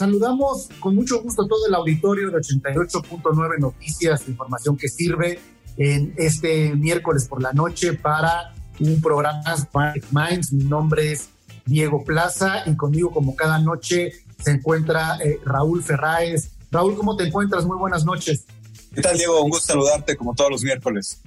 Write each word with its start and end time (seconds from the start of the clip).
Saludamos 0.00 0.70
con 0.80 0.94
mucho 0.94 1.20
gusto 1.20 1.42
a 1.42 1.46
todo 1.46 1.66
el 1.66 1.74
auditorio 1.74 2.30
de 2.30 2.38
88.9 2.38 3.58
Noticias, 3.58 4.26
información 4.28 4.74
que 4.78 4.88
sirve 4.88 5.38
en 5.76 6.14
este 6.16 6.74
miércoles 6.74 7.28
por 7.28 7.42
la 7.42 7.52
noche 7.52 7.92
para 7.92 8.54
un 8.78 8.98
programa 9.02 9.54
Smart 9.58 10.02
Minds. 10.10 10.54
Mi 10.54 10.64
nombre 10.64 11.12
es 11.12 11.28
Diego 11.66 12.02
Plaza 12.02 12.62
y 12.64 12.76
conmigo 12.76 13.10
como 13.10 13.36
cada 13.36 13.58
noche 13.58 14.12
se 14.42 14.52
encuentra 14.52 15.18
eh, 15.22 15.38
Raúl 15.44 15.82
Ferráez. 15.82 16.52
Raúl, 16.70 16.96
¿cómo 16.96 17.14
te 17.14 17.24
encuentras? 17.24 17.66
Muy 17.66 17.76
buenas 17.76 18.06
noches. 18.06 18.46
¿Qué 18.94 19.02
tal, 19.02 19.18
Diego? 19.18 19.42
Un 19.42 19.50
gusto 19.50 19.66
saludarte 19.66 20.16
como 20.16 20.34
todos 20.34 20.50
los 20.50 20.62
miércoles. 20.62 21.20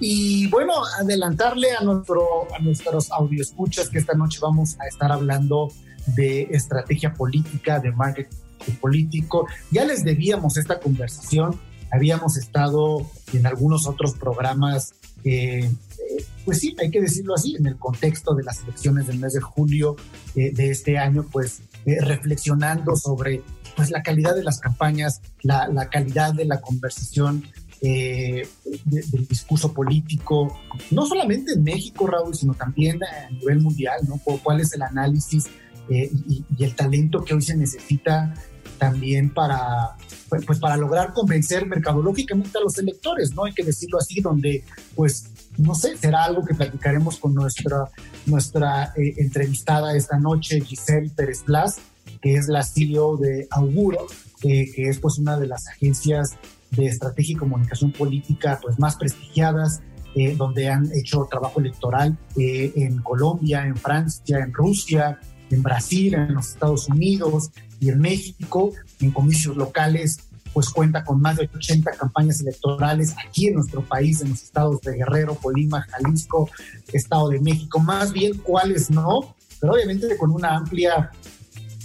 Y 0.00 0.46
bueno, 0.46 0.72
adelantarle 0.98 1.72
a, 1.72 1.82
nuestro, 1.82 2.46
a 2.54 2.58
nuestros 2.60 3.12
audioescuchas 3.12 3.90
que 3.90 3.98
esta 3.98 4.14
noche 4.14 4.38
vamos 4.40 4.80
a 4.80 4.86
estar 4.86 5.12
hablando 5.12 5.70
de 6.14 6.48
estrategia 6.50 7.14
política, 7.14 7.78
de 7.78 7.92
marketing 7.92 8.36
político. 8.80 9.46
Ya 9.70 9.84
les 9.84 10.04
debíamos 10.04 10.56
esta 10.56 10.78
conversación, 10.80 11.58
habíamos 11.90 12.36
estado 12.36 13.10
en 13.32 13.46
algunos 13.46 13.86
otros 13.86 14.14
programas, 14.14 14.94
eh, 15.24 15.64
eh, 15.64 16.24
pues 16.44 16.58
sí, 16.58 16.76
hay 16.80 16.90
que 16.90 17.00
decirlo 17.00 17.34
así, 17.34 17.56
en 17.56 17.66
el 17.66 17.76
contexto 17.76 18.34
de 18.34 18.44
las 18.44 18.62
elecciones 18.62 19.06
del 19.06 19.18
mes 19.18 19.32
de 19.32 19.40
julio 19.40 19.96
eh, 20.34 20.52
de 20.52 20.70
este 20.70 20.98
año, 20.98 21.26
pues 21.30 21.62
reflexionando 21.84 22.94
sobre 22.96 23.42
pues 23.74 23.90
la 23.90 24.02
calidad 24.02 24.34
de 24.34 24.44
las 24.44 24.60
campañas, 24.60 25.22
la, 25.42 25.68
la 25.68 25.88
calidad 25.88 26.34
de 26.34 26.44
la 26.44 26.60
conversación 26.60 27.44
eh, 27.82 28.46
del 28.84 29.26
discurso 29.26 29.72
político, 29.72 30.54
no 30.90 31.06
solamente 31.06 31.54
en 31.54 31.64
México, 31.64 32.06
Raúl, 32.06 32.34
sino 32.34 32.52
también 32.52 33.00
a 33.02 33.30
nivel 33.30 33.60
mundial, 33.60 34.00
¿no? 34.06 34.20
¿Cuál 34.42 34.60
es 34.60 34.74
el 34.74 34.82
análisis 34.82 35.46
eh, 35.90 36.10
y, 36.28 36.44
el 36.64 36.74
talento 36.74 37.24
que 37.24 37.34
hoy 37.34 37.42
se 37.42 37.56
necesita 37.56 38.34
también 38.78 39.30
para, 39.30 39.96
pues, 40.28 40.44
pues, 40.46 40.58
para 40.58 40.76
lograr 40.76 41.12
convencer 41.12 41.66
mercadológicamente 41.66 42.56
a 42.58 42.62
los 42.62 42.78
electores, 42.78 43.34
¿no? 43.34 43.44
Hay 43.44 43.52
que 43.52 43.64
decirlo 43.64 43.98
así, 43.98 44.20
donde, 44.20 44.64
pues, 44.94 45.26
no 45.58 45.74
sé, 45.74 45.96
será 45.96 46.24
algo 46.24 46.44
que 46.44 46.54
platicaremos 46.54 47.18
con 47.18 47.34
nuestra, 47.34 47.90
nuestra 48.26 48.92
eh, 48.96 49.14
entrevistada 49.18 49.94
esta 49.96 50.18
noche, 50.18 50.60
Giselle 50.60 51.10
Pérez 51.10 51.44
Blas, 51.44 51.78
que 52.22 52.34
es 52.34 52.48
la 52.48 52.62
CEO 52.62 53.16
de 53.16 53.46
Auguro, 53.50 54.06
que 54.40 54.72
es 54.76 54.98
pues 54.98 55.18
una 55.18 55.38
de 55.38 55.46
las 55.46 55.68
agencias 55.68 56.38
de 56.70 56.86
estrategia 56.86 57.34
y 57.34 57.36
comunicación 57.36 57.92
política 57.92 58.58
pues 58.62 58.78
más 58.78 58.96
prestigiadas, 58.96 59.82
eh, 60.16 60.34
donde 60.36 60.68
han 60.68 60.90
hecho 60.92 61.28
trabajo 61.30 61.60
electoral 61.60 62.18
eh, 62.36 62.72
en 62.74 63.00
Colombia, 63.00 63.64
en 63.64 63.76
Francia, 63.76 64.40
en 64.40 64.52
Rusia, 64.52 65.20
en 65.50 65.62
Brasil, 65.62 66.14
en 66.14 66.34
los 66.34 66.48
Estados 66.48 66.88
Unidos 66.88 67.50
y 67.80 67.90
en 67.90 68.00
México, 68.00 68.72
en 69.00 69.10
comicios 69.10 69.56
locales, 69.56 70.20
pues 70.52 70.68
cuenta 70.70 71.04
con 71.04 71.20
más 71.20 71.36
de 71.36 71.48
80 71.54 71.90
campañas 71.92 72.40
electorales 72.40 73.14
aquí 73.24 73.48
en 73.48 73.54
nuestro 73.54 73.82
país, 73.82 74.20
en 74.20 74.30
los 74.30 74.42
estados 74.42 74.80
de 74.80 74.96
Guerrero, 74.96 75.34
Colima, 75.36 75.82
Jalisco, 75.82 76.50
Estado 76.92 77.28
de 77.28 77.40
México, 77.40 77.78
más 77.78 78.12
bien 78.12 78.38
cuáles 78.38 78.90
no, 78.90 79.36
pero 79.60 79.74
obviamente 79.74 80.16
con 80.16 80.30
una 80.30 80.56
amplia 80.56 81.10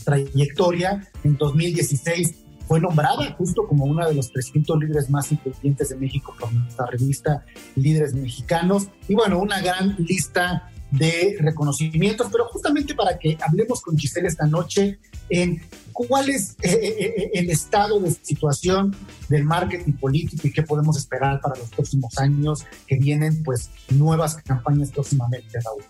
trayectoria. 0.04 1.08
En 1.24 1.38
2016 1.38 2.36
fue 2.68 2.80
nombrada 2.80 3.32
justo 3.38 3.68
como 3.68 3.86
una 3.86 4.08
de 4.08 4.16
los 4.16 4.32
300 4.32 4.80
líderes 4.80 5.10
más 5.10 5.32
influyentes 5.32 5.90
de 5.90 5.96
México 5.98 6.34
por 6.40 6.52
nuestra 6.52 6.88
revista 6.88 7.46
Líderes 7.76 8.14
Mexicanos. 8.14 8.88
Y 9.08 9.16
bueno, 9.16 9.40
una 9.40 9.62
gran 9.62 9.96
lista 10.00 10.72
de 10.92 11.38
reconocimientos, 11.40 12.28
pero 12.32 12.46
justamente 12.48 12.94
para 12.96 13.18
que 13.18 13.38
hablemos 13.42 13.82
con 13.82 13.98
Giselle 13.98 14.28
esta 14.28 14.46
noche 14.46 15.00
en 15.30 15.62
cuál 15.92 16.30
es 16.30 16.52
eh, 16.62 16.70
eh, 16.72 17.14
eh, 17.18 17.30
el 17.34 17.50
estado 17.50 18.00
de 18.00 18.12
situación 18.12 18.96
del 19.30 19.44
marketing 19.44 19.94
político 19.94 20.48
y 20.48 20.52
qué 20.52 20.62
podemos 20.62 20.98
esperar 20.98 21.42
para 21.42 21.58
los 21.58 21.70
próximos 21.70 22.18
años 22.18 22.66
que 22.88 22.98
vienen, 22.98 23.44
pues 23.44 23.70
nuevas 23.90 24.36
campañas 24.36 24.92
próximamente, 24.92 25.60
Raúl. 25.64 25.84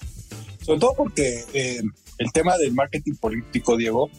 Sobre 0.62 0.80
todo 0.80 0.94
porque 0.96 1.44
el 2.18 2.32
tema 2.32 2.58
del 2.58 2.74
marketing 2.74 3.14
político, 3.16 3.78
Diego, 3.78 4.10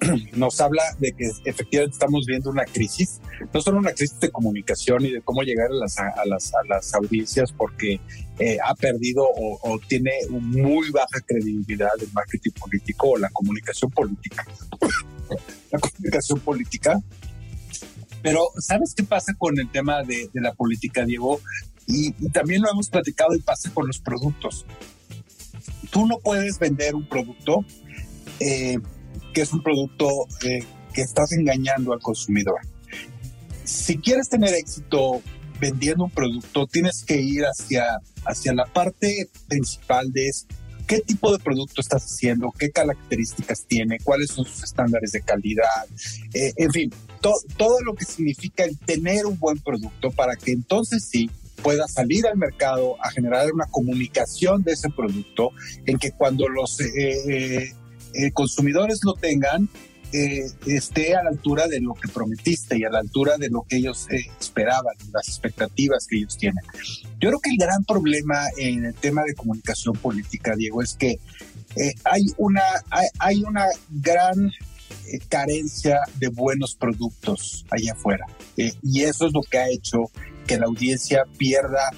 nos 0.36 0.60
habla 0.60 0.82
de 0.98 1.12
que 1.12 1.30
efectivamente 1.44 1.94
estamos 1.94 2.24
viendo 2.26 2.50
una 2.50 2.64
crisis, 2.64 3.20
no 3.52 3.60
solo 3.60 3.78
una 3.78 3.92
crisis 3.92 4.18
de 4.20 4.30
comunicación 4.30 5.04
y 5.04 5.10
de 5.10 5.22
cómo 5.22 5.42
llegar 5.42 5.68
a 5.70 5.74
las, 5.74 5.98
a 5.98 6.24
las, 6.26 6.54
a 6.54 6.66
las 6.68 6.94
audiencias 6.94 7.52
porque 7.52 8.00
eh, 8.38 8.58
ha 8.64 8.74
perdido 8.74 9.26
o, 9.34 9.80
tiene 9.88 10.12
muy 10.30 10.90
baja 10.90 11.20
credibilidad 11.26 11.90
el 12.00 12.12
marketing 12.12 12.52
político 12.52 13.10
o 13.10 13.18
la 13.18 13.28
comunicación 13.30 13.90
política. 13.90 14.46
la 15.72 15.78
comunicación 15.78 16.40
política. 16.40 17.00
Pero, 18.22 18.48
¿sabes 18.58 18.94
qué 18.94 19.04
pasa 19.04 19.34
con 19.34 19.58
el 19.58 19.70
tema 19.70 20.02
de, 20.02 20.28
la 20.34 20.52
política, 20.54 21.04
Diego? 21.04 21.40
Y, 21.86 22.12
también 22.30 22.62
lo 22.62 22.70
hemos 22.70 22.88
platicado 22.88 23.34
y 23.34 23.40
pasa 23.40 23.72
con 23.72 23.86
los 23.86 23.98
productos. 23.98 24.66
Tú 25.90 26.06
no 26.06 26.18
puedes 26.18 26.58
vender 26.58 26.94
un 26.94 27.08
producto 27.08 27.64
eh, 28.40 28.78
es 29.40 29.52
un 29.52 29.62
producto 29.62 30.08
eh, 30.44 30.64
que 30.92 31.02
estás 31.02 31.32
engañando 31.32 31.92
al 31.92 32.00
consumidor. 32.00 32.60
Si 33.64 33.98
quieres 33.98 34.28
tener 34.28 34.54
éxito 34.54 35.22
vendiendo 35.60 36.04
un 36.04 36.10
producto, 36.10 36.66
tienes 36.66 37.04
que 37.04 37.20
ir 37.20 37.44
hacia, 37.44 38.00
hacia 38.24 38.54
la 38.54 38.64
parte 38.66 39.28
principal 39.48 40.10
de 40.12 40.30
qué 40.86 41.00
tipo 41.00 41.30
de 41.30 41.38
producto 41.38 41.80
estás 41.80 42.04
haciendo, 42.04 42.52
qué 42.58 42.70
características 42.70 43.66
tiene, 43.66 43.98
cuáles 44.02 44.30
son 44.30 44.46
sus 44.46 44.64
estándares 44.64 45.12
de 45.12 45.20
calidad, 45.20 45.86
eh, 46.32 46.52
en 46.56 46.70
fin, 46.70 46.90
todo 47.20 47.80
lo 47.82 47.94
que 47.94 48.06
significa 48.06 48.64
el 48.64 48.78
tener 48.78 49.26
un 49.26 49.38
buen 49.38 49.58
producto 49.58 50.10
para 50.10 50.36
que 50.36 50.52
entonces 50.52 51.04
sí 51.04 51.30
pueda 51.62 51.86
salir 51.88 52.26
al 52.26 52.38
mercado 52.38 52.96
a 53.02 53.10
generar 53.10 53.52
una 53.52 53.66
comunicación 53.66 54.62
de 54.62 54.72
ese 54.72 54.88
producto 54.90 55.50
en 55.86 55.98
que 55.98 56.12
cuando 56.12 56.48
los 56.48 56.80
eh, 56.80 57.74
eh, 58.14 58.30
consumidores 58.32 59.00
lo 59.04 59.14
tengan, 59.14 59.68
eh, 60.12 60.46
esté 60.66 61.14
a 61.14 61.22
la 61.22 61.30
altura 61.30 61.66
de 61.66 61.80
lo 61.80 61.94
que 61.94 62.08
prometiste 62.08 62.78
y 62.78 62.84
a 62.84 62.90
la 62.90 63.00
altura 63.00 63.36
de 63.36 63.50
lo 63.50 63.62
que 63.68 63.76
ellos 63.76 64.06
eh, 64.10 64.26
esperaban, 64.40 64.94
las 65.12 65.28
expectativas 65.28 66.06
que 66.06 66.18
ellos 66.18 66.36
tienen. 66.36 66.64
Yo 67.20 67.28
creo 67.28 67.40
que 67.40 67.50
el 67.50 67.58
gran 67.58 67.84
problema 67.84 68.46
en 68.56 68.86
el 68.86 68.94
tema 68.94 69.22
de 69.24 69.34
comunicación 69.34 69.94
política, 69.96 70.54
Diego, 70.56 70.82
es 70.82 70.94
que 70.94 71.16
hay, 72.04 72.22
una, 72.38 72.62
hay, 73.20 73.44
una 73.44 73.66
gran 73.88 74.50
eh, 75.10 75.20
carencia 75.28 76.00
de 76.18 76.28
buenos 76.28 76.74
productos 76.74 77.64
allá 77.70 77.92
afuera. 77.92 78.26
Eh, 78.58 78.72
y 78.82 79.04
eso 79.04 79.26
es 79.26 79.32
lo 79.32 79.40
que 79.40 79.58
ha 79.58 79.68
hecho 79.68 80.10
que 80.46 80.58
la 80.58 80.66
audiencia 80.66 81.24
pierda 81.38 81.90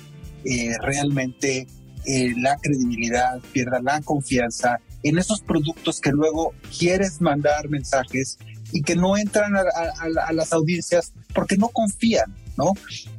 eh, 0.44 0.76
realmente 0.80 1.66
la 2.06 2.56
credibilidad, 2.56 3.40
pierda 3.52 3.78
la 3.82 4.00
confianza 4.00 4.80
en 5.02 5.18
esos 5.18 5.40
productos 5.40 6.00
que 6.00 6.10
luego 6.10 6.54
quieres 6.78 7.20
mandar 7.20 7.68
mensajes 7.68 8.38
y 8.72 8.82
que 8.82 8.96
no 8.96 9.16
entran 9.16 9.54
a, 9.56 10.32
las 10.32 10.52
audiencias 10.52 11.12
porque 11.34 11.56
no 11.56 11.68
confían, 11.68 12.34
¿no? 12.56 12.72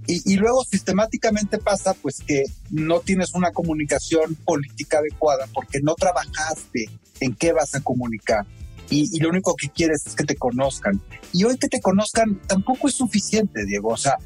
Y, 0.07 0.33
y, 0.33 0.38
luego 0.38 0.63
sistemáticamente 0.63 1.57
pasa 1.57 1.94
pues 1.94 2.22
que 2.25 2.45
no 2.69 3.00
tienes 3.00 3.33
una 3.33 3.51
comunicación 3.51 4.36
política 4.45 5.00
adecuada 5.00 5.48
porque 5.54 5.81
no 5.81 5.95
trabajaste 5.95 6.89
en 7.19 7.36
qué 7.36 7.51
vas 7.51 7.75
a 7.75 7.81
comunicar 7.81 8.45
y, 8.91 9.19
lo 9.19 9.29
único 9.29 9.55
que 9.55 9.69
quieres 9.69 10.05
es 10.05 10.15
que 10.15 10.25
te 10.25 10.35
conozcan. 10.35 11.01
Y 11.31 11.45
hoy 11.45 11.57
que 11.57 11.69
te 11.69 11.79
conozcan 11.79 12.41
tampoco 12.45 12.89
es 12.89 12.95
suficiente, 12.95 13.65
Diego. 13.65 13.88
O 13.89 13.97
sea, 13.97 14.17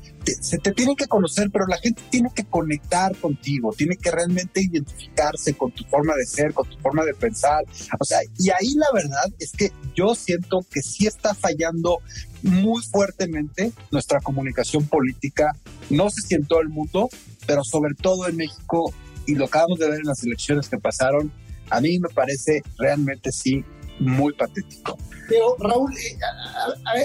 se 0.41 0.57
te 0.57 0.71
tiene 0.71 0.95
que 0.95 1.05
conocer, 1.05 1.51
pero 1.51 1.67
la 1.67 1.77
gente 1.77 2.01
tiene 2.09 2.31
que 2.33 2.43
conectar 2.43 3.15
contigo, 3.15 3.73
tiene 3.77 3.95
que 3.95 4.09
realmente 4.09 4.61
identificarse 4.61 5.53
con 5.53 5.71
tu 5.71 5.83
forma 5.83 6.15
de 6.15 6.25
ser, 6.25 6.53
con 6.53 6.67
tu 6.67 6.77
forma 6.79 7.05
de 7.05 7.13
pensar. 7.13 7.63
O 7.99 8.03
sea, 8.03 8.19
y 8.39 8.49
ahí 8.49 8.73
la 8.73 8.87
verdad 8.91 9.31
es 9.37 9.51
que 9.51 9.71
yo 9.95 10.15
siento 10.15 10.65
que 10.71 10.81
sí 10.81 11.05
está 11.05 11.35
fallando 11.35 11.99
muy 12.41 12.81
fuertemente 12.83 13.71
nuestra 13.91 14.19
comunicación 14.19 14.87
política, 14.87 15.55
no 15.91 16.09
sé 16.09 16.21
si 16.27 16.35
en 16.35 16.47
todo 16.47 16.61
el 16.61 16.69
mundo, 16.69 17.09
pero 17.45 17.63
sobre 17.63 17.93
todo 17.93 18.27
en 18.27 18.37
México, 18.37 18.91
y 19.27 19.35
lo 19.35 19.45
acabamos 19.45 19.77
de 19.77 19.89
ver 19.89 19.99
en 19.99 20.07
las 20.07 20.23
elecciones 20.23 20.69
que 20.69 20.79
pasaron, 20.79 21.31
a 21.69 21.81
mí 21.81 21.99
me 21.99 22.09
parece 22.09 22.63
realmente 22.77 23.31
sí 23.31 23.63
muy 23.99 24.33
patético. 24.33 24.97
Pero 25.27 25.55
Raúl, 25.59 25.91
eh, 25.93 26.17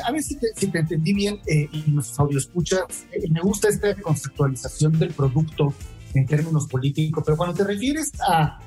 a, 0.04 0.12
ver 0.12 0.22
si 0.22 0.37
te, 0.37 0.48
entendí 0.62 1.12
bien 1.12 1.40
eh, 1.46 1.69
y 1.72 1.84
audio 2.19 2.38
escuchas, 2.38 2.82
eh, 3.12 3.28
me 3.31 3.40
gusta 3.40 3.69
esta 3.69 3.94
conceptualización 3.94 4.98
del 4.98 5.12
producto 5.12 5.72
en 6.14 6.26
términos 6.26 6.66
políticos, 6.66 7.22
pero 7.25 7.37
cuando 7.37 7.56
te 7.56 7.64
refieres 7.64 8.10
a 8.28 8.58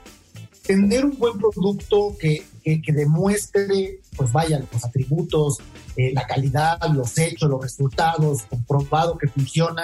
tener 0.66 1.06
un 1.06 1.18
buen 1.18 1.38
producto 1.38 2.16
que, 2.18 2.46
que, 2.64 2.94
demuestre, 2.94 4.00
pues 4.16 4.32
vaya, 4.32 4.64
los 4.72 4.86
atributos, 4.86 5.58
la 5.98 6.26
calidad, 6.26 6.80
los 6.94 7.18
hechos, 7.18 7.50
los 7.50 7.62
resultados, 7.62 8.44
comprobado 8.44 9.18
que 9.18 9.28
funciona, 9.28 9.84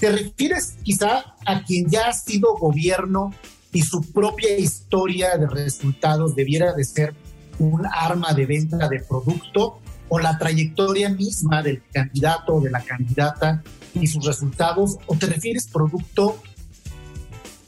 ¿te 0.00 0.10
refieres 0.10 0.74
quizá 0.82 1.36
a 1.46 1.62
quien 1.62 1.88
ya 1.88 2.08
ha 2.08 2.12
sido 2.12 2.56
gobierno 2.56 3.32
y 3.72 3.82
su 3.82 4.02
propia 4.12 4.58
historia 4.58 5.38
de 5.38 5.46
resultados 5.46 6.34
debiera 6.34 6.72
de 6.72 6.84
ser 6.84 7.14
un 7.58 7.86
arma 7.86 8.32
de 8.32 8.46
venta 8.46 8.88
de 8.88 9.00
producto 9.00 9.80
o 10.08 10.18
la 10.18 10.38
trayectoria 10.38 11.08
misma 11.08 11.62
del 11.62 11.82
candidato 11.92 12.56
o 12.56 12.60
de 12.60 12.70
la 12.70 12.82
candidata 12.82 13.62
y 13.94 14.06
sus 14.06 14.24
resultados, 14.26 14.98
o 15.06 15.16
te 15.16 15.26
refieres 15.26 15.68
producto 15.68 16.42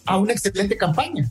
a 0.07 0.19
una 0.19 0.33
excelente 0.33 0.77
campaña? 0.77 1.31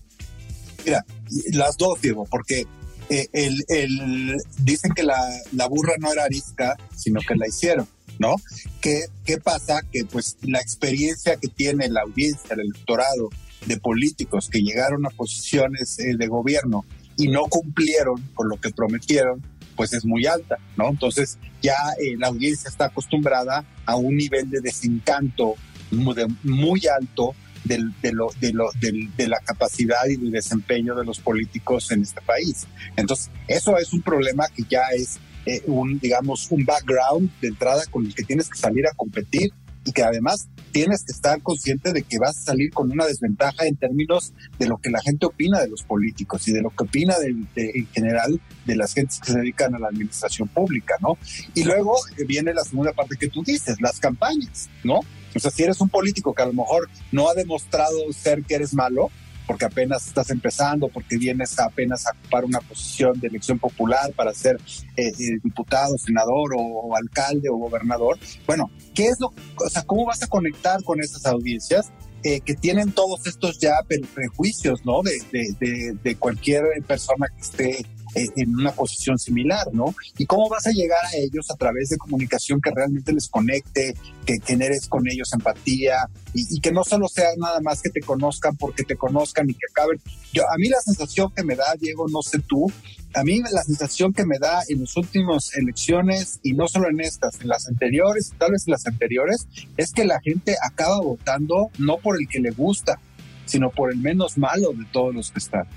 Mira, 0.85 1.05
las 1.53 1.77
dos, 1.77 2.01
Diego, 2.01 2.25
porque 2.29 2.65
eh, 3.09 3.27
el, 3.33 4.37
dicen 4.59 4.91
que 4.93 5.03
la, 5.03 5.17
la, 5.51 5.67
burra 5.67 5.93
no 5.99 6.11
era 6.11 6.23
arisca, 6.23 6.77
sino 6.95 7.19
que 7.21 7.35
la 7.35 7.47
hicieron, 7.47 7.87
¿no? 8.19 8.35
¿Qué, 8.81 9.05
¿Qué 9.25 9.37
pasa? 9.37 9.81
Que 9.91 10.05
pues 10.05 10.37
la 10.41 10.59
experiencia 10.59 11.35
que 11.35 11.47
tiene 11.47 11.89
la 11.89 12.01
audiencia, 12.01 12.55
el 12.55 12.61
electorado 12.61 13.29
de 13.65 13.77
políticos 13.77 14.49
que 14.49 14.61
llegaron 14.61 15.05
a 15.05 15.09
posiciones 15.09 15.99
eh, 15.99 16.15
de 16.17 16.27
gobierno 16.27 16.85
y 17.17 17.27
no 17.27 17.43
cumplieron 17.45 18.21
con 18.33 18.49
lo 18.49 18.57
que 18.57 18.71
prometieron, 18.71 19.41
pues 19.75 19.93
es 19.93 20.05
muy 20.05 20.25
alta, 20.25 20.57
¿no? 20.77 20.89
Entonces 20.89 21.37
ya 21.61 21.75
eh, 22.01 22.15
la 22.17 22.27
audiencia 22.27 22.69
está 22.69 22.85
acostumbrada 22.85 23.65
a 23.85 23.95
un 23.95 24.15
nivel 24.15 24.49
de 24.49 24.61
desencanto 24.61 25.55
muy, 25.91 26.81
alto 26.87 27.35
de, 27.63 27.79
lo, 28.11 28.29
de, 28.39 29.27
la 29.27 29.39
capacidad 29.39 30.05
y 30.07 30.17
del 30.17 30.31
desempeño 30.31 30.95
de 30.95 31.05
los 31.05 31.19
políticos 31.19 31.91
en 31.91 32.01
este 32.01 32.21
país. 32.21 32.67
Entonces, 32.95 33.29
eso 33.47 33.77
es 33.77 33.93
un 33.93 34.01
problema 34.01 34.47
que 34.49 34.63
ya 34.69 34.81
es 34.95 35.19
eh, 35.45 35.61
un, 35.67 35.99
digamos, 35.99 36.49
un 36.51 36.65
background 36.65 37.29
de 37.41 37.49
entrada 37.49 37.85
con 37.91 38.05
el 38.05 38.15
que 38.15 38.23
tienes 38.23 38.49
que 38.49 38.57
salir 38.57 38.87
a 38.87 38.93
competir 38.93 39.51
y 39.85 39.91
que 39.91 40.03
además 40.03 40.49
tienes 40.71 41.03
que 41.03 41.11
estar 41.11 41.41
consciente 41.41 41.93
de 41.93 42.03
que 42.03 42.17
vas 42.19 42.37
a 42.37 42.41
salir 42.41 42.71
con 42.71 42.91
una 42.91 43.05
desventaja 43.05 43.65
en 43.65 43.75
términos 43.75 44.33
de 44.57 44.67
lo 44.67 44.77
que 44.77 44.89
la 44.89 45.01
gente 45.01 45.25
opina 45.25 45.59
de 45.59 45.69
los 45.69 45.83
políticos 45.83 46.47
y 46.47 46.53
de 46.53 46.61
lo 46.61 46.69
que 46.69 46.83
opina 46.83 47.15
de, 47.19 47.35
en 47.55 47.87
general 47.87 48.41
de 48.65 48.75
las 48.75 48.93
gentes 48.93 49.19
que 49.19 49.31
se 49.31 49.39
dedican 49.39 49.75
a 49.75 49.79
la 49.79 49.87
administración 49.87 50.47
pública, 50.47 50.95
¿no? 51.01 51.17
Y 51.53 51.63
luego 51.63 51.95
viene 52.27 52.53
la 52.53 52.63
segunda 52.63 52.93
parte 52.93 53.17
que 53.19 53.29
tú 53.29 53.43
dices, 53.43 53.79
las 53.81 53.99
campañas, 53.99 54.69
¿no? 54.83 55.01
O 55.35 55.39
sea, 55.39 55.51
si 55.51 55.63
eres 55.63 55.81
un 55.81 55.89
político 55.89 56.33
que 56.33 56.43
a 56.43 56.47
lo 56.47 56.53
mejor 56.53 56.89
no 57.11 57.29
ha 57.29 57.33
demostrado 57.33 57.97
ser 58.13 58.43
que 58.43 58.55
eres 58.55 58.73
malo, 58.73 59.09
porque 59.45 59.65
apenas 59.65 60.07
estás 60.07 60.29
empezando, 60.29 60.87
porque 60.87 61.17
vienes 61.17 61.59
apenas 61.59 62.05
a 62.07 62.11
ocupar 62.11 62.45
una 62.45 62.59
posición 62.59 63.19
de 63.19 63.27
elección 63.27 63.59
popular 63.59 64.11
para 64.15 64.33
ser 64.33 64.57
eh, 64.97 65.07
eh, 65.07 65.39
diputado, 65.43 65.97
senador 65.97 66.51
o, 66.57 66.95
alcalde 66.95 67.49
o 67.49 67.57
gobernador. 67.57 68.17
Bueno, 68.45 68.69
¿qué 68.93 69.07
es 69.07 69.19
lo, 69.19 69.33
o 69.63 69.69
sea, 69.69 69.83
cómo 69.83 70.05
vas 70.05 70.23
a 70.23 70.27
conectar 70.27 70.83
con 70.83 71.01
esas 71.01 71.25
audiencias? 71.25 71.91
Eh, 72.25 72.39
que 72.39 72.53
tienen 72.53 72.93
todos 72.93 73.27
estos 73.27 73.59
ya 73.59 73.73
prejuicios, 74.13 74.85
¿no? 74.85 75.01
De, 75.01 75.19
de, 75.59 75.97
de 76.01 76.15
cualquier 76.15 76.63
persona 76.87 77.27
que 77.35 77.41
esté 77.41 77.85
en 78.15 78.55
una 78.55 78.71
posición 78.71 79.17
similar, 79.17 79.67
¿no? 79.73 79.93
Y 80.17 80.25
cómo 80.25 80.49
vas 80.49 80.67
a 80.67 80.71
llegar 80.71 81.03
a 81.05 81.15
ellos 81.17 81.49
a 81.51 81.55
través 81.55 81.89
de 81.89 81.97
comunicación 81.97 82.61
que 82.61 82.71
realmente 82.71 83.13
les 83.13 83.27
conecte, 83.27 83.95
que 84.25 84.39
generes 84.45 84.87
con 84.87 85.07
ellos 85.07 85.33
empatía 85.33 86.09
y, 86.33 86.59
que 86.59 86.71
no 86.71 86.83
solo 86.83 87.07
sea 87.07 87.29
nada 87.37 87.59
más 87.61 87.81
que 87.81 87.89
te 87.89 88.01
conozcan 88.01 88.55
porque 88.55 88.83
te 88.83 88.95
conozcan 88.95 89.49
y 89.49 89.53
que 89.53 89.65
acaben. 89.69 89.99
Yo, 90.31 90.43
a 90.49 90.57
mí 90.57 90.69
la 90.69 90.79
sensación 90.81 91.31
que 91.35 91.43
me 91.43 91.55
da, 91.55 91.75
Diego, 91.79 92.07
no 92.07 92.21
sé 92.21 92.39
tú, 92.39 92.71
a 93.15 93.23
mí 93.23 93.41
la 93.51 93.63
sensación 93.63 94.13
que 94.13 94.25
me 94.25 94.39
da 94.39 94.63
en 94.67 94.81
las 94.81 94.95
últimas 94.97 95.55
elecciones 95.55 96.39
y 96.43 96.53
no 96.53 96.67
solo 96.67 96.89
en 96.89 97.01
estas, 97.01 97.39
en 97.41 97.47
las 97.47 97.67
anteriores, 97.67 98.33
tal 98.37 98.51
vez 98.51 98.67
en 98.67 98.71
las 98.71 98.87
anteriores, 98.87 99.47
es 99.77 99.91
que 99.91 100.05
la 100.05 100.19
gente 100.21 100.55
acaba 100.63 100.99
votando 100.99 101.69
no 101.77 101.97
por 101.97 102.19
el 102.19 102.27
que 102.27 102.39
le 102.39 102.51
gusta, 102.51 102.99
sino 103.45 103.69
por 103.69 103.91
el 103.91 103.97
menos 103.97 104.37
malo 104.37 104.73
de 104.73 104.85
todos 104.91 105.13
los 105.13 105.31
que 105.31 105.39
están. 105.39 105.67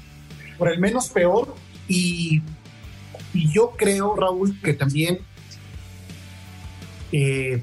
Por 0.56 0.70
el 0.70 0.80
menos 0.80 1.10
peor 1.10 1.54
y, 1.88 2.42
yo 3.34 3.72
creo, 3.76 4.16
Raúl, 4.16 4.58
que 4.62 4.72
también 4.72 5.18
eh, 7.12 7.62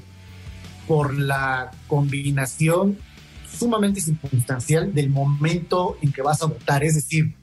por 0.86 1.14
la 1.14 1.72
combinación 1.88 2.98
sumamente 3.50 4.00
circunstancial 4.00 4.94
del 4.94 5.10
momento 5.10 5.96
en 6.02 6.12
que 6.12 6.22
vas 6.22 6.42
a 6.42 6.46
votar, 6.46 6.84
es 6.84 6.94
decir, 6.94 7.34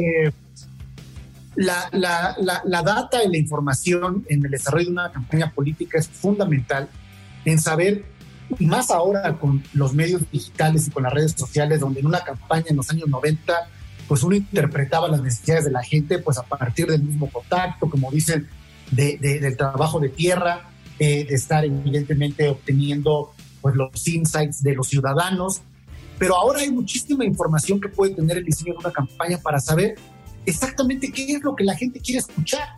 eh, 0.00 0.32
la, 1.56 1.88
la, 1.92 2.82
data 2.82 3.24
y 3.24 3.28
la 3.28 3.36
información 3.36 4.24
en 4.28 4.44
el 4.44 4.50
desarrollo 4.50 4.86
de 4.86 4.92
una 4.92 5.10
campaña 5.10 5.50
política 5.50 5.98
es 5.98 6.08
fundamental 6.08 6.88
en 7.44 7.58
saber, 7.58 8.04
y 8.58 8.66
más 8.66 8.90
ahora 8.90 9.36
con 9.38 9.62
los 9.72 9.92
medios 9.92 10.22
digitales 10.30 10.86
y 10.86 10.90
con 10.90 11.02
las 11.02 11.12
redes 11.12 11.32
sociales, 11.32 11.80
donde 11.80 12.00
en 12.00 12.06
una 12.06 12.20
campaña 12.20 12.66
en 12.68 12.76
los 12.76 12.88
años 12.90 13.08
90 13.08 13.52
pues 14.08 14.22
uno 14.22 14.34
interpretaba 14.34 15.06
las 15.06 15.22
necesidades 15.22 15.66
de 15.66 15.70
la 15.70 15.82
gente 15.82 16.18
pues 16.18 16.38
a 16.38 16.42
partir 16.42 16.86
del 16.86 17.02
mismo 17.02 17.30
contacto, 17.30 17.88
como 17.88 18.10
dicen, 18.10 18.48
de, 18.90 19.18
del 19.18 19.56
trabajo 19.56 20.00
de 20.00 20.08
tierra, 20.08 20.70
eh, 20.98 21.26
de 21.26 21.34
estar 21.34 21.64
evidentemente 21.64 22.48
obteniendo 22.48 23.32
pues 23.60 23.74
los 23.74 24.08
insights 24.08 24.62
de 24.62 24.74
los 24.74 24.88
ciudadanos. 24.88 25.60
Pero 26.18 26.36
ahora 26.36 26.60
hay 26.60 26.70
muchísima 26.72 27.24
información 27.24 27.80
que 27.80 27.88
puede 27.88 28.14
tener 28.14 28.38
el 28.38 28.44
diseño 28.44 28.72
de 28.72 28.78
una 28.78 28.92
campaña 28.92 29.38
para 29.38 29.60
saber 29.60 29.96
exactamente 30.46 31.12
qué 31.12 31.30
es 31.30 31.42
lo 31.42 31.54
que 31.54 31.64
la 31.64 31.76
gente 31.76 32.00
quiere 32.00 32.20
escuchar. 32.20 32.76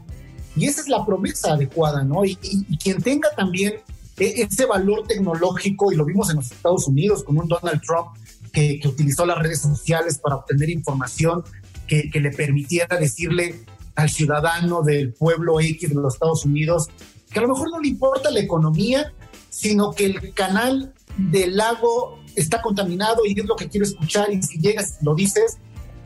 Y 0.57 0.67
esa 0.67 0.81
es 0.81 0.89
la 0.89 1.07
promesa 1.07 1.53
adecuada, 1.53 2.03
¿no? 2.03 2.25
Y, 2.25 2.37
y 2.43 2.77
quien 2.77 3.01
tenga 3.01 3.31
también 3.37 3.75
e, 4.19 4.43
ese 4.43 4.67
valor 4.67 5.07
tecnológico, 5.07 5.93
y 5.93 5.97
lo 5.97 6.05
vimos 6.05 6.29
en 6.31 6.37
los 6.37 6.51
Estados 6.51 6.87
Unidos 6.87 7.25
con 7.25 7.39
un 7.39 7.49
Donald 7.49 7.81
Trump 7.81 8.09
que, 8.51 8.81
utilizó 8.85 9.27
las 9.27 9.39
redes 9.39 9.61
sociales 9.61 10.19
para 10.19 10.37
obtener 10.37 10.71
información 10.71 11.45
que, 11.87 12.11
que, 12.11 12.21
le 12.21 12.31
permitiera 12.31 12.97
decirle 12.97 13.65
al 13.97 14.11
ciudadano 14.11 14.83
del 14.83 15.13
pueblo 15.13 15.61
X 15.61 15.89
de 15.89 15.95
los 15.95 16.15
Estados 16.15 16.45
Unidos 16.45 16.89
que 17.31 17.39
a 17.39 17.43
lo 17.43 17.49
mejor 17.49 17.71
no 17.71 17.81
le 17.81 17.89
importa 17.89 18.31
la 18.31 18.41
economía, 18.41 19.13
sino 19.49 19.93
que 19.93 20.07
el 20.07 20.35
canal 20.35 20.93
del 21.17 21.57
lago 21.57 22.19
está 22.37 22.63
contaminado 22.63 23.23
y 23.27 23.39
es 23.39 23.47
lo 23.47 23.57
que 23.57 23.69
quiero 23.69 23.87
escuchar 23.87 24.33
y 24.33 24.43
si 24.43 24.59
llegas 24.59 24.99
lo 25.03 25.15
dices, 25.15 25.59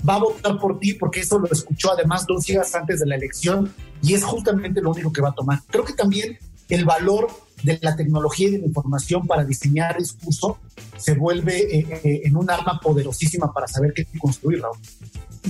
va 0.08 0.16
a 0.16 0.18
votar 0.18 0.58
por 0.58 0.78
ti 0.78 0.94
porque 0.94 1.20
eso 1.20 1.38
lo 1.38 1.50
escuchó 1.50 1.92
además 1.92 2.26
dos 2.26 2.44
días 2.44 2.74
antes 2.74 3.00
de 3.00 3.06
la 3.06 3.16
elección 3.16 3.72
y 4.02 4.14
es 4.14 4.24
justamente 4.24 4.80
lo 4.80 4.90
único 4.90 5.12
que 5.12 5.22
va 5.22 5.30
a 5.30 5.34
tomar. 5.34 5.62
Creo 5.68 5.84
que 5.84 5.94
también 5.94 6.38
el 6.68 6.84
valor 6.84 7.28
de 7.64 7.78
la 7.82 7.96
tecnología 7.96 8.48
y 8.48 8.52
de 8.52 8.58
la 8.58 8.66
información 8.66 9.26
para 9.26 9.44
diseñar 9.44 9.98
discurso 9.98 10.58
se 10.98 11.14
vuelve 11.14 11.78
eh, 11.78 11.86
eh, 12.04 12.20
en 12.24 12.36
un 12.36 12.50
arma 12.50 12.78
poderosísima 12.80 13.52
para 13.52 13.66
saber 13.66 13.92
qué 13.94 14.06
construir, 14.18 14.60
Raúl. 14.60 14.78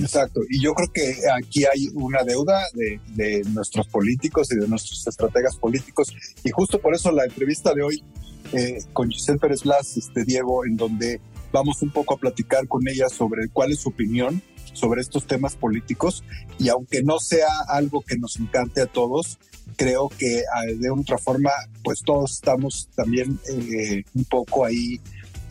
Exacto, 0.01 0.41
y 0.49 0.61
yo 0.61 0.73
creo 0.73 0.91
que 0.91 1.15
aquí 1.37 1.63
hay 1.63 1.87
una 1.93 2.23
deuda 2.23 2.65
de, 2.73 3.43
nuestros 3.53 3.87
políticos 3.87 4.51
y 4.51 4.57
de 4.57 4.67
nuestros 4.67 5.07
estrategas 5.07 5.55
políticos, 5.55 6.13
y 6.43 6.49
justo 6.49 6.81
por 6.81 6.93
eso 6.93 7.11
la 7.11 7.23
entrevista 7.23 7.73
de 7.73 7.83
hoy 7.83 8.03
eh, 8.51 8.79
con 8.91 9.09
Giselle 9.09 9.39
Pérez 9.39 9.63
Blas, 9.63 9.95
este 9.95 10.25
Diego, 10.25 10.65
en 10.65 10.75
donde 10.75 11.21
vamos 11.53 11.81
un 11.81 11.91
poco 11.91 12.15
a 12.15 12.17
platicar 12.17 12.67
con 12.67 12.85
ella 12.87 13.07
sobre 13.07 13.47
cuál 13.47 13.71
es 13.71 13.79
su 13.79 13.89
opinión 13.89 14.41
sobre 14.73 15.01
estos 15.01 15.25
temas 15.25 15.55
políticos. 15.55 16.23
Y 16.59 16.69
aunque 16.69 17.01
no 17.01 17.19
sea 17.19 17.47
algo 17.69 18.01
que 18.01 18.17
nos 18.17 18.37
encante 18.37 18.81
a 18.81 18.85
todos, 18.85 19.39
creo 19.75 20.09
que 20.09 20.43
ah, 20.53 20.65
de 20.65 20.89
otra 20.89 21.17
forma, 21.17 21.51
pues 21.83 22.01
todos 22.03 22.33
estamos 22.33 22.89
también 22.95 23.39
eh, 23.49 24.03
un 24.13 24.25
poco 24.25 24.65
ahí 24.65 24.99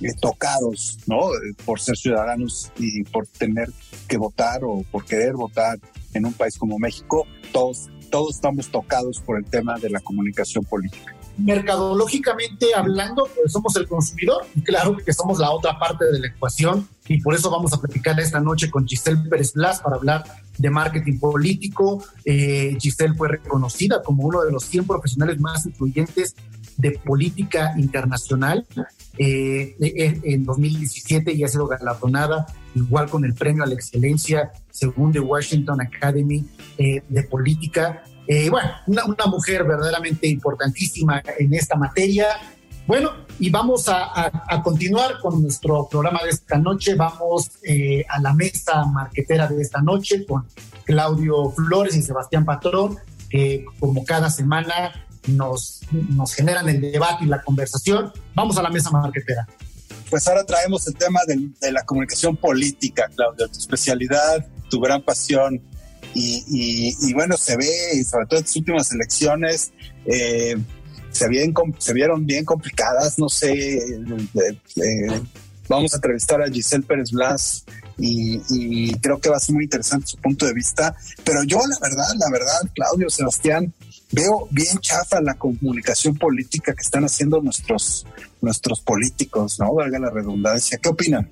eh, 0.00 0.12
tocados, 0.20 0.98
¿no? 1.06 1.20
Por 1.64 1.80
ser 1.80 1.96
ciudadanos 1.96 2.72
y 2.78 3.04
por 3.04 3.26
tener 3.26 3.68
que 4.08 4.16
votar 4.16 4.64
o 4.64 4.84
por 4.90 5.04
querer 5.04 5.34
votar 5.34 5.78
en 6.12 6.26
un 6.26 6.32
país 6.32 6.58
como 6.58 6.78
México, 6.78 7.26
todos, 7.52 7.90
todos 8.10 8.36
estamos 8.36 8.68
tocados 8.68 9.20
por 9.20 9.38
el 9.38 9.44
tema 9.44 9.78
de 9.78 9.90
la 9.90 10.00
comunicación 10.00 10.64
política 10.64 11.14
mercadológicamente 11.36 12.74
hablando, 12.74 13.28
pues 13.34 13.52
somos 13.52 13.74
el 13.76 13.88
consumidor 13.88 14.46
claro 14.62 14.96
que 14.96 15.12
somos 15.12 15.38
la 15.38 15.50
otra 15.50 15.78
parte 15.78 16.04
de 16.06 16.20
la 16.20 16.28
ecuación 16.28 16.88
y 17.08 17.20
por 17.20 17.34
eso 17.34 17.50
vamos 17.50 17.72
a 17.72 17.80
platicar 17.80 18.18
esta 18.20 18.40
noche 18.40 18.70
con 18.70 18.86
Giselle 18.86 19.28
Pérez 19.28 19.52
Blas 19.52 19.80
para 19.80 19.96
hablar 19.96 20.24
de 20.58 20.70
marketing 20.70 21.18
político. 21.18 22.04
Eh, 22.24 22.76
Giselle 22.80 23.14
fue 23.14 23.28
reconocida 23.28 24.02
como 24.02 24.24
uno 24.24 24.42
de 24.42 24.52
los 24.52 24.64
100 24.64 24.86
profesionales 24.86 25.40
más 25.40 25.66
influyentes 25.66 26.34
de 26.76 26.92
política 26.92 27.74
internacional 27.76 28.66
eh, 29.18 29.76
en 29.78 30.44
2017 30.44 31.32
y 31.32 31.44
ha 31.44 31.48
sido 31.48 31.68
galardonada 31.68 32.46
igual 32.74 33.08
con 33.08 33.24
el 33.24 33.34
premio 33.34 33.62
a 33.62 33.66
la 33.66 33.74
excelencia 33.74 34.50
según 34.70 35.12
The 35.12 35.20
Washington 35.20 35.80
Academy 35.80 36.44
eh, 36.78 37.00
de 37.08 37.22
Política 37.22 38.02
bueno, 38.50 38.70
una, 38.86 39.26
mujer 39.26 39.64
verdaderamente 39.64 40.26
importantísima 40.26 41.22
en 41.38 41.52
esta 41.52 41.76
materia. 41.76 42.26
Bueno, 42.86 43.12
y 43.38 43.48
vamos 43.48 43.88
a, 43.88 44.30
continuar 44.62 45.18
con 45.20 45.42
nuestro 45.42 45.88
programa 45.88 46.20
de 46.22 46.30
esta 46.30 46.58
noche. 46.58 46.94
Vamos 46.94 47.50
eh, 47.62 48.04
a 48.08 48.20
la 48.20 48.34
mesa 48.34 48.84
marquetera 48.84 49.46
de 49.46 49.62
esta 49.62 49.80
noche 49.80 50.26
con 50.26 50.46
Claudio 50.84 51.50
Flores 51.50 51.96
y 51.96 52.02
Sebastián 52.02 52.44
Patrón, 52.44 52.98
que 53.30 53.64
como 53.80 54.04
cada 54.04 54.28
semana 54.28 55.06
nos, 55.26 55.80
generan 56.36 56.68
el 56.68 56.80
debate 56.80 57.24
y 57.24 57.26
la 57.26 57.42
conversación. 57.42 58.12
Vamos 58.34 58.58
a 58.58 58.62
la 58.62 58.70
mesa 58.70 58.90
marquetera. 58.90 59.48
Pues 60.10 60.28
ahora 60.28 60.44
traemos 60.44 60.86
el 60.86 60.94
tema 60.94 61.20
de, 61.26 61.72
la 61.72 61.84
comunicación 61.84 62.36
política, 62.36 63.10
Claudio, 63.16 63.48
tu 63.48 63.58
especialidad, 63.58 64.46
tu 64.68 64.78
gran 64.78 65.02
pasión 65.02 65.60
y, 66.14 67.12
bueno, 67.14 67.36
se 67.36 67.56
ve, 67.56 68.04
sobre 68.04 68.26
todo 68.26 68.38
en 68.38 68.44
las 68.44 68.56
últimas 68.56 68.92
elecciones, 68.92 69.72
eh, 70.04 70.56
se, 71.14 71.26
se 71.78 71.92
vieron 71.92 72.26
bien 72.26 72.44
complicadas, 72.44 73.18
no 73.18 73.28
sé, 73.28 73.52
eh, 73.52 73.80
eh, 74.76 75.20
vamos 75.68 75.92
a 75.92 75.96
entrevistar 75.96 76.42
a 76.42 76.50
Giselle 76.50 76.84
Pérez 76.84 77.10
Blas 77.12 77.64
y, 77.96 78.92
creo 78.98 79.20
que 79.20 79.30
va 79.30 79.36
a 79.36 79.40
ser 79.40 79.54
muy 79.54 79.64
interesante 79.64 80.08
su 80.08 80.16
punto 80.16 80.46
de 80.46 80.52
vista, 80.52 80.96
pero 81.24 81.44
yo 81.44 81.58
la 81.66 81.78
verdad, 81.80 82.08
la 82.18 82.30
verdad, 82.30 82.60
Claudio, 82.74 83.08
Sebastián, 83.08 83.72
veo 84.10 84.48
bien 84.50 84.78
chafa 84.78 85.20
la 85.20 85.34
comunicación 85.34 86.16
política 86.16 86.74
que 86.74 86.82
están 86.82 87.04
haciendo 87.04 87.40
nuestros, 87.40 88.06
nuestros 88.40 88.80
políticos, 88.80 89.58
¿no? 89.58 89.74
Valga 89.74 89.98
la 89.98 90.10
redundancia. 90.10 90.78
¿Qué 90.78 90.88
opinan? 90.88 91.28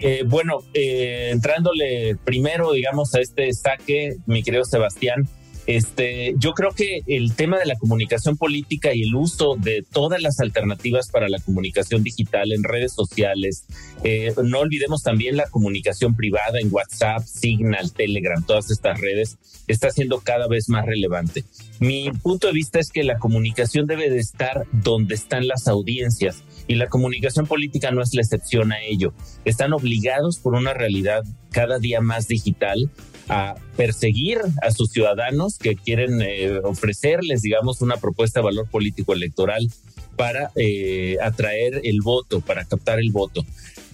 Eh, 0.00 0.22
bueno, 0.26 0.60
eh, 0.74 1.30
entrándole 1.32 2.16
primero, 2.24 2.72
digamos, 2.72 3.14
a 3.14 3.20
este 3.20 3.52
saque, 3.52 4.16
mi 4.26 4.42
querido 4.42 4.64
Sebastián, 4.64 5.28
este, 5.68 6.34
yo 6.38 6.54
creo 6.54 6.70
que 6.70 7.02
el 7.06 7.34
tema 7.34 7.58
de 7.58 7.66
la 7.66 7.76
comunicación 7.76 8.38
política 8.38 8.94
y 8.94 9.02
el 9.02 9.14
uso 9.14 9.54
de 9.58 9.84
todas 9.92 10.22
las 10.22 10.40
alternativas 10.40 11.10
para 11.10 11.28
la 11.28 11.40
comunicación 11.40 12.02
digital 12.02 12.52
en 12.52 12.64
redes 12.64 12.94
sociales, 12.94 13.66
eh, 14.02 14.32
no 14.42 14.60
olvidemos 14.60 15.02
también 15.02 15.36
la 15.36 15.46
comunicación 15.50 16.16
privada 16.16 16.58
en 16.58 16.72
WhatsApp, 16.72 17.22
Signal, 17.22 17.92
Telegram, 17.92 18.42
todas 18.42 18.70
estas 18.70 18.98
redes, 18.98 19.36
está 19.66 19.90
siendo 19.90 20.20
cada 20.20 20.48
vez 20.48 20.70
más 20.70 20.86
relevante. 20.86 21.44
Mi 21.80 22.10
punto 22.12 22.46
de 22.46 22.54
vista 22.54 22.78
es 22.78 22.88
que 22.88 23.04
la 23.04 23.18
comunicación 23.18 23.86
debe 23.86 24.08
de 24.08 24.20
estar 24.20 24.64
donde 24.72 25.16
están 25.16 25.46
las 25.46 25.68
audiencias 25.68 26.44
y 26.66 26.76
la 26.76 26.86
comunicación 26.86 27.46
política 27.46 27.90
no 27.90 28.00
es 28.00 28.14
la 28.14 28.22
excepción 28.22 28.72
a 28.72 28.80
ello. 28.80 29.12
Están 29.44 29.74
obligados 29.74 30.38
por 30.38 30.54
una 30.54 30.72
realidad 30.72 31.24
cada 31.50 31.78
día 31.78 32.00
más 32.00 32.26
digital 32.26 32.90
a 33.28 33.54
perseguir 33.76 34.38
a 34.62 34.70
sus 34.70 34.90
ciudadanos 34.90 35.58
que 35.58 35.76
quieren 35.76 36.20
eh, 36.22 36.58
ofrecerles, 36.62 37.42
digamos, 37.42 37.80
una 37.80 37.96
propuesta 37.96 38.40
de 38.40 38.44
valor 38.44 38.68
político 38.68 39.12
electoral 39.12 39.68
para 40.16 40.50
eh, 40.56 41.16
atraer 41.22 41.80
el 41.84 42.00
voto, 42.02 42.40
para 42.40 42.64
captar 42.64 42.98
el 42.98 43.12
voto. 43.12 43.44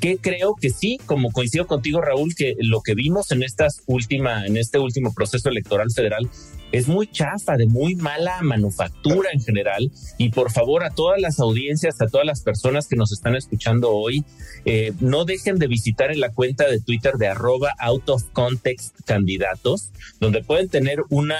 Que 0.01 0.17
creo 0.17 0.55
que 0.55 0.71
sí, 0.71 0.99
como 1.07 1.31
coincido 1.31 1.67
contigo, 1.67 2.01
Raúl, 2.01 2.35
que 2.35 2.57
lo 2.59 2.81
que 2.81 2.95
vimos 2.95 3.31
en 3.31 3.43
estas 3.43 3.83
última, 3.87 4.47
en 4.47 4.57
este 4.57 4.79
último 4.79 5.15
proceso 5.15 5.49
electoral 5.49 5.91
federal 5.93 6.29
es 6.73 6.89
muy 6.89 7.07
chafa, 7.07 7.57
de 7.57 7.67
muy 7.67 7.95
mala 7.95 8.43
manufactura 8.43 9.31
en 9.33 9.41
general. 9.41 9.91
Y 10.19 10.31
por 10.31 10.51
favor, 10.51 10.85
a 10.85 10.91
todas 10.91 11.21
las 11.21 11.39
audiencias, 11.41 12.01
a 12.01 12.07
todas 12.07 12.27
las 12.27 12.43
personas 12.43 12.89
que 12.89 12.97
nos 12.97 13.13
están 13.13 13.37
escuchando 13.37 13.91
hoy, 13.91 14.25
eh, 14.65 14.93
no 15.01 15.25
dejen 15.25 15.59
de 15.59 15.67
visitar 15.67 16.11
en 16.11 16.21
la 16.21 16.31
cuenta 16.31 16.69
de 16.69 16.81
Twitter 16.81 17.15
de 17.15 17.29
arroba 17.29 17.73
out 17.79 18.09
of 18.09 18.25
context 18.33 18.97
candidatos, 19.05 19.91
donde 20.21 20.43
pueden 20.43 20.69
tener 20.69 21.01
una, 21.11 21.39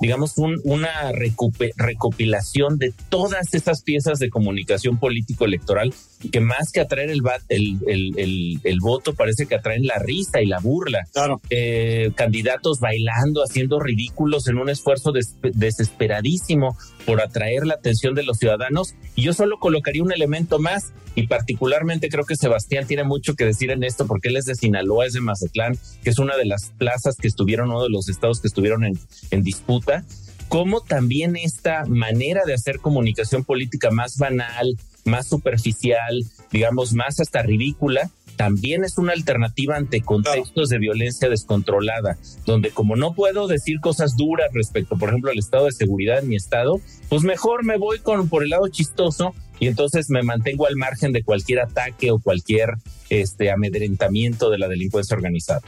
digamos, 0.00 0.34
una 0.36 1.12
recopilación 1.12 2.78
de 2.78 2.92
todas 3.08 3.54
esas 3.54 3.82
piezas 3.82 4.18
de 4.18 4.30
comunicación 4.30 4.98
político-electoral 4.98 5.94
que 6.30 6.40
más 6.40 6.72
que 6.72 6.80
atraer 6.80 7.10
el, 7.10 7.22
el, 7.48 8.60
el, 8.62 8.80
voto, 8.80 9.14
parece 9.14 9.46
que 9.46 9.54
atraen 9.54 9.86
la 9.86 9.98
risa 9.98 10.40
y 10.40 10.46
la 10.46 10.58
burla. 10.58 11.00
Claro. 11.12 11.40
Eh, 11.50 12.12
candidatos 12.14 12.80
bailando, 12.80 13.42
haciendo 13.42 13.80
ridículos 13.80 14.48
en 14.48 14.58
un 14.58 14.68
esfuerzo 14.70 15.12
desesperadísimo 15.12 16.76
por 17.06 17.20
atraer 17.20 17.66
la 17.66 17.74
atención 17.74 18.14
de 18.14 18.22
los 18.22 18.38
ciudadanos. 18.38 18.94
Y 19.14 19.22
yo 19.22 19.32
solo 19.32 19.58
colocaría 19.58 20.02
un 20.02 20.12
elemento 20.12 20.58
más, 20.58 20.92
y 21.14 21.26
particularmente 21.26 22.08
creo 22.08 22.24
que 22.24 22.36
Sebastián 22.36 22.86
tiene 22.86 23.04
mucho 23.04 23.34
que 23.34 23.44
decir 23.44 23.70
en 23.70 23.84
esto, 23.84 24.06
porque 24.06 24.28
él 24.28 24.36
es 24.36 24.46
de 24.46 24.54
Sinaloa, 24.54 25.06
es 25.06 25.12
de 25.12 25.20
Mazatlán, 25.20 25.78
que 26.02 26.10
es 26.10 26.18
una 26.18 26.36
de 26.36 26.46
las 26.46 26.72
plazas 26.76 27.16
que 27.16 27.28
estuvieron, 27.28 27.70
uno 27.70 27.82
de 27.82 27.90
los 27.90 28.08
estados 28.08 28.40
que 28.40 28.48
estuvieron 28.48 28.84
en, 28.84 28.98
en 29.30 29.42
disputa. 29.42 30.04
Cómo 30.48 30.80
también 30.80 31.36
esta 31.36 31.84
manera 31.86 32.42
de 32.44 32.54
hacer 32.54 32.78
comunicación 32.78 33.44
política 33.44 33.90
más 33.90 34.18
banal, 34.18 34.76
más 35.04 35.28
superficial, 35.28 36.24
digamos, 36.52 36.92
más 36.92 37.20
hasta 37.20 37.42
ridícula, 37.42 38.10
también 38.36 38.84
es 38.84 38.98
una 38.98 39.12
alternativa 39.12 39.76
ante 39.76 40.02
contextos 40.02 40.68
de 40.68 40.78
violencia 40.78 41.28
descontrolada, 41.28 42.18
donde 42.46 42.70
como 42.70 42.96
no 42.96 43.14
puedo 43.14 43.46
decir 43.46 43.80
cosas 43.80 44.16
duras 44.16 44.50
respecto, 44.52 44.96
por 44.96 45.08
ejemplo, 45.08 45.30
al 45.30 45.38
estado 45.38 45.66
de 45.66 45.72
seguridad 45.72 46.18
en 46.18 46.28
mi 46.28 46.36
estado, 46.36 46.80
pues 47.08 47.22
mejor 47.22 47.64
me 47.64 47.76
voy 47.76 47.98
con 47.98 48.28
por 48.28 48.42
el 48.42 48.50
lado 48.50 48.68
chistoso 48.68 49.34
y 49.60 49.68
entonces 49.68 50.10
me 50.10 50.22
mantengo 50.22 50.66
al 50.66 50.76
margen 50.76 51.12
de 51.12 51.22
cualquier 51.22 51.60
ataque 51.60 52.10
o 52.10 52.18
cualquier 52.18 52.74
este 53.10 53.50
amedrentamiento 53.50 54.50
de 54.50 54.58
la 54.58 54.68
delincuencia 54.68 55.16
organizada. 55.16 55.62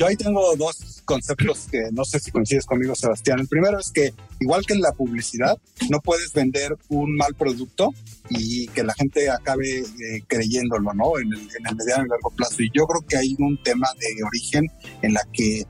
Yo 0.00 0.06
ahí 0.06 0.16
tengo 0.16 0.56
dos 0.56 1.02
conceptos 1.04 1.66
que 1.70 1.90
no 1.92 2.06
sé 2.06 2.18
si 2.20 2.30
coincides 2.30 2.64
conmigo, 2.64 2.94
Sebastián. 2.94 3.38
El 3.38 3.48
primero 3.48 3.78
es 3.78 3.90
que, 3.90 4.14
igual 4.40 4.64
que 4.64 4.72
en 4.72 4.80
la 4.80 4.92
publicidad, 4.92 5.58
no 5.90 6.00
puedes 6.00 6.32
vender 6.32 6.74
un 6.88 7.16
mal 7.16 7.34
producto 7.34 7.92
y 8.30 8.66
que 8.68 8.82
la 8.82 8.94
gente 8.94 9.28
acabe 9.28 9.80
eh, 9.80 10.22
creyéndolo, 10.26 10.94
¿no? 10.94 11.18
En 11.18 11.30
el, 11.34 11.76
mediano 11.76 12.06
y 12.06 12.08
largo 12.08 12.30
plazo. 12.34 12.62
Y 12.62 12.70
yo 12.72 12.86
creo 12.86 13.06
que 13.06 13.18
hay 13.18 13.36
un 13.40 13.62
tema 13.62 13.88
de 13.98 14.24
origen 14.24 14.68
en 15.02 15.12
la 15.12 15.20
que, 15.34 15.58
eh, 15.58 15.66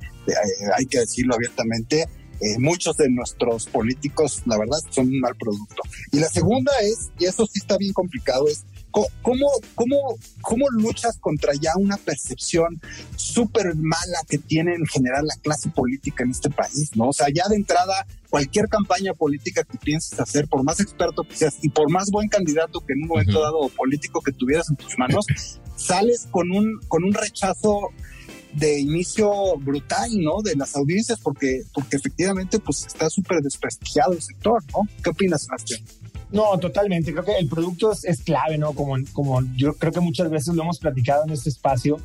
hay 0.77 0.87
que 0.87 1.01
decirlo 1.01 1.35
abiertamente, 1.35 2.07
eh, 2.41 2.57
muchos 2.61 2.97
de 2.99 3.11
nuestros 3.11 3.67
políticos, 3.67 4.43
la 4.47 4.59
verdad, 4.59 4.79
son 4.91 5.09
un 5.09 5.19
mal 5.19 5.35
producto. 5.35 5.83
Y 6.13 6.21
la 6.21 6.29
segunda 6.29 6.71
es, 6.83 7.11
y 7.19 7.25
eso 7.25 7.47
sí 7.47 7.59
está 7.59 7.77
bien 7.77 7.93
complicado, 7.93 8.47
es 8.47 8.65
¿Cómo, 8.91 9.51
cómo, 9.75 9.97
cómo 10.43 10.69
luchas 10.71 11.19
contra 11.19 11.53
ya 11.55 11.73
una 11.77 11.97
percepción 11.97 12.81
súper 13.17 13.75
mala 13.77 14.19
que 14.29 14.39
tiene 14.39 14.75
en 14.75 14.87
general 14.87 15.27
la 15.27 15.35
clase 15.41 15.71
política 15.71 16.25
en 16.25 16.31
este 16.31 16.51
país? 16.51 16.91
¿no? 16.95 17.09
O 17.09 17.13
sea, 17.13 17.29
ya 17.33 17.49
de 17.49 17.57
entrada, 17.57 18.07
cualquier 18.29 18.69
campaña 18.69 19.15
política 19.15 19.65
que 19.65 19.79
pienses 19.79 20.19
hacer, 20.19 20.49
por 20.49 20.65
más 20.65 20.81
experto 20.81 21.23
que 21.23 21.37
seas 21.37 21.57
y 21.63 21.69
por 21.69 21.91
más 21.91 22.11
buen 22.11 22.29
candidato 22.29 22.81
que 22.81 22.95
en 22.95 23.03
un 23.03 23.09
momento 23.09 23.41
dado 23.41 23.69
político 23.69 24.21
que 24.21 24.33
tuvieras 24.33 24.69
en 24.71 24.77
tus 24.77 24.99
manos, 24.99 25.27
sales 25.77 26.29
con 26.31 26.51
un, 26.51 26.81
con 26.89 27.05
un 27.05 27.15
rechazo 27.15 27.91
de 28.53 28.81
inicio 28.81 29.57
brutal, 29.59 30.11
¿no? 30.19 30.43
De 30.43 30.57
las 30.57 30.75
audiencias, 30.77 31.21
porque, 31.21 31.63
porque 31.73 31.97
efectivamente 31.97 32.59
pues 32.59 32.87
está 32.87 33.09
súper 33.09 33.41
desprestigiado 33.43 34.13
el 34.13 34.23
sector, 34.23 34.63
¿no? 34.73 34.89
¿Qué 35.03 35.11
opinas, 35.11 35.45
Sebastián? 35.45 35.81
No, 36.33 36.57
totalmente. 36.59 37.13
Creo 37.13 37.25
que 37.25 37.37
el 37.37 37.49
producto 37.49 37.93
es, 37.93 38.23
clave, 38.23 38.57
¿no? 38.57 38.73
Como, 38.73 38.95
como 39.13 39.41
yo 39.57 39.75
creo 39.75 39.93
que 39.93 40.01
muchas 40.01 40.31
veces 40.31 40.55
lo 40.55 40.63
hemos 40.63 40.79
platicado 40.79 41.25
en 41.25 41.31
este 41.31 41.49
espacio, 41.49 41.99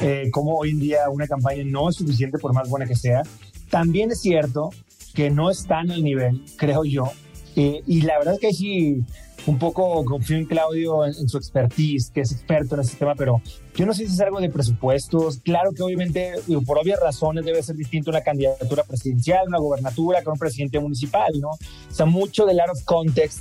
eh, 0.00 0.30
como 0.32 0.56
hoy 0.56 0.70
en 0.70 0.80
día 0.80 1.08
una 1.10 1.26
campaña 1.26 1.62
no 1.64 1.88
es 1.88 1.96
suficiente 1.96 2.38
por 2.38 2.52
más 2.52 2.68
buena 2.68 2.86
que 2.86 2.96
sea. 2.96 3.22
También 3.70 4.10
es 4.10 4.20
cierto 4.20 4.70
que 5.14 5.30
no 5.30 5.50
están 5.50 5.90
al 5.90 6.02
nivel, 6.02 6.42
creo 6.56 6.84
yo. 6.84 7.12
Eh, 7.56 7.82
y 7.86 8.02
la 8.02 8.18
verdad 8.18 8.34
es 8.34 8.40
que 8.40 8.52
sí, 8.52 9.04
un 9.46 9.58
poco 9.58 10.04
confío 10.04 10.36
en 10.36 10.44
Claudio 10.44 11.06
en, 11.06 11.28
su 11.28 11.38
expertise, 11.38 12.10
que 12.10 12.20
es 12.20 12.32
experto 12.32 12.74
en 12.74 12.82
este 12.82 12.96
tema, 12.96 13.14
pero 13.14 13.40
yo 13.74 13.86
no 13.86 13.94
sé 13.94 14.06
si 14.06 14.12
es 14.12 14.20
algo 14.20 14.40
de 14.40 14.50
presupuestos. 14.50 15.38
Claro 15.38 15.72
que 15.72 15.82
obviamente, 15.82 16.34
por 16.66 16.78
obvias 16.78 17.00
razones, 17.00 17.44
debe 17.44 17.62
ser 17.62 17.76
distinto 17.76 18.10
una 18.10 18.20
candidatura 18.20 18.82
presidencial, 18.82 19.48
una 19.48 19.58
gobernatura, 19.58 20.22
con 20.22 20.32
un 20.34 20.38
presidente 20.38 20.78
municipal, 20.78 21.32
¿no? 21.40 21.50
O 21.50 21.58
sea, 21.94 22.06
mucho 22.06 22.44
del 22.44 22.60
out 22.60 22.70
of 22.70 22.84
context, 22.84 23.40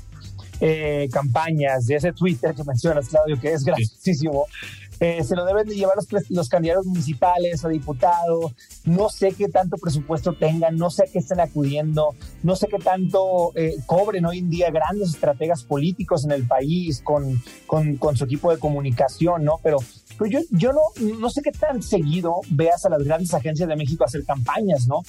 eh, 0.59 1.07
campañas, 1.11 1.85
de 1.85 1.95
ese 1.95 2.13
Twitter 2.13 2.53
que 2.55 2.63
mencionas, 2.63 3.09
Claudio, 3.09 3.39
que 3.39 3.53
es 3.53 3.63
graciosísimo. 3.63 4.45
Eh, 4.99 5.23
se 5.23 5.35
lo 5.35 5.45
deben 5.45 5.67
de 5.67 5.75
llevar 5.75 5.95
los, 5.95 6.07
los 6.29 6.49
candidatos 6.49 6.85
municipales 6.85 7.63
a 7.63 7.69
diputado. 7.69 8.51
No 8.85 9.09
sé 9.09 9.31
qué 9.33 9.47
tanto 9.47 9.77
presupuesto 9.77 10.33
tengan, 10.33 10.77
no 10.77 10.89
sé 10.89 11.03
a 11.03 11.11
qué 11.11 11.19
estén 11.19 11.39
acudiendo, 11.39 12.15
no 12.43 12.55
sé 12.55 12.67
qué 12.67 12.79
tanto 12.79 13.51
eh, 13.55 13.75
cobren 13.85 14.25
hoy 14.25 14.39
en 14.39 14.49
día 14.49 14.71
grandes 14.71 15.09
estrategas 15.09 15.63
políticos 15.63 16.25
en 16.25 16.31
el 16.31 16.47
país 16.47 17.01
con, 17.03 17.41
con, 17.65 17.97
con 17.97 18.17
su 18.17 18.25
equipo 18.25 18.51
de 18.51 18.59
comunicación, 18.59 19.43
¿no? 19.43 19.59
Pero 19.61 19.77
pero 20.17 20.31
yo, 20.31 20.39
yo 20.51 20.71
no, 20.73 20.81
no 21.19 21.29
sé 21.29 21.41
qué 21.41 21.51
tan 21.51 21.81
seguido 21.81 22.41
veas 22.49 22.85
a 22.85 22.89
las 22.89 23.03
grandes 23.03 23.33
agencias 23.33 23.69
de 23.69 23.75
México 23.75 24.03
hacer 24.03 24.25
campañas, 24.25 24.87
¿no? 24.87 25.03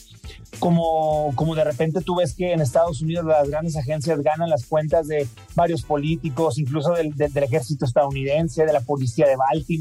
Como, 0.58 1.32
como 1.34 1.54
de 1.54 1.64
repente 1.64 2.00
tú 2.02 2.16
ves 2.16 2.34
que 2.34 2.52
en 2.52 2.60
Estados 2.60 3.00
Unidos 3.00 3.24
las 3.24 3.48
grandes 3.48 3.76
agencias 3.76 4.20
ganan 4.20 4.50
las 4.50 4.66
cuentas 4.66 5.06
de 5.06 5.26
varios 5.54 5.82
políticos, 5.82 6.58
incluso 6.58 6.92
del, 6.92 7.14
del, 7.14 7.42
ejército 7.42 7.86
estadounidense, 7.86 8.66
de 8.66 8.72
la 8.72 8.80
policía 8.80 9.26
de 9.26 9.36
Baltimore. 9.36 9.77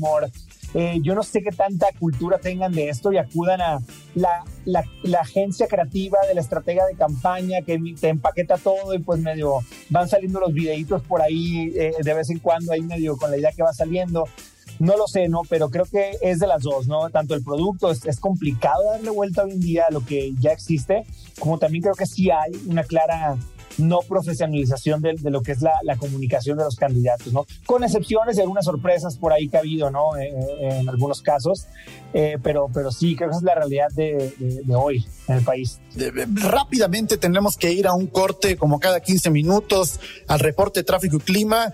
Eh, 0.74 1.00
yo 1.02 1.16
no 1.16 1.24
sé 1.24 1.42
qué 1.42 1.52
tanta 1.52 1.88
cultura 1.98 2.40
tengan 2.40 2.74
de 2.74 2.90
esto 2.90 3.12
y 3.12 3.18
acudan 3.18 3.62
a 3.62 3.80
la, 4.16 4.44
la, 4.66 4.84
la, 5.04 5.20
agencia 5.22 5.66
creativa 5.68 6.20
de 6.28 6.36
la 6.36 6.42
estratega 6.42 6.86
de 6.86 6.96
campaña 6.96 7.62
que 7.62 7.80
te 8.00 8.10
empaqueta 8.10 8.58
todo 8.58 8.94
y 8.94 9.00
pues 9.00 9.22
medio 9.22 9.60
van 9.90 10.10
saliendo 10.10 10.42
los 10.42 10.54
videitos 10.54 11.02
por 11.04 11.22
ahí 11.22 11.72
eh, 11.76 11.94
de 11.98 12.14
vez 12.14 12.30
en 12.30 12.40
cuando 12.40 12.74
ahí 12.74 12.82
medio 12.82 13.16
con 13.16 13.32
la 13.32 13.38
idea 13.38 13.52
que 13.54 13.64
va 13.64 13.74
saliendo. 13.74 14.26
No 14.80 14.96
lo 14.96 15.08
sé, 15.08 15.28
¿no? 15.28 15.42
Pero 15.50 15.70
creo 15.70 15.86
que 15.86 16.18
es 16.22 16.38
de 16.38 16.46
las 16.46 16.62
dos, 16.62 16.88
¿no? 16.88 17.10
Tanto 17.10 17.34
el 17.34 17.44
producto, 17.44 17.90
es, 17.90 18.06
es 18.06 18.20
complicado 18.20 18.92
darle 18.92 19.10
vuelta 19.10 19.44
hoy 19.44 19.54
en 19.54 19.60
día 19.60 19.86
a 19.90 19.92
lo 19.92 20.06
que 20.06 20.34
ya 20.40 20.52
existe, 20.52 21.06
como 21.40 21.58
también 21.58 21.82
creo 21.82 21.96
que 21.96 22.06
sí 22.06 22.30
hay 22.30 22.52
una 22.68 22.84
clara 22.84 23.38
no 23.78 24.00
profesionalización 24.00 25.02
de, 25.02 25.16
de 25.20 25.30
lo 25.30 25.42
que 25.42 25.52
es 25.52 25.62
la, 25.62 25.74
la, 25.84 25.96
comunicación 25.98 26.58
de 26.58 26.64
los 26.64 26.76
candidatos, 26.76 27.32
¿no? 27.34 27.46
Con 27.66 27.84
excepciones 27.84 28.36
de 28.36 28.42
algunas 28.42 28.66
sorpresas 28.66 29.18
por 29.18 29.34
ahí 29.34 29.50
que 29.50 29.58
ha 29.58 29.60
habido, 29.62 29.90
¿no? 29.90 30.16
Eh, 30.18 30.30
eh, 30.30 30.80
en 30.80 30.90
algunos 30.90 31.22
casos, 31.22 31.68
eh, 32.14 32.38
pero, 32.42 32.70
pero 32.74 32.92
sí, 32.92 33.16
creo 33.16 33.30
que 33.30 33.32
esa 33.32 33.40
es 33.40 33.44
la 33.44 33.56
realidad 33.56 33.88
de, 33.94 34.34
de, 34.38 34.76
hoy 34.76 35.06
en 35.28 35.38
el 35.38 35.44
país. 35.44 35.80
rápidamente 36.36 37.18
tenemos 37.18 37.58
que 37.58 37.72
ir 37.72 37.88
a 37.88 37.94
un 37.94 38.08
corte 38.08 38.58
como 38.58 38.80
cada 38.80 39.00
15 39.00 39.30
minutos 39.30 40.00
al 40.28 40.40
reporte 40.40 40.84
tráfico 40.84 41.18
y 41.18 41.20
clima 41.20 41.74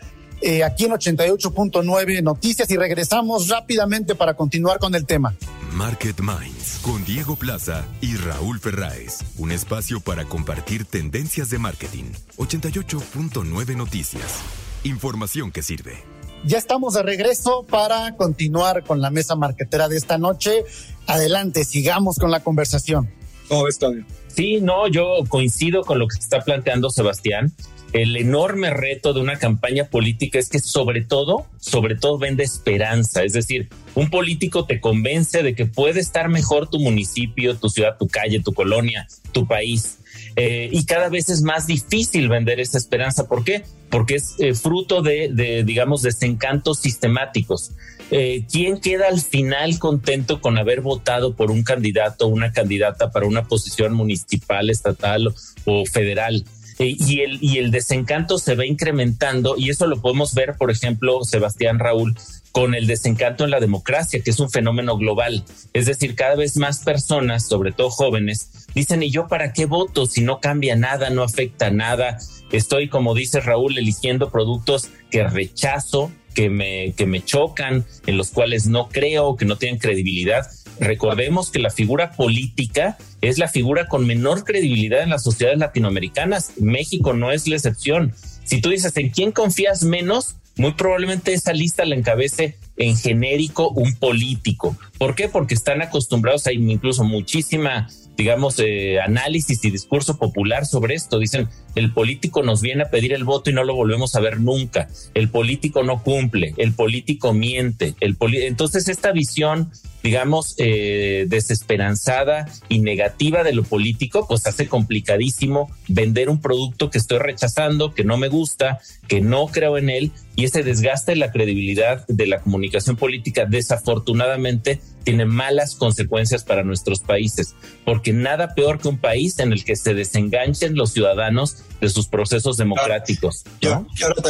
aquí 0.66 0.86
en 0.86 0.92
88.9 0.92 2.22
Noticias 2.22 2.70
y 2.70 2.76
regresamos 2.76 3.48
rápidamente 3.48 4.14
para 4.14 4.34
continuar 4.34 4.78
con 4.78 4.94
el 4.94 5.06
tema. 5.06 5.34
Market 5.74 6.22
Minds 6.22 6.80
con 6.84 7.04
Diego 7.04 7.36
Plaza 7.36 7.84
y 8.00 8.16
Raúl 8.16 8.60
Ferráez. 8.60 9.22
Un 9.38 9.52
espacio 9.52 10.00
para 10.00 10.26
compartir 10.26 10.86
tendencias 10.86 11.50
de 11.50 11.58
marketing. 11.58 12.06
88.9 12.38 13.76
Noticias. 13.76 14.42
Información 14.84 15.52
que 15.52 15.64
sirve. 15.64 16.04
Ya 16.46 16.60
estamos 16.60 16.94
de 16.94 17.02
regreso 17.02 17.66
para 17.68 18.16
continuar 18.16 18.84
con 18.84 19.02
la 19.02 19.10
mesa 19.10 19.36
marketera 19.36 19.90
de 19.90 19.98
esta 19.98 20.20
noche. 20.20 20.64
Adelante, 21.08 21.66
sigamos 21.66 22.18
con 22.18 22.30
la 22.30 22.42
conversación. 22.42 23.10
¿Cómo 23.48 23.64
ves, 23.64 23.78
Claudio? 23.78 24.06
Sí, 24.28 24.62
no, 24.62 24.88
yo 24.88 25.06
coincido 25.28 25.84
con 25.84 25.98
lo 25.98 26.08
que 26.08 26.20
está 26.20 26.42
planteando 26.42 26.92
Sebastián 26.92 27.52
el 27.94 28.18
enorme 28.18 28.72
reto 28.72 29.14
de 29.14 29.22
una 29.22 29.38
campaña 29.38 29.86
política 29.86 30.40
es 30.40 30.50
que 30.50 30.60
sobre 30.60 31.02
todo, 31.02 31.46
sobre 31.60 31.96
todo 31.96 32.18
vende 32.18 32.44
esperanza. 32.44 33.24
Es 33.24 33.34
decir, 33.34 33.70
un 33.94 34.10
político 34.10 34.66
te 34.66 34.82
convence 34.82 35.44
de 35.44 35.54
que 35.54 35.68
puede 35.68 36.00
estar 36.00 36.28
mejor 36.28 36.70
tu 36.70 36.80
municipio, 36.80 37.56
tu 37.56 37.70
ciudad, 37.70 37.98
tu 38.00 38.08
calle, 38.08 38.42
tu 38.42 38.54
colonia, 38.54 39.08
tu 39.32 39.48
país. 39.48 40.00
Eh, 40.36 40.70
y 40.72 40.86
cada 40.86 41.10
vez 41.10 41.30
es 41.30 41.44
más 41.44 41.68
difícil 41.68 42.30
vender 42.30 42.60
esa 42.60 42.80
esperanza. 42.80 43.28
¿Por 43.28 43.44
qué? 43.44 43.64
Porque 43.92 44.16
es 44.16 44.36
eh, 44.40 44.56
fruto 44.56 45.04
de, 45.04 45.64
digamos, 45.64 46.02
desencantos 46.02 46.80
sistemáticos. 46.80 47.72
Eh, 48.10 48.44
¿Quién 48.52 48.80
queda 48.80 49.08
al 49.08 49.22
final 49.22 49.78
contento 49.78 50.42
con 50.42 50.58
haber 50.58 50.82
votado 50.82 51.36
por 51.36 51.52
un 51.52 51.64
candidato 51.64 52.26
o 52.26 52.30
una 52.30 52.52
candidata 52.52 53.12
para 53.12 53.28
una 53.28 53.48
posición 53.48 53.94
municipal, 53.94 54.72
estatal 54.72 55.34
o 55.66 55.86
federal? 55.86 56.44
Eh, 56.80 56.96
y, 56.98 57.22
el, 57.22 57.38
y 57.42 57.58
el 57.58 57.72
desencanto 57.72 58.38
se 58.38 58.56
va 58.56 58.66
incrementando 58.66 59.56
y 59.58 59.70
eso 59.70 59.88
lo 59.88 60.02
podemos 60.02 60.34
ver, 60.34 60.56
por 60.58 60.72
ejemplo, 60.72 61.24
Sebastián 61.24 61.80
Raúl, 61.80 62.16
con 62.52 62.76
el 62.76 62.88
desencanto 62.88 63.44
en 63.44 63.52
la 63.52 63.60
democracia, 63.60 64.22
que 64.22 64.30
es 64.30 64.40
un 64.40 64.50
fenómeno 64.50 64.98
global. 64.98 65.44
Es 65.74 65.88
decir, 65.88 66.16
cada 66.16 66.36
vez 66.36 66.56
más 66.58 66.84
personas, 66.84 67.48
sobre 67.48 67.72
todo 67.72 67.90
jóvenes, 67.90 68.68
dicen, 68.76 69.02
¿y 69.02 69.10
yo 69.10 69.28
para 69.28 69.54
qué 69.54 69.66
voto 69.66 70.06
si 70.06 70.22
no 70.22 70.40
cambia 70.40 70.76
nada, 70.76 71.10
no 71.10 71.24
afecta 71.24 71.72
nada? 71.72 72.20
Estoy, 72.52 72.90
como 72.90 73.16
dice 73.16 73.40
Raúl, 73.40 73.78
eligiendo 73.78 74.30
productos 74.30 74.90
que 75.10 75.24
rechazo, 75.24 76.12
que 76.36 76.50
me, 76.50 76.94
que 76.94 77.06
me 77.06 77.24
chocan, 77.24 77.86
en 78.06 78.18
los 78.18 78.30
cuales 78.30 78.68
no 78.68 78.90
creo, 78.90 79.36
que 79.36 79.46
no 79.46 79.58
tienen 79.58 79.80
credibilidad. 79.80 80.48
Recordemos 80.80 81.52
que 81.52 81.60
la 81.60 81.70
figura 81.70 82.12
política 82.12 82.98
es 83.22 83.38
la 83.38 83.48
figura 83.48 83.88
con 83.88 84.06
menor 84.06 84.44
credibilidad 84.44 85.04
en 85.04 85.10
las 85.10 85.24
sociedades 85.24 85.60
latinoamericanas. 85.60 86.54
México 86.60 87.14
no 87.14 87.32
es 87.32 87.48
la 87.48 87.56
excepción. 87.56 88.14
Si 88.44 88.62
tú 88.62 88.70
dices 88.70 88.96
en 88.98 89.10
quién 89.10 89.32
confías 89.32 89.84
menos, 89.84 90.36
muy 90.56 90.74
probablemente 90.74 91.34
esa 91.34 91.54
lista 91.54 91.86
la 91.86 91.96
encabece 91.96 92.58
en 92.78 92.98
genérico 92.98 93.70
un 93.70 93.96
político. 93.96 94.78
¿Por 94.98 95.16
qué? 95.16 95.30
Porque 95.30 95.54
están 95.54 95.82
acostumbrados 95.82 96.48
a 96.48 96.54
incluso 96.54 97.04
muchísima 97.04 97.88
digamos, 98.16 98.60
eh, 98.60 99.00
análisis 99.00 99.64
y 99.66 99.72
discurso 99.72 100.18
popular 100.18 100.66
sobre 100.66 100.96
esto. 100.96 101.20
Dicen, 101.20 101.50
el 101.76 101.92
político 101.92 102.44
nos 102.44 102.62
viene 102.62 102.84
a 102.84 102.90
pedir 102.90 103.14
el 103.14 103.24
voto 103.24 103.50
y 103.50 103.54
no 103.54 103.64
lo 103.64 103.76
volvemos 103.76 104.16
a 104.16 104.20
ver 104.20 104.40
nunca. 104.40 104.88
El 105.14 105.30
político 105.30 105.84
no 105.84 106.04
cumple, 106.04 106.54
el 106.58 106.74
político 106.74 107.34
miente. 107.34 107.96
El 108.00 108.18
Entonces, 108.20 108.88
esta 108.88 109.12
visión, 109.12 109.72
digamos, 110.04 110.56
eh, 110.58 111.26
desesperanzada 111.28 112.48
y 112.70 112.80
negativa 112.80 113.44
de 113.44 113.54
lo 113.54 113.64
político, 113.64 114.28
pues 114.28 114.46
hace 114.46 114.68
complicadísimo 114.68 115.72
vender 115.88 116.30
un 116.30 116.42
producto 116.42 116.90
que 116.90 116.98
estoy 116.98 117.20
rechazando, 117.20 117.94
que 117.94 118.04
no 118.04 118.18
me 118.18 118.28
gusta, 118.28 118.80
que 119.08 119.22
no 119.22 119.48
creo 119.48 119.78
en 119.78 119.90
él, 119.90 120.12
y 120.36 120.46
ese 120.46 120.64
desgaste 120.64 121.16
la 121.16 121.32
credibilidad 121.32 122.06
de 122.08 122.28
la 122.28 122.42
comunicación 122.42 122.96
política, 122.96 123.46
desafortunadamente, 123.46 124.80
tiene 125.04 125.26
malas 125.26 125.76
consecuencias 125.76 126.44
para 126.44 126.64
nuestros 126.64 127.02
países, 127.02 127.56
porque 127.86 128.14
nada 128.14 128.56
peor 128.56 128.80
que 128.80 128.88
un 128.88 128.98
país 128.98 129.40
en 129.40 129.52
el 129.52 129.64
que 129.64 129.76
se 129.76 129.94
desenganchen 129.94 130.76
los 130.76 130.94
ciudadanos 130.94 131.63
de 131.84 131.90
sus 131.90 132.08
procesos 132.08 132.56
democráticos. 132.56 133.44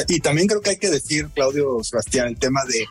y 0.07 0.19
también 0.19 0.47
creo 0.47 0.61
que 0.61 0.71
hay 0.71 0.77
que 0.77 0.89
decir, 0.89 1.29
Claudio 1.35 1.83
Sebastián, 1.83 2.29
el 2.29 2.37
tema 2.37 2.61
de, 2.65 2.87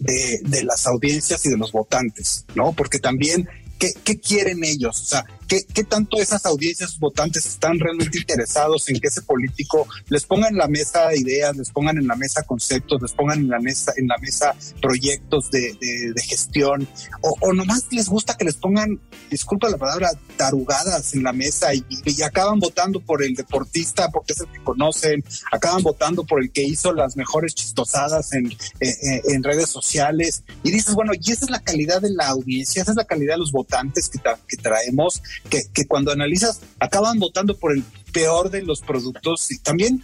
de, 0.00 0.40
de 0.42 0.64
las 0.64 0.86
audiencias 0.86 1.44
y 1.44 1.50
de 1.50 1.58
los 1.58 1.70
votantes, 1.70 2.46
¿no? 2.54 2.72
Porque 2.72 2.98
también 2.98 3.46
¿Qué, 3.78 3.92
¿qué, 4.04 4.18
quieren 4.18 4.64
ellos? 4.64 5.02
O 5.02 5.04
sea, 5.04 5.24
¿qué, 5.46 5.64
¿qué, 5.72 5.84
tanto 5.84 6.18
esas 6.18 6.44
audiencias 6.46 6.98
votantes 6.98 7.46
están 7.46 7.78
realmente 7.78 8.18
interesados 8.18 8.88
en 8.88 9.00
que 9.00 9.08
ese 9.08 9.22
político 9.22 9.86
les 10.08 10.24
ponga 10.24 10.48
en 10.48 10.56
la 10.56 10.68
mesa 10.68 11.14
ideas, 11.14 11.56
les 11.56 11.70
pongan 11.70 11.98
en 11.98 12.06
la 12.06 12.16
mesa 12.16 12.42
conceptos, 12.42 13.00
les 13.02 13.12
pongan 13.12 13.40
en 13.40 13.48
la 13.48 13.60
mesa, 13.60 13.92
en 13.96 14.08
la 14.08 14.18
mesa 14.18 14.54
proyectos 14.80 15.50
de, 15.50 15.76
gestión? 16.26 16.88
O, 17.20 17.36
o, 17.40 17.52
nomás 17.52 17.86
les 17.90 18.08
gusta 18.08 18.36
que 18.36 18.44
les 18.44 18.56
pongan, 18.56 19.00
disculpa 19.30 19.68
la 19.68 19.78
palabra, 19.78 20.10
tarugadas 20.36 21.14
en 21.14 21.22
la 21.22 21.32
mesa 21.32 21.74
y, 21.74 21.84
acaban 22.22 22.58
votando 22.58 23.00
por 23.00 23.22
el 23.22 23.34
deportista 23.34 24.10
porque 24.10 24.32
es 24.32 24.40
el 24.40 24.48
que 24.48 24.64
conocen, 24.64 25.22
acaban 25.52 25.82
votando 25.82 26.24
por 26.24 26.42
el 26.42 26.50
que 26.50 26.62
hizo 26.62 26.92
las 26.92 27.16
mejores 27.16 27.54
chistosadas 27.54 28.32
en, 28.32 28.46
en, 28.80 29.20
en 29.28 29.42
redes 29.44 29.68
sociales. 29.70 30.42
Y 30.64 30.72
dices, 30.72 30.94
bueno, 30.94 31.12
y 31.14 31.30
esa 31.30 31.44
es 31.44 31.50
la 31.50 31.60
calidad 31.60 32.00
de 32.00 32.10
la 32.10 32.28
audiencia, 32.28 32.82
esa 32.82 32.90
es 32.90 32.96
la 32.96 33.04
calidad 33.04 33.34
de 33.34 33.38
los 33.38 33.52
votantes 33.52 34.10
que 34.10 34.56
traemos, 34.56 35.22
que, 35.48 35.62
que, 35.72 35.86
cuando 35.86 36.12
analizas 36.12 36.60
acaban 36.80 37.18
votando 37.18 37.56
por 37.56 37.72
el 37.72 37.82
peor 38.12 38.50
de 38.50 38.62
los 38.62 38.80
productos 38.80 39.50
y 39.50 39.58
también 39.58 40.02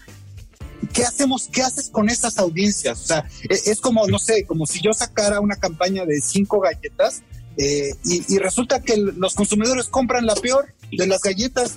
¿qué 0.93 1.05
hacemos? 1.05 1.49
¿Qué 1.53 1.63
haces 1.63 1.89
con 1.91 2.09
esas 2.09 2.39
audiencias? 2.39 3.01
O 3.01 3.07
sea, 3.07 3.29
es, 3.49 3.67
es 3.69 3.81
como, 3.81 4.07
no 4.07 4.19
sé, 4.19 4.45
como 4.45 4.67
si 4.67 4.81
yo 4.81 4.93
sacara 4.93 5.41
una 5.41 5.57
campaña 5.57 6.05
de 6.05 6.21
cinco 6.21 6.61
galletas 6.61 7.23
eh, 7.57 7.91
y, 8.05 8.35
y, 8.35 8.39
resulta 8.39 8.81
que 8.81 8.97
los 8.97 9.35
consumidores 9.35 9.87
compran 9.87 10.25
la 10.27 10.35
peor 10.35 10.73
de 10.91 11.07
las 11.07 11.21
galletas. 11.21 11.77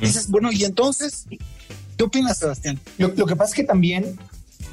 Dices, 0.00 0.28
bueno, 0.28 0.50
y 0.50 0.64
entonces 0.64 1.26
¿Qué 2.00 2.04
opinas, 2.04 2.38
Sebastián? 2.38 2.80
Lo, 2.96 3.26
que 3.26 3.36
pasa 3.36 3.50
es 3.50 3.54
que 3.54 3.64
también, 3.64 4.18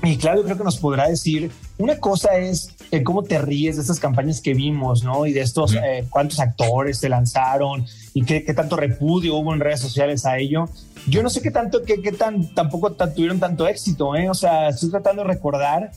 y 0.08 0.18
claro, 0.18 0.44
creo 0.44 0.58
que 0.58 0.64
nos 0.64 0.78
podrá 0.78 1.10
decir, 1.10 1.52
una 1.78 1.98
cosa 2.00 2.38
es 2.38 2.74
eh, 2.92 3.04
cómo 3.04 3.24
te 3.24 3.38
ríes 3.40 3.76
de 3.76 3.82
estas 3.82 4.00
campañas 4.00 4.40
que 4.40 4.54
vimos, 4.54 5.04
¿no? 5.04 5.26
Y 5.26 5.34
de 5.34 5.42
estos, 5.42 5.74
eh, 5.74 6.06
cuántos 6.10 6.40
actores 6.40 7.00
se 7.00 7.10
lanzaron 7.10 7.86
y 8.14 8.24
qué, 8.24 8.44
qué, 8.46 8.54
tanto 8.54 8.78
repudio 8.78 9.36
hubo 9.36 9.54
en 9.54 9.60
redes 9.60 9.82
sociales 9.82 10.26
a 10.26 10.38
ello. 10.38 10.70
Yo 11.08 11.24
no 11.24 11.30
sé 11.30 11.42
qué 11.42 11.52
tanto, 11.52 11.84
qué, 11.84 12.02
qué 12.02 12.14
tan, 12.14 12.54
tampoco 12.54 12.94
tuvieron 12.94 13.40
tanto 13.40 13.68
éxito, 13.68 14.16
¿eh? 14.16 14.30
O 14.30 14.34
sea, 14.34 14.70
estoy 14.70 14.90
tratando 14.90 15.24
de 15.24 15.28
recordar 15.28 15.92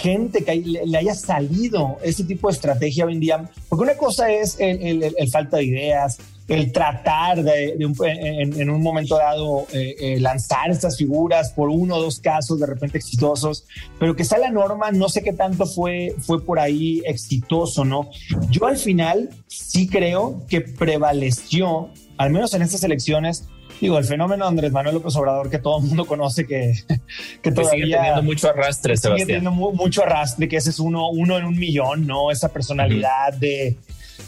gente 0.00 0.44
que 0.44 0.56
le, 0.56 0.98
haya 0.98 1.14
salido 1.14 1.98
este 2.02 2.24
tipo 2.24 2.48
de 2.48 2.54
estrategia 2.54 3.06
hoy 3.06 3.14
en 3.14 3.20
día. 3.20 3.50
Porque 3.68 3.84
una 3.84 3.96
cosa 3.96 4.30
es 4.30 4.56
el, 4.58 5.14
falta 5.30 5.58
de 5.58 5.64
ideas, 5.64 6.18
el 6.48 6.72
tratar 6.72 7.42
de, 7.42 7.76
en, 7.78 8.70
un 8.70 8.82
momento 8.82 9.16
dado 9.16 9.66
eh, 9.72 9.94
eh, 9.98 10.20
lanzar 10.20 10.70
estas 10.70 10.98
figuras 10.98 11.52
por 11.52 11.70
uno 11.70 11.96
o 11.96 12.02
dos 12.02 12.20
casos 12.20 12.58
de 12.60 12.66
repente 12.66 12.98
exitosos, 12.98 13.64
pero 13.98 14.14
que 14.14 14.24
sea 14.24 14.38
la 14.38 14.50
norma, 14.50 14.90
no 14.90 15.08
sé 15.08 15.22
qué 15.22 15.32
tanto 15.32 15.64
fue, 15.64 16.14
fue 16.18 16.44
por 16.44 16.58
ahí 16.58 17.02
exitoso, 17.06 17.84
¿no? 17.84 18.10
Yo 18.50 18.66
al 18.66 18.76
final 18.76 19.30
sí 19.46 19.86
creo 19.86 20.42
que 20.48 20.60
prevaleció, 20.60 21.90
al 22.18 22.30
menos 22.30 22.52
en 22.52 22.62
estas 22.62 22.82
elecciones, 22.84 23.44
digo, 23.84 23.98
el 23.98 24.04
fenómeno 24.04 24.46
Andrés 24.46 24.72
Manuel 24.72 24.94
López 24.94 25.14
Obrador 25.16 25.50
que 25.50 25.58
todo 25.58 25.78
el 25.78 25.84
mundo 25.84 26.06
conoce 26.06 26.46
que, 26.46 26.72
que 27.42 27.52
todavía 27.52 27.84
sigue 27.84 27.96
teniendo 27.96 28.22
mucho 28.22 28.48
arrastre, 28.48 28.96
Sebastián. 28.96 29.26
Sigue 29.26 29.40
teniendo 29.40 29.50
mucho 29.50 30.02
arrastre, 30.02 30.48
que 30.48 30.56
ese 30.56 30.70
es 30.70 30.78
uno, 30.78 31.10
uno 31.10 31.36
en 31.36 31.44
un 31.44 31.58
millón, 31.58 32.06
¿no? 32.06 32.30
Esa 32.30 32.48
personalidad 32.48 33.34
de, 33.34 33.76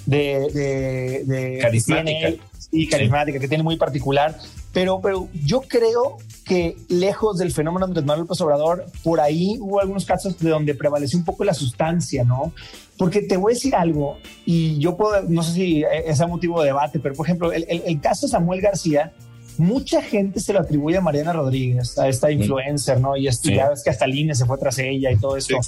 de, 0.05 1.25
de, 1.25 1.59
carismática. 1.63 2.33
y 2.71 2.87
carismática, 2.87 3.39
que 3.39 3.49
tiene 3.49 3.65
muy 3.65 3.77
particular. 3.77 4.37
Pero, 4.75 5.01
pero 5.01 5.29
yo 5.43 5.63
creo 5.63 6.19
que 6.45 6.77
lejos 6.91 7.39
del 7.39 7.51
fenómeno 7.51 7.87
Andrés 7.87 8.05
Manuel 8.05 8.25
López 8.25 8.39
Obrador, 8.43 8.85
por 9.03 9.21
ahí 9.21 9.57
hubo 9.59 9.81
algunos 9.81 10.05
casos 10.05 10.39
de 10.39 10.51
donde 10.51 10.75
prevaleció 10.75 11.19
un 11.19 11.25
poco 11.25 11.45
la 11.45 11.55
sustancia, 11.55 12.25
¿no? 12.25 12.53
Porque 12.99 13.23
te 13.23 13.39
voy 13.39 13.53
a 13.53 13.55
decir 13.55 13.75
algo, 13.75 14.19
y 14.45 14.79
yo 14.79 14.99
puedo, 14.99 15.23
no 15.23 15.43
sé 15.43 15.53
si 15.53 15.83
es 15.83 16.21
motivo 16.29 16.61
de 16.61 16.67
debate, 16.67 16.99
pero 16.99 17.15
por 17.15 17.27
ejemplo, 17.27 17.53
el, 17.53 17.65
el, 17.69 17.83
el 17.87 18.01
caso 18.03 18.27
de 18.27 18.33
Samuel 18.33 18.61
García, 18.61 19.13
mucha 19.59 20.03
gente 20.03 20.41
se 20.41 20.53
lo 20.53 20.61
atribuye 20.61 20.97
a 20.97 21.01
Mariana 21.01 21.33
Rodríguez, 21.33 21.99
a 21.99 22.09
esta 22.09 22.31
influencer, 22.31 23.01
¿no? 23.01 23.17
Y 23.17 23.29
esto, 23.29 23.51
ya 23.51 23.71
ves 23.71 23.83
que 23.83 23.91
hasta 23.91 24.05
el 24.05 24.35
se 24.35 24.47
fue 24.47 24.59
tras 24.59 24.79
ella 24.79 25.11
y 25.11 25.17
todo 25.17 25.37
esto. 25.37 25.59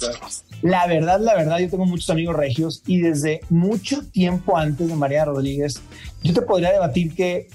La 0.61 0.87
verdad, 0.87 1.19
la 1.19 1.35
verdad, 1.35 1.59
yo 1.59 1.69
tengo 1.69 1.85
muchos 1.85 2.09
amigos 2.09 2.35
regios 2.35 2.81
y 2.85 2.99
desde 2.99 3.41
mucho 3.49 4.05
tiempo 4.11 4.57
antes 4.57 4.87
de 4.87 4.95
Mariana 4.95 5.25
Rodríguez, 5.25 5.81
yo 6.23 6.33
te 6.33 6.41
podría 6.41 6.71
debatir 6.71 7.15
que 7.15 7.47